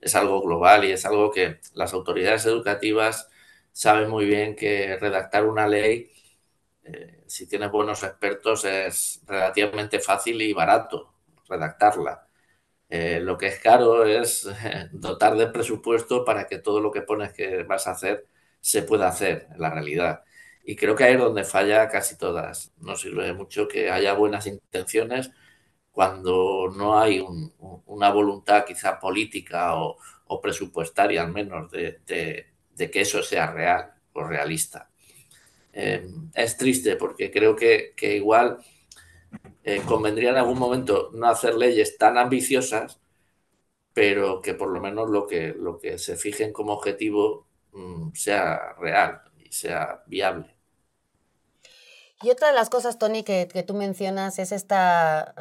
Es 0.00 0.14
algo 0.14 0.40
global 0.40 0.84
y 0.84 0.92
es 0.92 1.04
algo 1.04 1.32
que 1.32 1.58
las 1.74 1.92
autoridades 1.92 2.46
educativas 2.46 3.28
saben 3.72 4.08
muy 4.08 4.26
bien 4.26 4.54
que 4.54 4.96
redactar 4.96 5.44
una 5.44 5.66
ley 5.66 6.12
eh, 6.92 7.24
si 7.26 7.46
tienes 7.46 7.70
buenos 7.70 8.02
expertos 8.02 8.64
es 8.64 9.20
relativamente 9.26 10.00
fácil 10.00 10.40
y 10.42 10.52
barato 10.52 11.14
redactarla. 11.48 12.26
Eh, 12.88 13.20
lo 13.20 13.36
que 13.36 13.48
es 13.48 13.60
caro 13.60 14.04
es 14.04 14.48
dotar 14.92 15.36
de 15.36 15.48
presupuesto 15.48 16.24
para 16.24 16.46
que 16.46 16.58
todo 16.58 16.80
lo 16.80 16.90
que 16.90 17.02
pones 17.02 17.32
que 17.32 17.62
vas 17.64 17.86
a 17.86 17.92
hacer 17.92 18.26
se 18.60 18.82
pueda 18.82 19.08
hacer 19.08 19.48
en 19.52 19.60
la 19.60 19.70
realidad. 19.70 20.22
Y 20.64 20.76
creo 20.76 20.96
que 20.96 21.04
ahí 21.04 21.14
es 21.14 21.20
donde 21.20 21.44
falla 21.44 21.88
casi 21.88 22.16
todas. 22.16 22.72
No 22.78 22.96
sirve 22.96 23.32
mucho 23.34 23.68
que 23.68 23.90
haya 23.90 24.14
buenas 24.14 24.46
intenciones 24.46 25.30
cuando 25.92 26.72
no 26.76 26.98
hay 26.98 27.24
una 27.86 28.10
voluntad 28.12 28.64
quizá 28.64 28.98
política 29.00 29.74
o, 29.76 29.98
presupuestaria 30.42 31.22
al 31.22 31.32
menos 31.32 31.70
de 31.70 32.00
que 32.76 33.00
eso 33.00 33.22
sea 33.22 33.50
real 33.52 33.92
o 34.12 34.24
realista. 34.24 34.90
Eh, 35.80 36.10
es 36.34 36.56
triste 36.56 36.96
porque 36.96 37.30
creo 37.30 37.54
que, 37.54 37.94
igual 38.00 38.58
eh, 39.62 39.80
convendría 39.86 40.30
en 40.30 40.36
algún 40.38 40.58
momento 40.58 41.10
no 41.14 41.28
hacer 41.28 41.54
leyes 41.54 41.96
tan 41.96 42.18
ambiciosas, 42.18 42.98
pero 43.94 44.42
que 44.42 44.54
por 44.54 44.70
lo 44.70 44.80
menos 44.80 45.08
lo 45.08 45.28
que, 45.28 45.54
lo 45.56 45.78
que 45.78 45.98
se 45.98 46.16
fijen 46.16 46.52
como 46.52 46.72
objetivo 46.72 47.46
mm, 47.70 48.10
sea 48.12 48.72
real 48.80 49.22
y 49.38 49.52
sea 49.52 50.02
viable. 50.06 50.56
Y 52.22 52.30
otra 52.30 52.48
de 52.48 52.54
las 52.54 52.70
cosas, 52.70 52.98
Tony, 52.98 53.22
que, 53.22 53.46
que 53.46 53.62
tú 53.62 53.74
mencionas 53.74 54.40
es 54.40 54.50
esta 54.50 55.32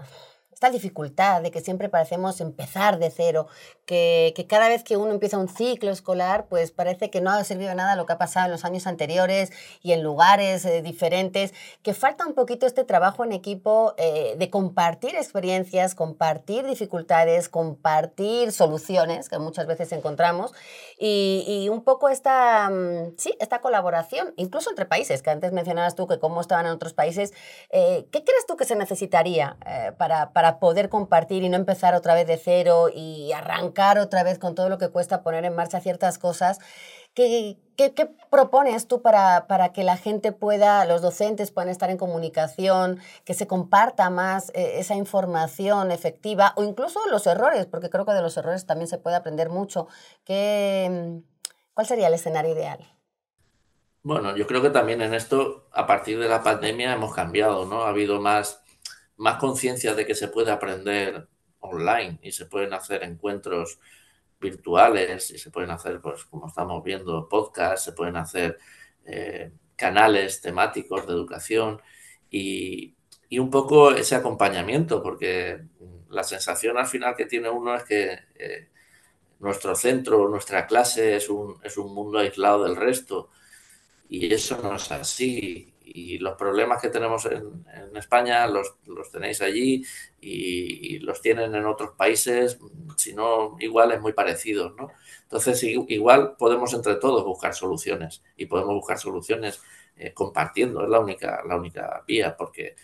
esta 0.58 0.72
dificultad 0.72 1.44
de 1.44 1.52
que 1.52 1.62
siempre 1.62 1.88
parecemos 1.88 2.42
empezar 2.42 2.98
de 2.98 3.12
cero, 3.12 3.46
que, 3.86 4.34
que, 4.36 4.48
cada 4.48 4.68
vez 4.68 4.84
que 4.84 4.98
uno 4.98 5.12
empieza 5.12 5.38
un 5.38 5.50
ciclo 5.50 5.92
escolar, 5.92 6.48
pues 6.50 6.72
parece 6.72 7.12
que 7.12 7.22
no 7.22 7.30
ha 7.30 7.44
servido 7.44 7.76
nada 7.76 7.96
lo 7.96 8.08
que 8.08 8.14
ha 8.14 8.18
pasado 8.18 8.48
en 8.48 8.54
los 8.54 8.66
años 8.66 8.88
anteriores 8.88 9.52
y 9.84 9.92
en 9.92 10.02
lugares 10.02 10.66
eh, 10.66 10.82
diferentes, 10.82 11.54
que 11.84 11.94
falta 11.94 12.26
un 12.26 12.34
poquito 12.34 12.66
este 12.66 12.84
trabajo 12.84 13.24
en 13.24 13.34
equipo 13.34 13.94
eh, 13.98 14.34
de 14.40 14.50
compartir 14.50 15.16
experiencias, 15.16 15.94
compartir 15.94 16.66
dificultades, 16.66 17.50
compartir 17.50 18.52
soluciones 18.52 19.30
que 19.30 19.38
muchas 19.38 19.68
veces 19.68 19.92
encontramos 19.92 20.54
y, 20.98 21.46
y 21.48 21.70
un 21.70 21.84
poco 21.84 22.10
esta, 22.10 22.68
mm, 22.72 23.14
sí, 23.18 23.36
esta 23.40 23.62
colaboración, 23.62 24.34
incluso 24.38 24.72
entre 24.72 24.88
países, 24.88 25.22
que 25.22 25.30
antes 25.30 25.52
mencionabas 25.52 25.94
tú 25.94 26.08
que 26.08 26.18
cómo 26.18 26.42
estaban 26.42 26.66
en 26.66 26.72
otros 26.72 26.96
países. 26.96 27.32
Eh, 27.70 28.08
¿Qué 28.12 28.24
crees 28.24 28.48
tú 28.48 28.58
que 28.58 28.66
se 28.66 28.76
necesitaría 28.76 29.56
para, 30.00 30.32
para 30.34 30.47
poder 30.60 30.90
compartir 30.90 31.44
y 31.44 31.50
no 31.50 31.58
empezar 31.58 31.94
otra 31.96 32.14
vez 32.14 32.28
de 32.28 32.38
cero 32.38 32.90
y 32.94 33.32
arrancar 33.34 34.00
otra 34.00 34.24
vez 34.24 34.40
con 34.40 34.56
todo 34.56 34.70
lo 34.70 34.78
que 34.78 34.90
cuesta 34.90 35.22
poner 35.22 35.46
en 35.46 35.56
marcha 35.56 35.80
ciertas 35.80 36.18
cosas. 36.18 36.60
¿Qué, 37.14 37.58
qué, 37.76 38.10
propones 38.30 38.88
tú 38.88 39.02
para, 39.02 39.48
para, 39.48 39.74
que 39.74 39.84
la 39.84 39.98
gente 39.98 40.32
pueda, 40.32 40.86
los 40.86 41.02
docentes 41.02 41.50
puedan 41.50 41.70
estar 41.70 41.90
en 41.90 41.98
comunicación, 41.98 43.00
que 43.26 43.34
se 43.34 43.48
comparta 43.48 44.12
más 44.12 44.50
eh, 44.54 44.74
esa 44.80 44.96
información 44.96 45.92
efectiva 45.92 46.54
o 46.58 46.64
incluso 46.64 47.00
los 47.10 47.26
errores, 47.26 47.66
porque 47.66 47.90
creo 47.90 48.06
que 48.06 48.14
de 48.14 48.22
los 48.22 48.38
errores 48.38 48.68
también 48.68 48.88
se 48.88 49.00
puede 49.00 49.16
aprender 49.16 49.50
mucho? 49.50 49.88
¿Qué, 50.26 51.22
¿Cuál 51.74 51.88
sería 51.88 52.08
el 52.08 52.14
escenario 52.14 52.54
ideal? 52.54 52.88
Bueno, 54.04 54.36
yo 54.38 54.48
creo 54.48 54.62
que 54.62 54.70
también 54.70 55.02
en 55.02 55.14
esto, 55.14 55.68
a 55.74 55.86
partir 55.86 56.20
de 56.20 56.30
la 56.30 56.42
pandemia, 56.42 56.94
hemos 56.94 57.14
cambiado, 57.14 57.66
¿no? 57.66 57.84
Ha 57.84 57.90
habido 57.90 58.22
más 58.22 58.62
más 59.18 59.38
conciencia 59.38 59.94
de 59.94 60.06
que 60.06 60.16
se 60.16 60.28
puede 60.28 60.52
aprender 60.52 61.28
online 61.60 62.20
y 62.22 62.32
se 62.32 62.46
pueden 62.46 62.74
hacer 62.74 63.04
encuentros 63.04 63.80
virtuales 64.40 65.32
y 65.32 65.38
se 65.38 65.52
pueden 65.52 65.72
hacer, 65.72 66.00
pues 66.02 66.24
como 66.26 66.48
estamos 66.48 66.84
viendo, 66.84 67.28
podcasts, 67.28 67.86
se 67.86 67.94
pueden 67.94 68.18
hacer 68.18 68.58
eh, 69.06 69.52
canales 69.76 70.42
temáticos 70.42 71.08
de 71.08 71.14
educación 71.14 71.82
y, 72.30 72.94
un 73.40 73.50
poco 73.50 73.92
ese 73.92 74.16
acompañamiento, 74.16 75.04
porque 75.04 75.62
la 76.10 76.24
sensación 76.24 76.78
al 76.78 76.88
final 76.88 77.16
que 77.16 77.26
tiene 77.26 77.50
uno 77.50 77.76
es 77.76 77.84
que 77.84 78.20
eh, 78.36 78.70
nuestro 79.40 79.76
centro, 79.76 80.30
nuestra 80.30 80.66
clase 80.66 81.16
es 81.18 81.30
un, 81.30 81.60
es 81.64 81.78
un 81.78 81.94
mundo 81.94 82.20
aislado 82.20 82.64
del 82.64 82.76
resto 82.78 83.30
y 84.10 84.34
eso 84.34 84.60
no 84.64 84.76
es 84.76 84.92
así 84.92 85.74
y, 85.94 86.18
los 86.20 86.36
problemas 86.36 86.82
que 86.82 86.90
tenemos 86.90 87.26
en, 87.26 87.66
España 87.96 88.48
los, 88.48 88.76
los, 88.86 89.12
tenéis 89.12 89.42
allí 89.42 89.84
y, 90.22 91.00
los 91.00 91.22
tienen 91.22 91.56
en 91.56 91.66
otros 91.66 91.92
países, 91.98 92.60
si 92.96 93.14
no 93.14 93.58
iguales, 93.60 94.02
muy 94.02 94.14
parecidos, 94.14 94.76
¿no? 94.76 94.90
Entonces, 95.24 95.64
igual 95.64 96.36
podemos 96.38 96.74
entre 96.74 96.96
todos 96.96 97.24
buscar 97.26 97.54
soluciones 97.54 98.24
y 98.38 98.46
podemos 98.46 98.76
buscar 98.76 98.98
soluciones 99.00 99.62
eh, 99.98 100.14
compartiendo, 100.14 100.84
es 100.84 100.90
la 100.90 101.00
única, 101.00 101.42
la 101.48 101.56
única 101.56 102.04
vía, 102.08 102.36
porque 102.38 102.76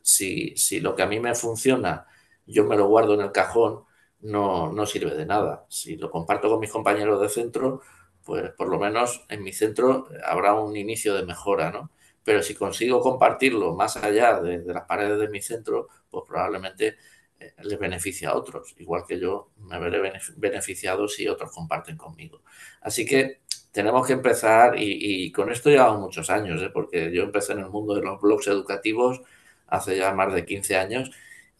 si, 0.00 0.56
si 0.56 0.80
lo 0.80 0.94
que 0.96 1.02
a 1.02 1.06
mí 1.06 1.20
me 1.20 1.34
funciona, 1.34 2.06
yo 2.46 2.64
me 2.64 2.76
lo 2.76 2.88
guardo 2.88 3.14
en 3.14 3.20
el 3.20 3.32
cajón, 3.32 3.84
no, 4.22 4.72
no 4.72 4.86
sirve 4.86 5.14
de 5.14 5.26
nada. 5.26 5.66
Si 5.68 5.96
lo 5.96 6.10
comparto 6.10 6.48
con 6.48 6.60
mis 6.60 6.70
compañeros 6.70 7.20
de 7.20 7.28
centro, 7.28 7.82
pues 8.24 8.50
por 8.52 8.68
lo 8.68 8.78
menos 8.78 9.24
en 9.28 9.42
mi 9.42 9.52
centro 9.52 10.08
habrá 10.24 10.54
un 10.54 10.76
inicio 10.76 11.14
de 11.14 11.26
mejora, 11.26 11.70
¿no? 11.70 11.90
Pero 12.24 12.42
si 12.42 12.54
consigo 12.54 13.00
compartirlo 13.00 13.74
más 13.74 13.96
allá 13.96 14.40
de, 14.40 14.62
las 14.64 14.84
paredes 14.84 15.18
de 15.18 15.28
mi 15.28 15.42
centro, 15.42 15.88
pues 16.10 16.24
probablemente 16.26 16.96
eh, 17.38 17.54
les 17.62 17.78
beneficia 17.78 18.30
a 18.30 18.36
otros, 18.36 18.74
igual 18.78 19.04
que 19.06 19.18
yo 19.18 19.50
me 19.56 19.78
veré 19.78 20.12
beneficiado 20.36 21.08
si 21.08 21.26
otros 21.28 21.50
comparten 21.52 21.96
conmigo. 21.96 22.42
Así 22.80 23.04
que 23.04 23.40
tenemos 23.72 24.06
que 24.06 24.12
empezar, 24.12 24.74
y, 24.78 25.32
con 25.32 25.50
esto 25.50 25.70
llevamos 25.70 26.00
muchos 26.00 26.28
años, 26.30 26.62
¿eh? 26.62 26.70
porque 26.72 27.10
yo 27.12 27.22
empecé 27.22 27.54
en 27.54 27.60
el 27.60 27.70
mundo 27.70 27.94
de 27.94 28.02
los 28.02 28.20
blogs 28.20 28.46
educativos 28.46 29.22
hace 29.66 29.96
ya 29.96 30.12
más 30.12 30.32
de 30.34 30.44
15 30.44 30.76
años 30.76 31.10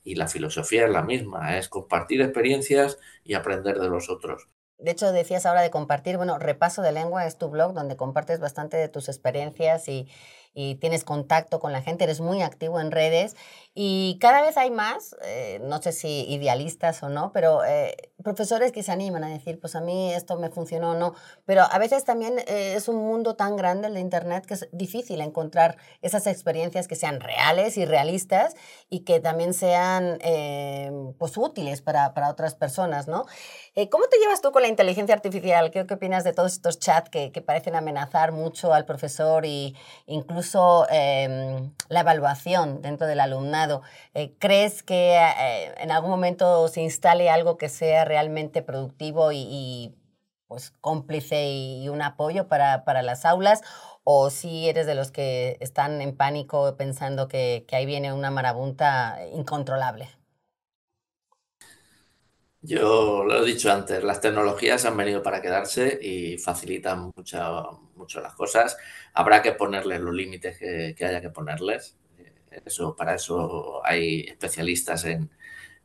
y 0.04 0.16
la 0.16 0.28
filosofía 0.28 0.84
es 0.84 0.90
la 0.90 1.02
misma, 1.02 1.56
es 1.56 1.68
compartir 1.68 2.20
experiencias 2.20 2.98
y 3.24 3.34
aprender 3.34 3.78
de 3.78 3.88
los 3.88 4.10
otros. 4.10 4.48
De 4.78 4.90
hecho, 4.90 5.12
decías 5.12 5.46
ahora 5.46 5.62
de 5.62 5.70
compartir, 5.70 6.16
bueno, 6.16 6.38
Repaso 6.38 6.82
de 6.82 6.90
Lengua 6.90 7.24
es 7.26 7.38
tu 7.38 7.48
blog 7.48 7.72
donde 7.72 7.96
compartes 7.96 8.40
bastante 8.40 8.76
de 8.76 8.88
tus 8.88 9.08
experiencias 9.08 9.88
y, 9.88 10.08
y 10.54 10.74
tienes 10.76 11.04
contacto 11.04 11.60
con 11.60 11.72
la 11.72 11.82
gente, 11.82 12.04
eres 12.04 12.20
muy 12.20 12.42
activo 12.42 12.80
en 12.80 12.90
redes 12.90 13.36
y 13.74 14.18
cada 14.20 14.42
vez 14.42 14.58
hay 14.58 14.70
más, 14.70 15.16
eh, 15.24 15.58
no 15.62 15.80
sé 15.80 15.92
si 15.92 16.26
idealistas 16.28 17.02
o 17.02 17.08
no, 17.08 17.32
pero 17.32 17.64
eh, 17.64 18.12
profesores 18.22 18.70
que 18.70 18.82
se 18.82 18.92
animan 18.92 19.24
a 19.24 19.28
decir, 19.28 19.58
pues 19.58 19.74
a 19.76 19.80
mí 19.80 20.12
esto 20.12 20.36
me 20.36 20.50
funcionó 20.50 20.90
o 20.90 20.94
no, 20.94 21.14
pero 21.46 21.62
a 21.62 21.78
veces 21.78 22.04
también 22.04 22.38
eh, 22.40 22.74
es 22.76 22.88
un 22.88 22.96
mundo 22.96 23.34
tan 23.34 23.56
grande 23.56 23.88
el 23.88 23.94
de 23.94 24.00
Internet 24.00 24.44
que 24.44 24.54
es 24.54 24.68
difícil 24.72 25.22
encontrar 25.22 25.78
esas 26.02 26.26
experiencias 26.26 26.86
que 26.86 26.96
sean 26.96 27.20
reales 27.20 27.78
y 27.78 27.86
realistas 27.86 28.54
y 28.90 29.00
que 29.04 29.20
también 29.20 29.54
sean 29.54 30.18
pues 31.18 31.36
útiles 31.38 31.80
para, 31.80 32.12
para, 32.12 32.28
otras 32.28 32.54
personas, 32.54 33.08
¿no? 33.08 33.24
¿Cómo 33.90 34.06
te 34.08 34.18
llevas 34.18 34.40
tú 34.42 34.52
con 34.52 34.62
la 34.62 34.68
inteligencia 34.68 35.14
artificial? 35.14 35.70
¿Qué, 35.70 35.86
qué 35.86 35.94
opinas 35.94 36.24
de 36.24 36.32
todos 36.32 36.52
estos 36.52 36.78
chats 36.78 37.08
que, 37.08 37.32
que, 37.32 37.40
parecen 37.40 37.74
amenazar 37.74 38.32
mucho 38.32 38.74
al 38.74 38.84
profesor 38.84 39.44
e 39.44 39.74
incluso 40.06 40.86
em, 40.90 41.72
la 41.88 42.00
evaluación 42.00 42.82
dentro 42.82 43.06
del 43.06 43.20
alumnado? 43.20 43.61
Eh, 44.14 44.34
¿Crees 44.38 44.82
que 44.82 45.16
eh, 45.16 45.74
en 45.78 45.90
algún 45.90 46.10
momento 46.10 46.68
se 46.68 46.82
instale 46.82 47.30
algo 47.30 47.56
que 47.56 47.68
sea 47.68 48.04
realmente 48.04 48.62
productivo 48.62 49.32
y, 49.32 49.94
pues 50.46 50.70
cómplice 50.80 51.50
y 51.50 51.88
un 51.88 52.02
apoyo 52.02 52.48
para, 52.48 53.02
las 53.02 53.24
aulas? 53.24 53.62
¿O 54.04 54.30
si 54.30 54.68
eres 54.68 54.86
de 54.86 54.94
los 54.94 55.12
que 55.12 55.58
están 55.60 56.00
en 56.02 56.16
pánico 56.16 56.76
pensando 56.76 57.28
que, 57.28 57.66
ahí 57.72 57.86
viene 57.86 58.12
una 58.12 58.30
marabunta 58.30 59.18
incontrolable? 59.32 60.08
Yo 62.64 63.24
lo 63.24 63.42
he 63.42 63.46
dicho 63.46 63.72
antes, 63.72 64.04
las 64.04 64.20
tecnologías 64.20 64.84
han 64.84 64.96
venido 64.96 65.22
para 65.22 65.42
quedarse 65.42 65.98
y 66.00 66.38
facilitan 66.38 67.12
mucho, 67.16 67.90
mucho 67.96 68.20
las 68.20 68.34
cosas. 68.34 68.76
Habrá 69.14 69.42
que 69.42 69.52
ponerles 69.52 70.00
los 70.00 70.14
límites 70.14 70.58
que 70.58 71.04
haya 71.04 71.20
que 71.20 71.30
ponerles. 71.30 71.96
Eso, 72.64 72.94
para 72.96 73.14
eso 73.14 73.80
hay 73.84 74.20
especialistas 74.22 75.04
en, 75.04 75.30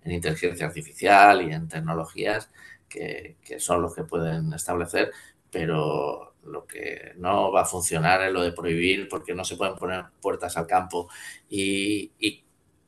inteligencia 0.05 0.67
artificial 0.67 1.41
y 1.41 1.53
en 1.53 1.67
tecnologías 1.67 2.49
que, 2.87 3.35
son 3.59 3.81
los 3.81 3.93
que 3.93 4.03
pueden 4.03 4.53
establecer, 4.53 5.11
pero 5.51 6.35
lo 6.45 6.65
que 6.65 7.11
no 7.17 7.51
va 7.51 7.63
a 7.63 7.65
funcionar 7.65 8.21
es 8.21 8.31
lo 8.31 8.41
de 8.41 8.53
prohibir 8.53 9.09
porque 9.09 9.35
no 9.35 9.43
se 9.43 9.57
pueden 9.57 9.75
poner 9.75 10.05
puertas 10.21 10.55
al 10.55 10.65
campo. 10.65 11.09
Y, 11.49 12.11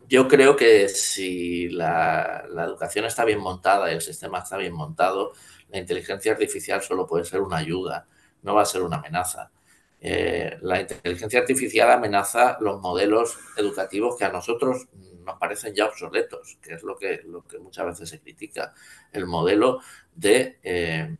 yo 0.07 0.27
creo 0.27 0.55
que 0.55 0.89
si 0.89 1.69
la, 1.69 2.43
la, 2.49 2.63
educación 2.63 3.05
está 3.05 3.25
bien 3.25 3.39
montada 3.39 3.91
y 3.91 3.95
el 3.95 4.01
sistema 4.01 4.39
está 4.39 4.57
bien 4.57 4.73
montado, 4.73 5.33
la 5.69 5.77
inteligencia 5.77 6.31
artificial 6.31 6.81
solo 6.81 7.05
puede 7.05 7.25
ser 7.25 7.41
una 7.41 7.57
ayuda, 7.57 8.07
no 8.41 8.55
va 8.55 8.63
a 8.63 8.65
ser 8.65 8.81
una 8.81 8.97
amenaza. 8.97 9.51
Eh, 10.01 10.57
la 10.61 10.79
inteligencia 10.79 11.41
artificial 11.41 11.91
amenaza 11.91 12.57
los 12.61 12.79
modelos 12.79 13.37
educativos 13.57 14.15
que 14.17 14.25
a 14.25 14.31
nosotros 14.31 14.87
nos 15.25 15.37
parecen 15.37 15.75
ya 15.75 15.85
obsoletos, 15.85 16.57
que 16.61 16.75
es 16.75 16.83
lo 16.83 16.97
que, 16.97 17.21
muchas 17.61 17.85
veces 17.85 18.09
se 18.09 18.19
critica. 18.19 18.73
El 19.11 19.25
modelo 19.25 19.81
de 20.15 20.59
eh, 20.63 21.15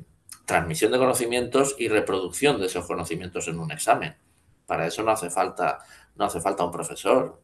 transmisión 0.46 0.92
de 0.92 0.98
conocimientos 0.98 1.76
y 1.78 1.90
reproducción 1.90 2.60
de 2.60 2.68
esos 2.68 2.86
conocimientos 2.86 3.48
en 3.48 3.60
un 3.60 3.72
examen. 3.72 4.16
Para 4.66 4.88
eso 4.88 5.04
no 5.04 5.12
hace 5.12 5.30
falta, 5.30 5.80
no 6.16 6.26
hace 6.26 6.40
falta 6.40 6.64
un 6.64 6.72
profesor. 6.72 7.42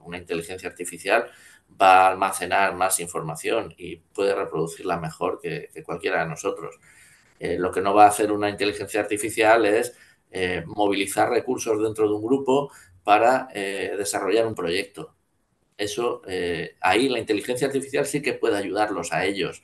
Una 0.00 0.18
inteligencia 0.18 0.68
artificial 0.68 1.26
va 1.80 2.06
a 2.06 2.08
almacenar 2.10 2.74
más 2.74 3.00
información 3.00 3.74
y 3.76 3.96
puede 3.96 4.34
reproducirla 4.34 4.98
mejor 4.98 5.40
que, 5.40 5.70
cualquiera 5.84 6.22
de 6.22 6.30
nosotros. 6.30 6.78
Eh, 7.38 7.58
lo 7.58 7.70
que 7.70 7.82
no 7.82 7.92
va 7.92 8.04
a 8.04 8.08
hacer 8.08 8.32
una 8.32 8.48
inteligencia 8.48 9.00
artificial 9.00 9.66
es 9.66 9.94
eh, 10.30 10.64
movilizar 10.66 11.30
recursos 11.30 11.80
dentro 11.82 12.08
de 12.08 12.14
un 12.14 12.22
grupo 12.22 12.70
para 13.04 13.48
eh, 13.54 13.94
desarrollar 13.96 14.46
un 14.46 14.54
proyecto. 14.54 15.14
Eso, 15.76 16.22
eh, 16.26 16.76
ahí 16.80 17.08
la 17.08 17.18
inteligencia 17.18 17.66
artificial 17.66 18.06
sí 18.06 18.22
que 18.22 18.34
puede 18.34 18.56
ayudarlos 18.56 19.12
a 19.12 19.24
ellos 19.24 19.62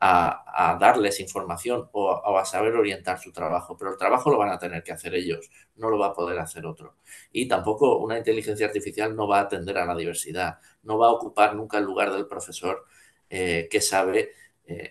a, 0.00 0.76
darles 0.80 1.20
información 1.20 1.88
o, 1.92 2.38
a 2.38 2.44
saber 2.44 2.74
orientar 2.74 3.20
su 3.20 3.32
trabajo, 3.32 3.76
pero 3.76 3.92
el 3.92 3.96
trabajo 3.98 4.30
lo 4.30 4.38
van 4.38 4.50
a 4.50 4.58
tener 4.58 4.82
que 4.82 4.92
hacer 4.92 5.14
ellos, 5.14 5.48
no 5.76 5.90
lo 5.90 5.98
va 5.98 6.08
a 6.08 6.14
poder 6.14 6.38
hacer 6.40 6.66
otro. 6.66 6.96
Y 7.32 7.46
tampoco 7.46 7.98
una 7.98 8.18
inteligencia 8.18 8.66
artificial 8.66 9.14
no 9.14 9.28
va 9.28 9.38
a 9.38 9.42
atender 9.42 9.78
a 9.78 9.86
la 9.86 9.94
diversidad, 9.94 10.58
no 10.82 10.98
va 10.98 11.08
a 11.08 11.12
ocupar 11.12 11.54
nunca 11.54 11.78
el 11.78 11.84
lugar 11.84 12.12
del 12.12 12.26
profesor 12.26 12.84
que 13.28 13.80
sabe 13.80 14.32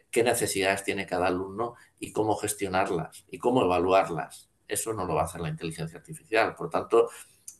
qué 0.09 0.23
necesidades 0.23 0.83
tiene 0.83 1.05
cada 1.05 1.27
alumno 1.27 1.75
y 1.99 2.11
cómo 2.11 2.35
gestionarlas 2.35 3.25
y 3.29 3.37
cómo 3.37 3.63
evaluarlas. 3.63 4.50
Eso 4.71 4.93
no 4.93 5.05
lo 5.05 5.15
va 5.15 5.21
a 5.21 5.25
hacer 5.25 5.41
la 5.41 5.49
inteligencia 5.49 5.97
artificial. 5.97 6.55
Por 6.55 6.69
tanto, 6.69 7.09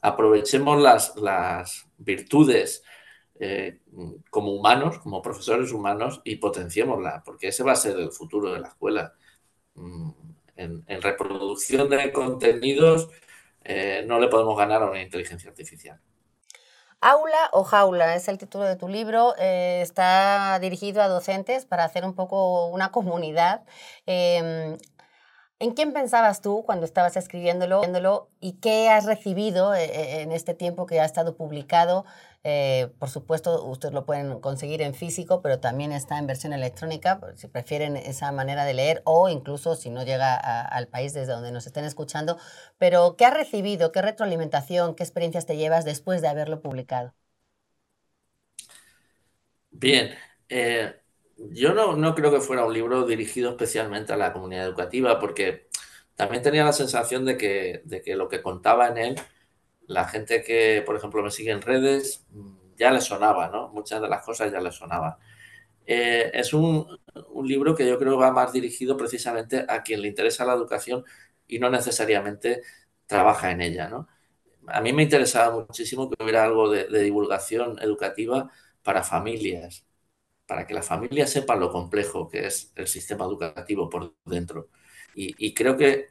aprovechemos 0.02 0.82
las, 0.82 1.16
las 1.18 1.88
virtudes 1.98 2.84
eh, 3.40 3.80
como 4.30 4.52
humanos, 4.52 5.00
como 5.00 5.22
profesores 5.22 5.72
humanos, 5.72 6.22
y 6.24 6.36
potenciémosla, 6.36 7.24
porque 7.26 7.48
ese 7.48 7.64
va 7.64 7.72
a 7.72 7.76
ser 7.76 7.98
el 7.98 8.12
futuro 8.12 8.54
de 8.54 8.60
la 8.60 8.68
escuela. 8.68 9.14
Mm, 9.76 10.12
en, 10.56 11.02
reproducción 11.02 11.90
de 11.90 12.12
contenidos 12.12 13.10
eh, 13.64 14.04
no 14.06 14.20
le 14.20 14.28
podemos 14.28 14.58
ganar 14.58 14.84
a 14.84 14.90
una 14.90 15.02
inteligencia 15.02 15.50
artificial. 15.50 16.00
Aula 17.00 17.50
o 17.52 17.64
jaula 17.64 18.16
es 18.16 18.28
el 18.28 18.38
título 18.38 18.66
de 18.66 18.76
tu 18.76 18.88
libro. 18.88 19.34
Eh, 19.40 19.82
está 19.82 20.60
dirigido 20.60 21.02
a 21.02 21.08
docentes 21.08 21.66
para 21.66 21.84
hacer 21.84 22.06
un 22.06 22.14
poco 22.14 22.68
una 22.68 22.92
comunidad. 22.92 23.64
Em, 24.06 24.78
¿En 25.62 25.74
quién 25.76 25.94
pensabas 25.94 26.42
tú 26.42 26.64
cuando 26.66 26.86
estabas 26.88 27.16
escribiéndolo 27.18 28.30
y 28.40 28.54
qué 28.54 28.90
has 28.90 29.06
recibido 29.06 29.76
eh, 29.76 29.84
eh, 29.86 30.22
en 30.22 30.32
este 30.32 30.56
tiempo 30.56 30.88
que 30.88 31.00
ha 31.00 31.06
estado 31.06 31.36
publicado? 31.38 32.04
Eh, 32.44 32.90
por 32.98 33.12
supuesto, 33.12 33.64
ustedes 33.66 33.94
lo 33.94 34.04
pueden 34.08 34.40
conseguir 34.40 34.82
en 34.82 34.96
físico, 34.96 35.44
pero 35.44 35.60
también 35.60 35.92
está 35.92 36.18
en 36.18 36.26
versión 36.26 36.54
electrónica, 36.54 37.22
si 37.36 37.48
prefieren 37.48 37.96
esa 37.96 38.32
manera 38.32 38.66
de 38.66 38.74
leer 38.74 39.04
o 39.06 39.30
incluso 39.30 39.76
si 39.76 39.92
no 39.92 40.04
llega 40.04 40.36
al 40.36 40.88
país 40.88 41.14
desde 41.14 41.34
donde 41.34 41.52
nos 41.52 41.68
estén 41.68 41.86
escuchando. 41.86 42.40
Pero, 42.80 43.16
¿qué 43.16 43.26
has 43.26 43.34
recibido? 43.36 43.92
¿Qué 43.92 44.02
retroalimentación? 44.02 44.96
¿Qué 44.96 45.04
experiencias 45.04 45.46
te 45.46 45.58
llevas 45.58 45.86
después 45.86 46.24
de 46.24 46.28
haberlo 46.30 46.62
publicado? 46.62 47.14
Bien, 49.72 50.16
yo 51.50 51.74
no, 51.74 52.16
creo 52.16 52.32
que 52.32 52.40
fuera 52.40 52.66
un 52.66 52.74
libro 52.74 53.06
dirigido 53.06 53.52
especialmente 53.52 54.14
a 54.14 54.18
la 54.18 54.34
comunidad 54.34 54.66
educativa, 54.66 55.20
porque 55.20 55.68
también 56.16 56.44
tenía 56.44 56.66
la 56.66 56.74
sensación 56.74 57.26
de 57.26 57.38
que, 57.38 57.82
de 57.86 58.02
que 58.02 58.16
lo 58.16 58.30
que 58.30 58.42
contaba 58.42 58.88
en 58.88 58.98
él, 58.98 59.16
la 59.88 60.08
gente 60.08 60.44
que, 60.44 60.84
por 60.86 60.96
ejemplo, 60.96 61.24
me 61.24 61.32
sigue 61.32 61.52
en 61.52 61.62
redes, 61.62 62.26
ya 62.78 62.92
le 62.92 63.02
sonaba, 63.02 63.50
¿no? 63.50 63.70
Muchas 63.70 64.02
de 64.02 64.08
las 64.10 64.24
cosas 64.26 64.52
ya 64.52 64.62
le 64.62 64.72
sonaban. 64.72 65.16
Eh, 65.86 66.32
es 66.34 66.54
un, 66.54 66.88
libro 67.44 67.76
que 67.76 67.88
yo 67.88 67.98
creo 68.00 68.18
va 68.18 68.32
más 68.32 68.54
dirigido 68.54 68.98
precisamente 68.98 69.66
a 69.68 69.84
quien 69.84 70.02
le 70.02 70.08
interesa 70.08 70.46
la 70.46 70.54
educación 70.54 71.04
y 71.48 71.60
no 71.60 71.70
necesariamente 71.70 72.62
trabaja 73.08 73.52
en 73.52 73.62
ella, 73.62 73.90
¿no? 73.90 74.08
A 74.68 74.82
mí 74.82 74.94
me 74.94 75.04
interesaba 75.04 75.56
muchísimo 75.56 76.10
que 76.10 76.24
hubiera 76.24 76.44
algo 76.46 76.70
de 76.70 77.04
divulgación 77.04 77.80
educativa 77.82 78.52
para 78.84 79.04
familias, 79.04 79.86
para 80.52 80.68
que 80.68 80.74
la 80.74 80.82
familia 80.82 81.26
sepa 81.28 81.56
lo 81.56 81.72
complejo 81.72 82.28
que 82.28 82.46
es 82.48 82.74
el 82.76 82.86
sistema 82.86 83.24
educativo 83.24 83.90
por 83.90 84.16
dentro. 84.26 84.68
Y, 85.16 85.54
creo 85.54 85.78
que 85.78 86.08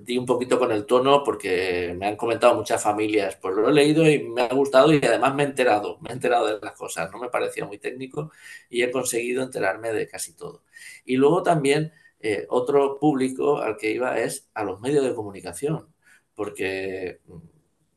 di 0.00 0.16
un 0.16 0.24
poquito 0.24 0.58
con 0.58 0.72
el 0.72 0.86
tono 0.86 1.22
porque 1.22 1.94
me 1.98 2.06
han 2.06 2.16
comentado 2.16 2.54
muchas 2.54 2.82
familias, 2.82 3.36
pues 3.36 3.54
lo 3.54 3.68
he 3.68 3.72
leído 3.74 4.08
y 4.08 4.22
me 4.22 4.40
ha 4.40 4.54
gustado 4.54 4.94
y 4.94 5.04
además 5.04 5.34
me 5.34 5.42
he 5.42 5.46
enterado, 5.46 5.98
me 6.00 6.08
he 6.08 6.12
enterado 6.14 6.46
de 6.46 6.58
las 6.58 6.74
cosas, 6.74 7.12
no 7.12 7.18
me 7.18 7.28
parecía 7.28 7.66
muy 7.66 7.76
técnico 7.76 8.32
y 8.70 8.82
he 8.82 8.90
conseguido 8.90 9.42
enterarme 9.42 9.92
de 9.92 10.08
casi 10.08 10.34
todo. 10.34 10.64
Y 11.04 11.16
luego 11.16 11.42
también 11.42 11.92
eh, 12.18 12.46
otro 12.48 12.98
público 12.98 13.58
al 13.58 13.76
que 13.76 13.90
iba 13.90 14.18
es 14.18 14.48
a 14.54 14.64
los 14.64 14.80
medios 14.80 15.04
de 15.04 15.14
comunicación, 15.14 15.94
porque 16.34 17.20
mm, 17.26 17.36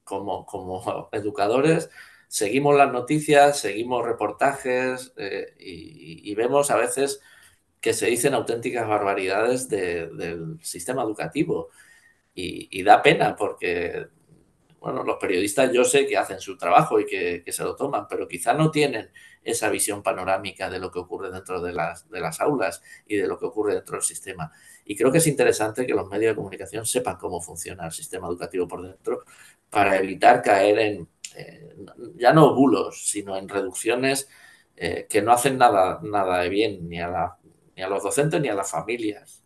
como, 0.03 0.45
como 0.45 1.07
educadores 1.14 1.89
seguimos 2.34 2.75
las 2.75 2.91
noticias, 2.91 3.59
seguimos 3.59 4.03
reportajes 4.03 5.13
eh, 5.17 5.53
y, 5.59 6.34
vemos 6.34 6.71
a 6.71 6.77
veces 6.77 7.21
que 7.79 7.93
se 7.93 8.07
dicen 8.07 8.34
auténticas 8.34 8.88
barbaridades 8.88 9.69
del 9.69 10.57
sistema 10.63 11.03
educativo. 11.03 11.69
Y, 12.34 12.81
da 12.81 13.03
pena 13.03 13.36
porque, 13.36 14.07
bueno, 14.79 15.03
los 15.03 15.17
periodistas 15.17 15.71
yo 15.71 15.84
sé 15.84 16.07
que 16.07 16.17
hacen 16.17 16.39
su 16.39 16.57
trabajo 16.57 16.99
y 16.99 17.05
que, 17.05 17.43
se 17.51 17.63
lo 17.63 17.75
toman, 17.75 18.07
pero 18.07 18.27
quizá 18.27 18.55
no 18.55 18.71
tienen 18.71 19.11
esa 19.43 19.69
visión 19.69 20.01
panorámica 20.01 20.71
de 20.71 20.79
lo 20.79 20.89
que 20.89 20.97
ocurre 20.97 21.29
dentro 21.29 21.61
de 21.61 21.71
las, 21.71 22.09
de 22.09 22.19
las 22.19 22.41
aulas 22.41 22.81
y 23.05 23.15
de 23.15 23.27
lo 23.27 23.38
que 23.38 23.45
ocurre 23.45 23.75
dentro 23.75 23.97
del 23.97 24.03
sistema. 24.03 24.51
Y 24.86 24.95
creo 24.95 25.11
que 25.11 25.19
es 25.19 25.27
interesante 25.27 25.86
que 25.86 25.93
los 25.93 26.09
medios 26.09 26.31
de 26.31 26.38
comunicación 26.38 26.88
sepan 26.88 27.17
cómo 27.17 27.39
funciona 27.39 27.86
el 27.86 27.91
sistema 27.91 28.27
educativo 28.27 28.67
por 28.67 28.81
dentro 28.81 29.23
para 29.69 29.97
evitar 29.97 30.41
caer 30.41 30.79
en, 30.79 31.07
eh, 31.36 31.75
ya 32.15 32.34
no 32.34 32.53
bulos, 32.55 33.07
sino 33.09 33.38
en 33.38 33.49
reducciones 33.49 34.29
eh, 34.75 35.07
que 35.09 35.21
no 35.21 35.31
hacen 35.34 35.57
nada, 35.57 35.99
nada 36.03 36.39
de 36.41 36.49
bien 36.49 36.88
ni 36.89 36.99
a, 37.01 37.38
ni 37.75 37.84
a 37.84 37.89
los 37.89 38.03
docentes 38.03 38.41
ni 38.41 38.49
a 38.49 38.55
las 38.55 38.71
familias. 38.71 39.43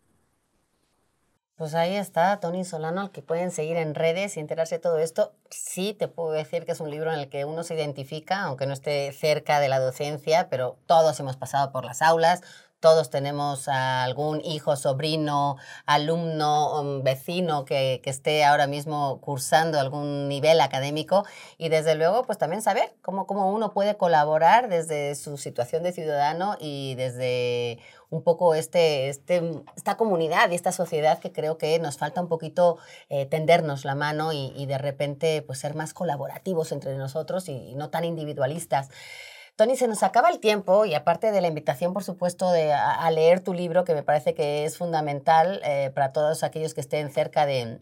Pues 1.56 1.74
ahí 1.74 1.96
está 1.96 2.40
Tony 2.40 2.64
Solano, 2.64 3.02
al 3.02 3.12
que 3.12 3.24
pueden 3.24 3.50
seguir 3.52 3.78
en 3.78 3.96
redes 3.96 4.38
y 4.38 4.40
enterarse 4.40 4.76
de 4.76 4.80
todo 4.80 5.00
esto. 5.00 5.34
Sí, 5.50 5.96
te 5.98 6.08
puedo 6.08 6.32
decir 6.32 6.66
que 6.66 6.72
es 6.74 6.80
un 6.80 6.92
libro 6.92 7.12
en 7.12 7.20
el 7.20 7.30
que 7.30 7.46
uno 7.46 7.64
se 7.64 7.74
identifica, 7.76 8.44
aunque 8.44 8.68
no 8.68 8.74
esté 8.74 9.12
cerca 9.12 9.60
de 9.60 9.68
la 9.68 9.80
docencia, 9.80 10.50
pero 10.50 10.78
todos 10.86 11.20
hemos 11.20 11.36
pasado 11.36 11.72
por 11.72 11.84
las 11.84 12.04
aulas, 12.04 12.44
todos 12.88 13.10
tenemos 13.10 13.68
a 13.68 14.06
algún 14.06 14.40
hijo, 14.46 14.78
sobrino, 14.78 15.58
alumno, 15.86 16.80
um, 16.80 17.04
vecino 17.04 17.66
que, 17.66 18.02
esté 18.06 18.46
ahora 18.46 18.66
mismo 18.66 19.20
cursando 19.20 19.78
algún 19.78 20.30
nivel 20.30 20.62
académico 20.62 21.26
y 21.58 21.68
desde 21.68 21.96
luego 21.96 22.24
pues 22.24 22.38
también 22.38 22.62
saber 22.62 22.94
cómo, 23.02 23.28
cómo 23.28 23.52
uno 23.52 23.74
puede 23.74 23.98
colaborar 23.98 24.70
desde 24.70 25.16
su 25.16 25.38
situación 25.38 25.84
de 25.84 25.92
ciudadano 25.92 26.56
y 26.62 26.96
desde 26.96 27.80
un 28.10 28.22
poco 28.24 28.56
este, 28.56 29.10
este, 29.10 29.42
esta 29.76 29.98
comunidad 29.98 30.50
y 30.50 30.56
esta 30.56 30.72
sociedad 30.72 31.20
que 31.20 31.34
creo 31.34 31.58
que 31.58 31.78
nos 31.80 31.98
falta 31.98 32.22
un 32.22 32.30
poquito 32.30 32.78
eh, 33.10 33.26
tendernos 33.26 33.84
la 33.84 33.96
mano 33.96 34.32
y, 34.32 34.66
de 34.66 34.78
repente 34.78 35.42
pues 35.42 35.60
ser 35.60 35.76
más 35.76 35.94
colaborativos 35.94 36.72
entre 36.72 36.96
nosotros 36.96 37.50
y 37.50 37.76
no 37.76 37.90
tan 37.90 38.06
individualistas. 38.06 38.88
Tony, 39.58 39.76
se 39.76 39.88
nos 39.88 40.04
acaba 40.04 40.30
el 40.30 40.40
tiempo 40.40 40.86
y 40.86 40.94
aparte 40.94 41.32
de 41.32 41.42
la 41.42 41.48
invitación, 41.48 41.92
por 41.92 42.04
supuesto, 42.04 42.52
de, 42.52 42.72
a, 42.74 43.10
leer 43.10 43.40
tu 43.40 43.56
libro, 43.56 43.86
que 43.86 43.96
me 43.96 44.04
parece 44.04 44.36
que 44.36 44.66
es 44.66 44.78
fundamental 44.78 45.62
eh, 45.64 45.92
para 45.96 46.14
todos 46.14 46.44
aquellos 46.44 46.76
que 46.76 46.82
estén 46.82 47.12
cerca 47.12 47.48
de, 47.48 47.80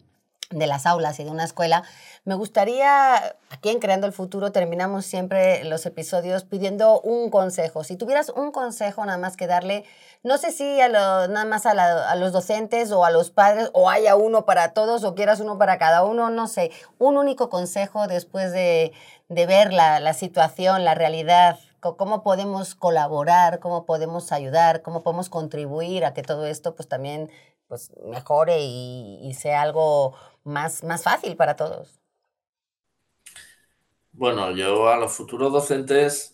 de 0.50 0.66
las 0.66 0.86
aulas 0.86 1.18
y 1.18 1.24
de 1.24 1.30
una 1.30 1.44
escuela, 1.44 1.82
me 2.24 2.34
gustaría, 2.34 3.16
aquí 3.50 3.68
en 3.68 3.78
Creando 3.78 4.06
el 4.06 4.12
Futuro 4.12 4.52
terminamos 4.52 5.04
siempre 5.04 5.64
los 5.64 5.84
episodios 5.86 6.44
pidiendo 6.44 7.00
un 7.00 7.30
consejo. 7.30 7.84
Si 7.84 7.96
tuvieras 7.96 8.30
un 8.30 8.52
consejo 8.52 9.04
nada 9.04 9.18
más 9.18 9.36
que 9.36 9.46
darle, 9.46 9.84
no 10.22 10.38
sé 10.38 10.52
si 10.52 10.80
a 10.80 10.88
nada 10.88 11.44
más 11.44 11.66
a, 11.66 11.72
a, 12.10 12.16
los 12.16 12.32
docentes 12.32 12.92
o 12.92 13.04
a 13.04 13.10
los 13.10 13.30
padres, 13.30 13.70
o 13.72 13.90
haya 13.90 14.16
uno 14.16 14.44
para 14.44 14.72
todos 14.72 15.04
o 15.04 15.14
quieras 15.14 15.40
uno 15.40 15.58
para 15.58 15.78
cada 15.78 16.04
uno, 16.04 16.30
no 16.30 16.46
sé, 16.46 16.70
un 16.98 17.16
único 17.16 17.50
consejo 17.50 18.06
después 18.06 18.52
de, 18.52 18.92
de 19.28 19.46
ver 19.46 19.72
la, 19.72 20.00
la 20.00 20.14
situación, 20.14 20.84
la 20.84 20.94
realidad 20.94 21.58
cómo 21.80 22.22
podemos 22.22 22.74
colaborar, 22.74 23.60
cómo 23.60 23.86
podemos 23.86 24.32
ayudar, 24.32 24.82
cómo 24.82 25.02
podemos 25.02 25.28
contribuir 25.28 26.04
a 26.04 26.14
que 26.14 26.22
todo 26.22 26.46
esto 26.46 26.74
pues 26.74 26.88
también 26.88 27.30
pues 27.68 27.92
mejore 28.04 28.58
y, 28.60 29.34
sea 29.34 29.62
algo 29.62 30.14
más, 30.44 30.84
más 30.84 31.02
fácil 31.02 31.36
para 31.36 31.56
todos. 31.56 32.00
Bueno, 34.12 34.52
yo 34.52 34.88
a 34.88 34.96
los 34.96 35.12
futuros 35.12 35.52
docentes 35.52 36.32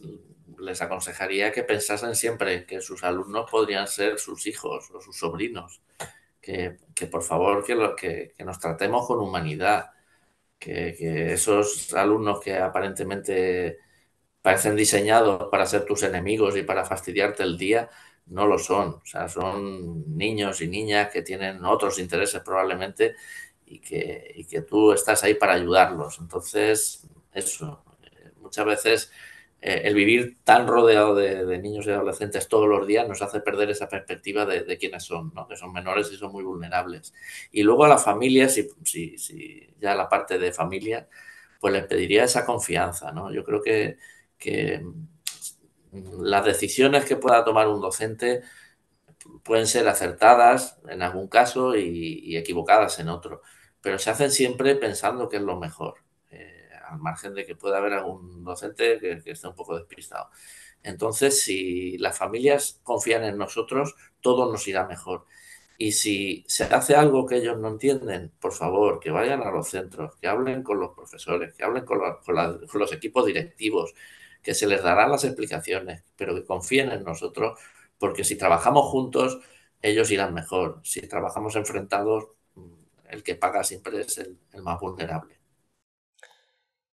les 0.58 0.80
aconsejaría 0.80 1.50
que 1.50 1.64
pensasen 1.64 2.14
siempre 2.14 2.64
que 2.66 2.80
sus 2.80 3.02
alumnos 3.02 3.50
podrían 3.50 3.88
ser 3.88 4.18
sus 4.18 4.46
hijos 4.46 4.90
o 4.92 5.00
sus 5.00 5.16
sobrinos, 5.16 5.80
que, 6.40 6.78
por 7.10 7.22
favor 7.22 7.64
que, 7.64 7.74
lo, 7.74 7.96
que, 7.96 8.34
nos 8.44 8.60
tratemos 8.60 9.06
con 9.06 9.18
humanidad, 9.18 9.90
que, 10.58 10.94
que, 10.96 11.32
esos 11.32 11.92
alumnos 11.94 12.40
que 12.40 12.56
aparentemente 12.56 13.78
parecen 14.42 14.76
diseñados 14.76 15.48
para 15.50 15.66
ser 15.66 15.84
tus 15.84 16.02
enemigos 16.02 16.56
y 16.56 16.62
para 16.62 16.84
fastidiarte 16.84 17.44
el 17.44 17.56
día, 17.56 17.88
no 18.26 18.46
lo 18.46 18.58
son. 18.58 18.94
O 18.94 19.02
sea, 19.04 19.28
son 19.28 20.16
niños 20.16 20.60
y 20.60 20.68
niñas 20.68 21.10
que 21.10 21.22
tienen 21.22 21.64
otros 21.64 21.98
intereses 21.98 22.42
probablemente 22.42 23.14
y 23.66 23.78
que, 23.78 24.32
y 24.34 24.44
que 24.44 24.62
tú 24.62 24.92
estás 24.92 25.22
ahí 25.24 25.34
para 25.34 25.54
ayudarlos. 25.54 26.18
Entonces, 26.20 27.06
eso, 27.32 27.84
muchas 28.40 28.66
veces 28.66 29.12
eh, 29.60 29.82
el 29.84 29.94
vivir 29.94 30.38
tan 30.42 30.66
rodeado 30.66 31.14
de, 31.14 31.58
niños 31.58 31.86
y 31.86 31.90
adolescentes 31.90 32.48
todos 32.48 32.68
los 32.68 32.84
días 32.84 33.08
nos 33.08 33.22
hace 33.22 33.40
perder 33.40 33.70
esa 33.70 33.88
perspectiva 33.88 34.44
de, 34.44 34.64
de 34.64 34.76
quiénes 34.76 35.04
son, 35.04 35.32
¿no? 35.34 35.46
que 35.46 35.56
son 35.56 35.72
menores 35.72 36.10
y 36.12 36.16
son 36.16 36.32
muy 36.32 36.42
vulnerables. 36.42 37.14
Y 37.52 37.62
luego 37.62 37.84
a 37.84 37.88
la 37.88 37.98
familia, 37.98 38.48
si, 38.48 38.68
si, 38.84 39.16
si 39.18 39.72
ya 39.80 39.94
la 39.94 40.08
parte 40.08 40.36
de 40.38 40.52
familia, 40.52 41.08
pues 41.60 41.72
les 41.72 41.86
pediría 41.86 42.24
esa 42.24 42.44
confianza. 42.44 43.12
¿no? 43.12 43.32
Yo 43.32 43.44
creo 43.44 43.62
que 43.62 43.98
que 44.42 44.82
las 45.92 46.44
decisiones 46.44 47.04
que 47.04 47.16
pueda 47.16 47.44
tomar 47.44 47.68
un 47.68 47.80
docente 47.80 48.42
pueden 49.44 49.66
ser 49.66 49.86
acertadas 49.88 50.80
en 50.88 51.02
algún 51.02 51.28
caso 51.28 51.76
y, 51.76 52.36
equivocadas 52.36 52.98
en 52.98 53.08
otro, 53.08 53.42
pero 53.80 53.98
se 53.98 54.10
hacen 54.10 54.30
siempre 54.30 54.74
pensando 54.74 55.28
que 55.28 55.36
es 55.36 55.42
lo 55.42 55.58
mejor, 55.58 55.94
eh, 56.30 56.70
al 56.88 56.98
margen 56.98 57.34
de 57.34 57.46
que 57.46 57.54
pueda 57.54 57.78
haber 57.78 57.92
algún 57.92 58.42
docente 58.44 58.98
que, 58.98 59.22
esté 59.24 59.46
un 59.46 59.54
poco 59.54 59.76
despistado. 59.76 60.28
Entonces, 60.82 61.42
si 61.42 61.96
las 61.98 62.18
familias 62.18 62.80
confían 62.82 63.22
en 63.24 63.38
nosotros, 63.38 63.94
todo 64.20 64.50
nos 64.50 64.66
irá 64.66 64.86
mejor. 64.86 65.26
Y 65.78 65.92
si 65.92 66.44
se 66.48 66.64
hace 66.64 66.96
algo 66.96 67.26
que 67.26 67.36
ellos 67.36 67.58
no 67.58 67.68
entienden, 67.68 68.32
por 68.40 68.52
favor, 68.52 68.98
que 68.98 69.10
vayan 69.10 69.42
a 69.42 69.50
los 69.50 69.68
centros, 69.68 70.16
que 70.16 70.28
hablen 70.28 70.62
con 70.62 70.80
los 70.80 70.92
profesores, 70.94 71.54
que 71.54 71.64
hablen 71.64 71.84
con 71.84 71.98
los 71.98 72.92
equipos 72.92 73.26
directivos, 73.26 73.94
que 74.42 74.54
se 74.54 74.66
les 74.66 74.82
darán 74.82 75.10
las 75.10 75.24
explicaciones, 75.24 76.02
pero 76.16 76.34
que 76.34 76.44
confíen 76.44 76.90
en 76.90 77.04
nosotros, 77.04 77.58
porque 77.98 78.24
si 78.24 78.36
trabajamos 78.36 78.86
juntos, 78.86 79.38
ellos 79.80 80.10
irán 80.10 80.34
mejor. 80.34 80.80
Si 80.84 81.00
trabajamos 81.02 81.56
enfrentados, 81.56 82.28
el 83.08 83.22
que 83.22 83.34
paga 83.34 83.62
siempre 83.62 84.00
es 84.00 84.18
el, 84.18 84.38
más 84.62 84.80
vulnerable. 84.80 85.31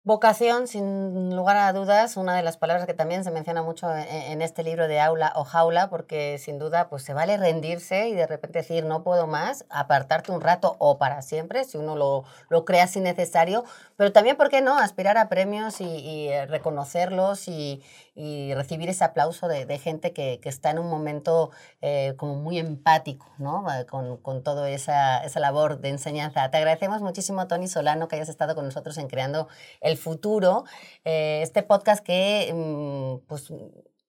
Vocación, 0.07 0.68
sin 0.68 1.34
lugar 1.34 1.57
a 1.57 1.72
dudas, 1.72 2.16
una 2.16 2.36
de 2.36 2.44
las 2.44 2.57
palabras 2.57 2.86
que 2.86 2.94
también 2.94 3.24
se 3.24 3.32
menciona 3.32 3.64
mucho 3.64 3.92
en, 3.92 4.40
este 4.40 4.62
libro 4.62 4.86
de 4.86 5.00
aula 5.00 5.32
o 5.34 5.42
jaula, 5.42 5.90
porque 5.90 6.38
sin 6.38 6.61
duda 6.61 6.88
pues 6.88 7.02
se 7.02 7.12
vale 7.12 7.36
rendirse 7.36 8.07
y 8.09 8.14
de 8.14 8.28
repente 8.28 8.61
decir 8.61 8.84
no 8.84 9.02
puedo 9.02 9.26
más, 9.26 9.64
apartarte 9.68 10.30
un 10.30 10.40
rato 10.40 10.76
o 10.78 10.96
para 10.96 11.22
siempre, 11.22 11.64
si 11.64 11.76
uno 11.76 11.96
lo, 11.96 12.22
lo 12.50 12.64
crea 12.64 12.84
así 12.84 13.00
necesario, 13.00 13.64
pero 13.96 14.12
también, 14.12 14.36
¿por 14.36 14.48
qué 14.48 14.61
no?, 14.61 14.78
aspirar 14.78 15.18
a 15.18 15.28
premios 15.28 15.80
y, 15.80 16.28
eh, 16.28 16.46
reconocerlos 16.46 17.48
y, 17.48 17.82
y, 18.16 18.54
recibir 18.54 18.88
ese 18.88 19.04
aplauso 19.04 19.46
de, 19.46 19.66
de 19.66 19.78
gente 19.78 20.12
que, 20.12 20.40
que, 20.42 20.48
está 20.48 20.70
en 20.70 20.78
un 20.78 20.88
momento 20.88 21.50
eh, 21.82 22.14
como 22.16 22.34
muy 22.34 22.58
empático, 22.58 23.26
¿no?, 23.38 23.64
con, 23.88 24.16
con 24.16 24.42
toda 24.42 24.68
esa, 24.70 25.22
esa 25.24 25.38
labor 25.40 25.80
de 25.80 25.90
enseñanza. 25.90 26.50
Te 26.50 26.56
agradecemos 26.56 27.02
muchísimo, 27.02 27.46
Tony 27.46 27.68
Solano, 27.68 28.08
que 28.08 28.16
hayas 28.16 28.28
estado 28.28 28.54
con 28.54 28.64
nosotros 28.64 28.96
en 28.98 29.08
Creando 29.08 29.48
el 29.80 29.96
Futuro, 29.96 30.64
eh, 31.04 31.40
este 31.42 31.62
podcast 31.62 32.04
que, 32.04 32.52
mm, 32.52 33.26
pues, 33.28 33.52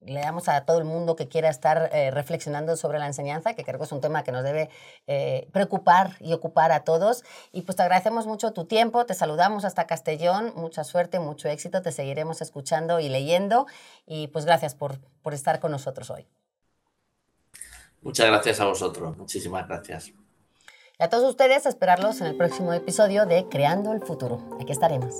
le 0.02 0.22
damos 0.22 0.48
a 0.48 0.66
todo 0.66 0.78
el 0.78 0.86
mundo 0.86 1.16
que 1.16 1.28
quiera 1.28 1.50
estar 1.50 1.89
eh, 1.91 2.12
reflexionando 2.12 2.76
sobre 2.76 3.00
la 3.00 3.08
enseñanza, 3.08 3.54
que 3.54 3.64
creo 3.64 3.80
que 3.80 3.86
es 3.86 3.91
un 3.91 4.02
tema 4.02 4.24
que 4.24 4.32
nos 4.32 4.43
debe 4.43 4.70
eh, 5.08 5.48
preocupar 5.52 6.16
y 6.20 6.34
ocupar 6.34 6.72
a 6.72 6.84
todos. 6.84 7.24
Y 7.52 7.64
pues 7.64 7.76
te 7.76 7.84
agradecemos 7.84 8.28
mucho 8.28 8.54
tu 8.54 8.66
tiempo, 8.66 9.06
te 9.06 9.14
saludamos 9.14 9.66
hasta 9.66 9.88
Castellón, 9.88 10.54
mucha 10.56 10.84
suerte, 10.84 11.20
mucho 11.20 11.50
éxito, 11.50 11.82
te 11.82 11.91
seguiremos 11.91 12.41
escuchando 12.41 13.00
y 13.00 13.10
leyendo. 13.10 13.66
Y 14.06 14.28
pues 14.28 14.45
gracias 14.45 14.76
por, 14.76 15.00
por 15.22 15.34
estar 15.34 15.60
con 15.60 15.72
nosotros 15.72 16.10
hoy. 16.10 16.28
Muchas 18.02 18.28
gracias 18.28 18.60
a 18.60 18.66
vosotros, 18.66 19.18
muchísimas 19.18 19.68
gracias. 19.68 20.14
Y 21.00 21.04
a 21.04 21.10
todos 21.10 21.30
ustedes, 21.30 21.66
esperarlos 21.66 22.22
en 22.22 22.28
el 22.28 22.38
próximo 22.38 22.74
episodio 22.74 23.26
de 23.26 23.48
Creando 23.50 23.93
el 23.93 24.02
Futuro. 24.02 24.41
Aquí 24.60 24.72
estaremos. 24.72 25.14